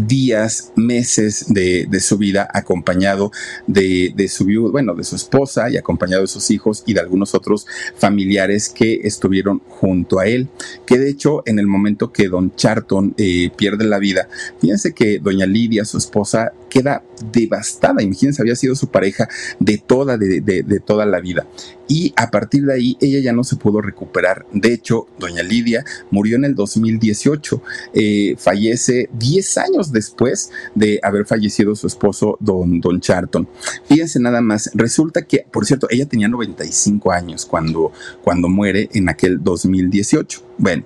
días, 0.07 0.73
meses 0.77 1.47
de, 1.49 1.89
su 2.01 2.17
vida 2.19 2.49
acompañado 2.53 3.31
de, 3.67 4.13
de 4.17 4.29
su 4.29 4.47
bueno, 4.71 4.95
de 4.95 5.05
su 5.05 5.17
esposa 5.17 5.71
y 5.71 5.77
acompañado 5.77 6.23
de 6.23 6.29
sus 6.29 6.51
hijos 6.51 6.83
y 6.87 6.95
de 6.95 7.01
algunos 7.01 7.35
otros 7.35 7.67
familiares 7.97 8.69
que 8.69 9.01
estuvieron 9.05 9.61
junto 9.69 10.19
a 10.19 10.27
él. 10.27 10.49
Que 10.87 10.99
de 10.99 11.11
hecho, 11.11 11.43
en 11.47 11.59
el 11.59 11.67
momento 11.67 12.13
que 12.13 12.29
don 12.29 12.55
Charton 12.57 13.15
eh, 13.19 13.51
pierde 13.57 13.85
la 13.85 13.99
vida, 13.99 14.29
fíjense 14.61 14.93
que 14.93 15.19
doña 15.19 15.47
Lidia, 15.47 15.85
su 15.85 15.99
esposa, 15.99 16.53
queda 16.69 17.03
devastada. 17.33 18.03
Imagínense, 18.03 18.43
había 18.43 18.57
sido 18.57 18.75
su 18.75 18.89
pareja 18.89 19.29
de 19.59 19.79
toda, 19.79 20.17
de, 20.17 20.83
toda 20.85 21.07
la 21.07 21.21
vida. 21.21 21.47
Y 21.89 22.13
a 22.17 22.31
partir 22.31 22.65
de 22.65 22.75
ahí, 22.75 22.97
ella 23.01 23.19
ya 23.21 23.33
no 23.33 23.43
se 23.43 23.57
pudo 23.57 23.81
recuperar. 23.81 24.47
De 24.53 24.73
hecho, 24.73 25.09
doña 25.19 25.43
Lidia 25.43 25.85
murió 26.11 26.37
en 26.37 26.45
el 26.45 26.55
2018. 26.55 27.63
Eh, 27.95 28.37
fallece 28.39 29.09
10 29.13 29.59
años 29.59 29.93
después 29.93 30.51
de 30.75 31.01
haber 31.03 31.27
fallecido 31.27 31.75
su 31.75 31.87
esposo, 31.87 32.37
don, 32.41 32.81
don 32.81 33.01
Charton. 33.01 33.49
Fíjense 33.87 34.21
nada 34.21 34.41
más, 34.41 34.71
resulta 34.75 35.23
que, 35.23 35.45
por 35.51 35.67
cierto, 35.67 35.89
ella 35.91 36.07
tenía 36.07 36.29
95 36.29 37.11
años 37.11 37.45
cuando, 37.45 37.93
cuando 38.23 38.49
muere 38.49 38.89
en 38.93 39.09
aquel 39.09 39.43
2018. 39.43 40.43
Bueno, 40.59 40.85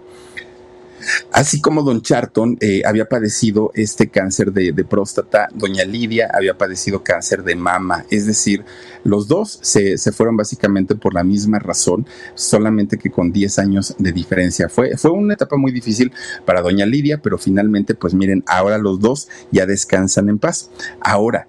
Así 1.32 1.60
como 1.60 1.82
don 1.82 2.02
Charton 2.02 2.56
eh, 2.60 2.82
había 2.84 3.08
padecido 3.08 3.70
este 3.74 4.08
cáncer 4.08 4.52
de, 4.52 4.72
próstata, 4.84 5.48
doña 5.54 5.84
Lidia 5.84 6.30
había 6.32 6.56
padecido 6.56 7.02
cáncer 7.02 7.42
de 7.42 7.56
mama, 7.56 8.04
es 8.10 8.26
decir, 8.26 8.64
los 9.02 9.28
dos 9.28 9.58
se, 9.62 9.96
fueron 10.12 10.36
básicamente 10.36 10.94
por 10.94 11.14
la 11.14 11.24
misma 11.24 11.58
razón, 11.58 12.06
solamente 12.34 12.98
que 12.98 13.10
con 13.10 13.32
10 13.32 13.58
años 13.58 13.94
de 13.98 14.12
diferencia. 14.12 14.68
Fue, 14.68 14.96
fue 14.96 15.10
una 15.10 15.34
etapa 15.34 15.56
muy 15.56 15.72
difícil 15.72 16.12
para 16.44 16.62
doña 16.62 16.86
Lidia, 16.86 17.20
pero 17.22 17.38
finalmente, 17.38 17.94
pues 17.94 18.14
miren, 18.14 18.44
ahora 18.46 18.78
los 18.78 19.00
dos 19.00 19.28
ya 19.50 19.66
descansan 19.66 20.28
en 20.28 20.38
paz. 20.38 20.70
Ahora, 21.00 21.46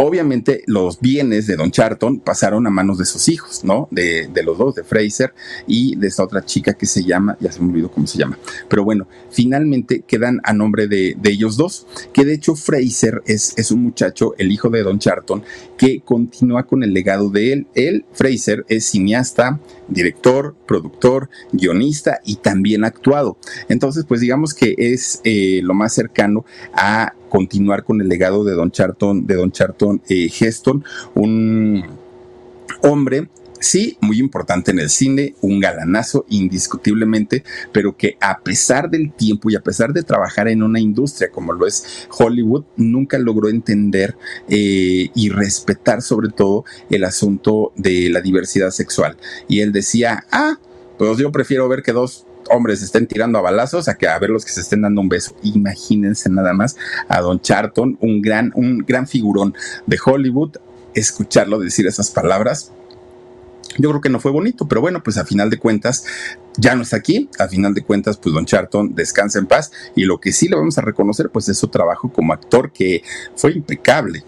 Obviamente 0.00 0.62
los 0.66 1.00
bienes 1.00 1.48
de 1.48 1.56
Don 1.56 1.72
Charton 1.72 2.20
pasaron 2.20 2.68
a 2.68 2.70
manos 2.70 2.98
de 2.98 3.04
sus 3.04 3.28
hijos, 3.28 3.64
¿no? 3.64 3.88
De, 3.90 4.30
los 4.44 4.56
dos, 4.56 4.76
de 4.76 4.84
Fraser 4.84 5.34
y 5.66 5.96
de 5.96 6.06
esta 6.06 6.22
otra 6.22 6.44
chica 6.44 6.74
que 6.74 6.86
se 6.86 7.02
llama, 7.02 7.36
ya 7.40 7.50
se 7.50 7.60
me 7.60 7.70
olvidó 7.70 7.90
cómo 7.90 8.06
se 8.06 8.16
llama, 8.16 8.38
pero 8.68 8.84
bueno, 8.84 9.08
finalmente 9.32 10.04
quedan 10.06 10.40
a 10.44 10.52
nombre 10.52 10.86
de, 10.86 11.16
ellos 11.24 11.56
dos, 11.56 11.88
que 12.12 12.24
de 12.24 12.34
hecho 12.34 12.54
Fraser 12.54 13.22
es, 13.26 13.54
es 13.56 13.72
un 13.72 13.82
muchacho, 13.82 14.34
el 14.38 14.52
hijo 14.52 14.68
de 14.70 14.84
Don 14.84 15.00
Charton, 15.00 15.42
que 15.76 16.00
continúa 16.00 16.62
con 16.62 16.84
el 16.84 16.92
legado 16.92 17.28
de 17.30 17.52
él. 17.52 17.66
Él, 17.74 18.04
Fraser, 18.12 18.64
es 18.68 18.84
cineasta, 18.84 19.58
director, 19.88 20.54
productor, 20.64 21.28
guionista 21.50 22.20
y 22.24 22.36
también 22.36 22.84
actuado. 22.84 23.36
Entonces, 23.68 24.04
pues 24.06 24.20
digamos 24.20 24.54
que 24.54 24.76
es 24.78 25.20
eh, 25.24 25.60
lo 25.64 25.74
más 25.74 25.92
cercano 25.92 26.44
a 26.72 27.14
continuar 27.28 27.84
con 27.84 28.00
el 28.00 28.08
legado 28.08 28.44
de 28.44 28.54
Don 28.54 28.70
Charton, 28.70 29.26
de 29.26 29.34
Don 29.34 29.52
Charton 29.52 30.00
eh, 30.08 30.30
Heston, 30.40 30.84
un 31.14 31.84
hombre 32.82 33.28
sí, 33.60 33.96
muy 34.00 34.18
importante 34.18 34.70
en 34.70 34.78
el 34.78 34.90
cine, 34.90 35.34
un 35.40 35.60
galanazo 35.60 36.24
indiscutiblemente, 36.28 37.44
pero 37.72 37.96
que 37.96 38.16
a 38.20 38.40
pesar 38.40 38.90
del 38.90 39.12
tiempo 39.12 39.50
y 39.50 39.56
a 39.56 39.62
pesar 39.62 39.92
de 39.92 40.02
trabajar 40.02 40.48
en 40.48 40.62
una 40.62 40.80
industria 40.80 41.30
como 41.30 41.52
lo 41.52 41.66
es 41.66 42.06
Hollywood, 42.16 42.64
nunca 42.76 43.18
logró 43.18 43.48
entender 43.48 44.16
eh, 44.48 45.10
y 45.14 45.28
respetar 45.30 46.02
sobre 46.02 46.28
todo 46.28 46.64
el 46.90 47.04
asunto 47.04 47.72
de 47.76 48.08
la 48.10 48.20
diversidad 48.20 48.70
sexual. 48.70 49.16
Y 49.48 49.60
él 49.60 49.72
decía, 49.72 50.24
ah, 50.30 50.58
pues 50.98 51.18
yo 51.18 51.30
prefiero 51.32 51.68
ver 51.68 51.82
que 51.82 51.92
dos 51.92 52.26
hombres 52.50 52.82
estén 52.82 53.06
tirando 53.06 53.38
a 53.38 53.42
balazos 53.42 53.88
a 53.88 53.96
que 53.96 54.08
a 54.08 54.18
ver 54.18 54.30
los 54.30 54.44
que 54.44 54.52
se 54.52 54.60
estén 54.60 54.82
dando 54.82 55.00
un 55.00 55.08
beso. 55.08 55.34
Imagínense 55.42 56.28
nada 56.30 56.52
más 56.52 56.76
a 57.08 57.20
Don 57.20 57.40
Charton, 57.40 57.98
un 58.00 58.22
gran, 58.22 58.52
un 58.54 58.78
gran 58.78 59.06
figurón 59.06 59.54
de 59.86 59.98
Hollywood, 60.04 60.56
escucharlo 60.94 61.58
decir 61.58 61.86
esas 61.86 62.10
palabras. 62.10 62.72
Yo 63.76 63.90
creo 63.90 64.00
que 64.00 64.08
no 64.08 64.18
fue 64.18 64.32
bonito, 64.32 64.66
pero 64.66 64.80
bueno, 64.80 65.02
pues 65.02 65.18
a 65.18 65.24
final 65.24 65.50
de 65.50 65.58
cuentas 65.58 66.04
ya 66.56 66.74
no 66.74 66.82
está 66.82 66.96
aquí. 66.96 67.28
A 67.38 67.48
final 67.48 67.74
de 67.74 67.82
cuentas, 67.82 68.16
pues 68.16 68.34
Don 68.34 68.46
Charton 68.46 68.94
descansa 68.94 69.38
en 69.38 69.46
paz 69.46 69.70
y 69.94 70.04
lo 70.04 70.18
que 70.18 70.32
sí 70.32 70.48
le 70.48 70.56
vamos 70.56 70.78
a 70.78 70.82
reconocer, 70.82 71.30
pues 71.30 71.48
es 71.48 71.58
su 71.58 71.68
trabajo 71.68 72.10
como 72.12 72.32
actor 72.32 72.72
que 72.72 73.02
fue 73.36 73.52
impecable 73.52 74.24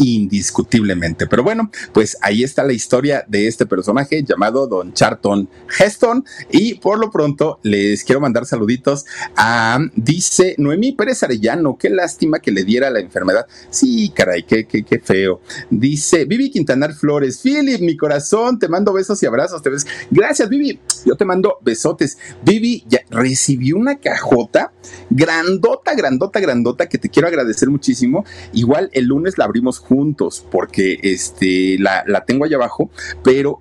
indiscutiblemente. 0.00 1.26
Pero 1.26 1.42
bueno, 1.42 1.70
pues 1.92 2.16
ahí 2.22 2.42
está 2.42 2.64
la 2.64 2.72
historia 2.72 3.24
de 3.28 3.46
este 3.46 3.66
personaje 3.66 4.24
llamado 4.24 4.66
Don 4.66 4.92
Charton 4.92 5.48
Heston. 5.78 6.24
Y 6.50 6.74
por 6.74 6.98
lo 6.98 7.10
pronto 7.10 7.58
les 7.62 8.04
quiero 8.04 8.20
mandar 8.20 8.46
saluditos 8.46 9.04
a, 9.36 9.78
dice 9.94 10.54
Noemí 10.58 10.92
Pérez 10.92 11.22
Arellano, 11.22 11.76
qué 11.78 11.90
lástima 11.90 12.40
que 12.40 12.50
le 12.50 12.64
diera 12.64 12.90
la 12.90 13.00
enfermedad. 13.00 13.46
Sí, 13.70 14.10
caray, 14.14 14.44
qué, 14.44 14.66
qué, 14.66 14.82
qué 14.82 14.98
feo. 14.98 15.40
Dice 15.70 16.24
Vivi 16.24 16.50
Quintanar 16.50 16.94
Flores, 16.94 17.40
Philip, 17.42 17.80
mi 17.80 17.96
corazón, 17.96 18.58
te 18.58 18.68
mando 18.68 18.92
besos 18.92 19.22
y 19.22 19.26
abrazos. 19.26 19.62
Te 19.62 19.70
ves. 19.70 19.86
Gracias, 20.10 20.48
Vivi. 20.48 20.80
Yo 21.04 21.16
te 21.16 21.24
mando 21.24 21.58
besotes. 21.62 22.18
Vivi 22.42 22.84
ya 22.88 23.00
recibió 23.10 23.76
una 23.76 23.98
cajota 23.98 24.72
grandota, 25.10 25.94
grandota, 25.94 26.40
grandota 26.40 26.88
que 26.88 26.98
te 26.98 27.08
quiero 27.08 27.28
agradecer 27.28 27.68
muchísimo. 27.68 28.24
Igual 28.52 28.90
el 28.92 29.06
lunes 29.06 29.38
la 29.38 29.44
abrimos 29.44 29.78
juntos 29.90 30.46
porque 30.52 31.00
este, 31.02 31.76
la, 31.80 32.04
la 32.06 32.24
tengo 32.24 32.44
allá 32.44 32.56
abajo, 32.56 32.90
pero 33.24 33.60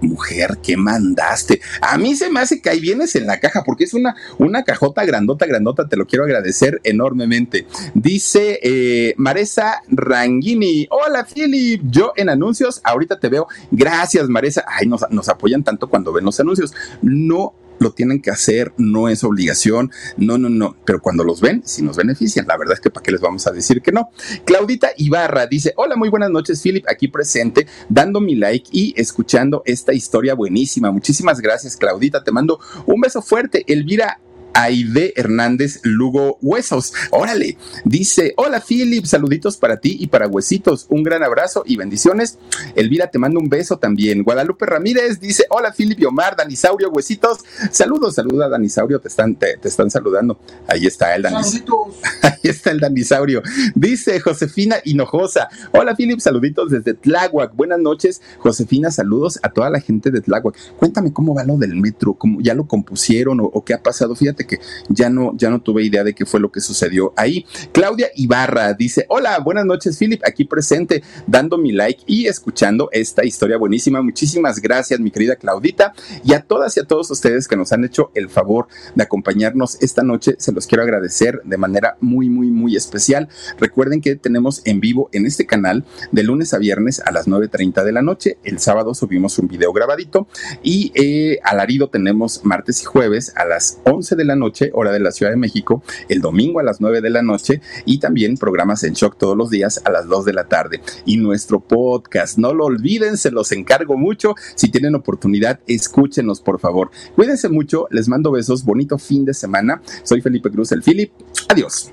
mujer, 0.00 0.58
¿qué 0.62 0.76
mandaste? 0.76 1.60
A 1.80 1.96
mí 1.98 2.14
se 2.14 2.30
me 2.30 2.40
hace 2.40 2.60
que 2.60 2.70
ahí 2.70 2.80
vienes 2.80 3.14
en 3.14 3.26
la 3.26 3.38
caja, 3.38 3.62
porque 3.64 3.84
es 3.84 3.94
una, 3.94 4.16
una 4.38 4.64
cajota 4.64 5.04
grandota, 5.04 5.46
grandota, 5.46 5.88
te 5.88 5.96
lo 5.96 6.06
quiero 6.06 6.24
agradecer 6.24 6.80
enormemente. 6.84 7.66
Dice 7.94 8.58
eh, 8.62 9.14
Maresa 9.16 9.82
Rangini, 9.88 10.88
hola 10.90 11.24
Philip, 11.24 11.82
yo 11.84 12.12
en 12.16 12.28
anuncios, 12.28 12.80
ahorita 12.84 13.20
te 13.20 13.28
veo, 13.28 13.46
gracias 13.70 14.28
Maresa, 14.28 14.64
ay, 14.66 14.86
nos, 14.86 15.04
nos 15.10 15.28
apoyan 15.28 15.62
tanto 15.62 15.88
cuando 15.88 16.12
ven 16.12 16.24
los 16.24 16.40
anuncios, 16.40 16.74
no 17.02 17.54
lo 17.82 17.92
tienen 17.92 18.22
que 18.22 18.30
hacer, 18.30 18.72
no 18.78 19.08
es 19.08 19.24
obligación, 19.24 19.90
no, 20.16 20.38
no, 20.38 20.48
no, 20.48 20.76
pero 20.84 21.00
cuando 21.00 21.24
los 21.24 21.40
ven, 21.40 21.62
si 21.66 21.82
nos 21.82 21.96
benefician, 21.96 22.46
la 22.46 22.56
verdad 22.56 22.74
es 22.74 22.80
que 22.80 22.90
para 22.90 23.02
qué 23.02 23.12
les 23.12 23.20
vamos 23.20 23.46
a 23.46 23.50
decir 23.50 23.82
que 23.82 23.92
no. 23.92 24.10
Claudita 24.44 24.90
Ibarra 24.96 25.46
dice, 25.46 25.74
hola, 25.76 25.96
muy 25.96 26.08
buenas 26.08 26.30
noches, 26.30 26.62
Philip, 26.62 26.84
aquí 26.88 27.08
presente, 27.08 27.66
dando 27.88 28.20
mi 28.20 28.36
like 28.36 28.68
y 28.72 28.94
escuchando 28.96 29.62
esta 29.66 29.92
historia 29.92 30.34
buenísima. 30.34 30.90
Muchísimas 30.90 31.40
gracias, 31.40 31.76
Claudita, 31.76 32.22
te 32.24 32.32
mando 32.32 32.60
un 32.86 33.00
beso 33.00 33.20
fuerte. 33.20 33.64
Elvira 33.66 34.20
Aide 34.54 35.12
Hernández 35.16 35.80
Lugo 35.82 36.38
Huesos. 36.42 36.92
Órale, 37.10 37.56
dice, 37.84 38.34
hola 38.36 38.60
Philip, 38.60 39.04
saluditos 39.04 39.56
para 39.56 39.78
ti 39.78 39.96
y 39.98 40.08
para 40.08 40.28
Huesitos, 40.28 40.86
un 40.88 41.02
gran 41.02 41.22
abrazo 41.22 41.62
y 41.66 41.76
bendiciones. 41.76 42.38
Elvira, 42.74 43.08
te 43.08 43.18
mando 43.18 43.40
un 43.40 43.48
beso 43.48 43.78
también. 43.78 44.22
Guadalupe 44.22 44.66
Ramírez 44.66 45.20
dice, 45.20 45.46
hola 45.50 45.72
Philip 45.72 46.00
y 46.00 46.04
Omar, 46.04 46.36
Danisaurio, 46.36 46.90
Huesitos. 46.90 47.38
Saludos, 47.70 48.14
saluda 48.14 48.48
Danisaurio, 48.48 49.00
te 49.00 49.08
están, 49.08 49.36
te, 49.36 49.58
están 49.62 49.90
saludando. 49.90 50.38
Ahí 50.66 50.86
está 50.86 51.14
el 51.14 51.22
Danisaurio. 51.22 51.86
Ahí 52.22 52.50
está 52.50 52.70
el 52.70 52.80
Danisaurio. 52.80 53.42
Dice 53.74 54.20
Josefina 54.20 54.76
Hinojosa, 54.84 55.48
hola 55.72 55.94
Philip, 55.96 56.20
saluditos 56.20 56.70
desde 56.70 56.94
Tláhuac. 56.94 57.54
Buenas 57.54 57.78
noches, 57.78 58.20
Josefina, 58.38 58.90
saludos 58.90 59.38
a 59.42 59.50
toda 59.50 59.70
la 59.70 59.80
gente 59.80 60.10
de 60.10 60.20
Tláhuac. 60.20 60.56
Cuéntame 60.76 61.12
cómo 61.12 61.34
va 61.34 61.44
lo 61.44 61.56
del 61.56 61.76
metro, 61.76 62.14
cómo 62.14 62.40
ya 62.40 62.54
lo 62.54 62.66
compusieron 62.66 63.40
o, 63.40 63.44
o 63.44 63.64
qué 63.64 63.74
ha 63.74 63.82
pasado. 63.82 64.14
Fíjate 64.14 64.41
que 64.46 64.58
ya 64.88 65.10
no, 65.10 65.32
ya 65.36 65.50
no 65.50 65.60
tuve 65.60 65.84
idea 65.84 66.04
de 66.04 66.14
qué 66.14 66.26
fue 66.26 66.40
lo 66.40 66.50
que 66.50 66.60
sucedió 66.60 67.12
ahí. 67.16 67.46
Claudia 67.72 68.08
Ibarra 68.14 68.74
dice, 68.74 69.06
hola, 69.08 69.38
buenas 69.40 69.64
noches, 69.64 69.98
Philip, 69.98 70.22
aquí 70.24 70.44
presente, 70.44 71.02
dando 71.26 71.58
mi 71.58 71.72
like 71.72 72.02
y 72.06 72.26
escuchando 72.26 72.88
esta 72.92 73.24
historia 73.24 73.56
buenísima. 73.56 74.02
Muchísimas 74.02 74.60
gracias, 74.60 75.00
mi 75.00 75.10
querida 75.10 75.36
Claudita, 75.36 75.92
y 76.24 76.34
a 76.34 76.40
todas 76.40 76.76
y 76.76 76.80
a 76.80 76.84
todos 76.84 77.10
ustedes 77.10 77.48
que 77.48 77.56
nos 77.56 77.72
han 77.72 77.84
hecho 77.84 78.10
el 78.14 78.28
favor 78.28 78.68
de 78.94 79.02
acompañarnos 79.02 79.78
esta 79.82 80.02
noche. 80.02 80.36
Se 80.38 80.52
los 80.52 80.66
quiero 80.66 80.82
agradecer 80.82 81.40
de 81.44 81.56
manera 81.56 81.96
muy, 82.00 82.28
muy, 82.28 82.48
muy 82.48 82.76
especial. 82.76 83.28
Recuerden 83.58 84.00
que 84.00 84.16
tenemos 84.16 84.62
en 84.64 84.80
vivo 84.80 85.08
en 85.12 85.26
este 85.26 85.46
canal 85.46 85.84
de 86.10 86.22
lunes 86.22 86.54
a 86.54 86.58
viernes 86.58 87.00
a 87.00 87.12
las 87.12 87.26
9.30 87.26 87.84
de 87.84 87.92
la 87.92 88.02
noche. 88.02 88.38
El 88.44 88.58
sábado 88.58 88.94
subimos 88.94 89.38
un 89.38 89.48
video 89.48 89.72
grabadito 89.72 90.26
y 90.62 90.92
eh, 90.94 91.38
alarido 91.42 91.88
tenemos 91.88 92.44
martes 92.44 92.82
y 92.82 92.84
jueves 92.84 93.32
a 93.36 93.44
las 93.44 93.78
11 93.84 94.16
de 94.16 94.24
la 94.24 94.31
noche, 94.36 94.70
hora 94.74 94.92
de 94.92 95.00
la 95.00 95.12
Ciudad 95.12 95.32
de 95.32 95.36
México, 95.36 95.82
el 96.08 96.20
domingo 96.20 96.60
a 96.60 96.62
las 96.62 96.80
9 96.80 97.00
de 97.00 97.10
la 97.10 97.22
noche 97.22 97.60
y 97.84 97.98
también 97.98 98.36
programas 98.36 98.84
en 98.84 98.94
shock 98.94 99.16
todos 99.18 99.36
los 99.36 99.50
días 99.50 99.80
a 99.84 99.90
las 99.90 100.06
2 100.08 100.24
de 100.24 100.32
la 100.32 100.48
tarde. 100.48 100.80
Y 101.04 101.16
nuestro 101.16 101.60
podcast, 101.60 102.38
no 102.38 102.54
lo 102.54 102.66
olviden, 102.66 103.16
se 103.16 103.30
los 103.30 103.52
encargo 103.52 103.96
mucho. 103.96 104.34
Si 104.54 104.70
tienen 104.70 104.94
oportunidad, 104.94 105.60
escúchenos 105.66 106.40
por 106.40 106.58
favor. 106.60 106.90
Cuídense 107.14 107.48
mucho, 107.48 107.86
les 107.90 108.08
mando 108.08 108.30
besos, 108.30 108.64
bonito 108.64 108.98
fin 108.98 109.24
de 109.24 109.34
semana. 109.34 109.82
Soy 110.02 110.20
Felipe 110.20 110.50
Cruz, 110.50 110.72
el 110.72 110.82
Philip. 110.82 111.12
Adiós. 111.48 111.92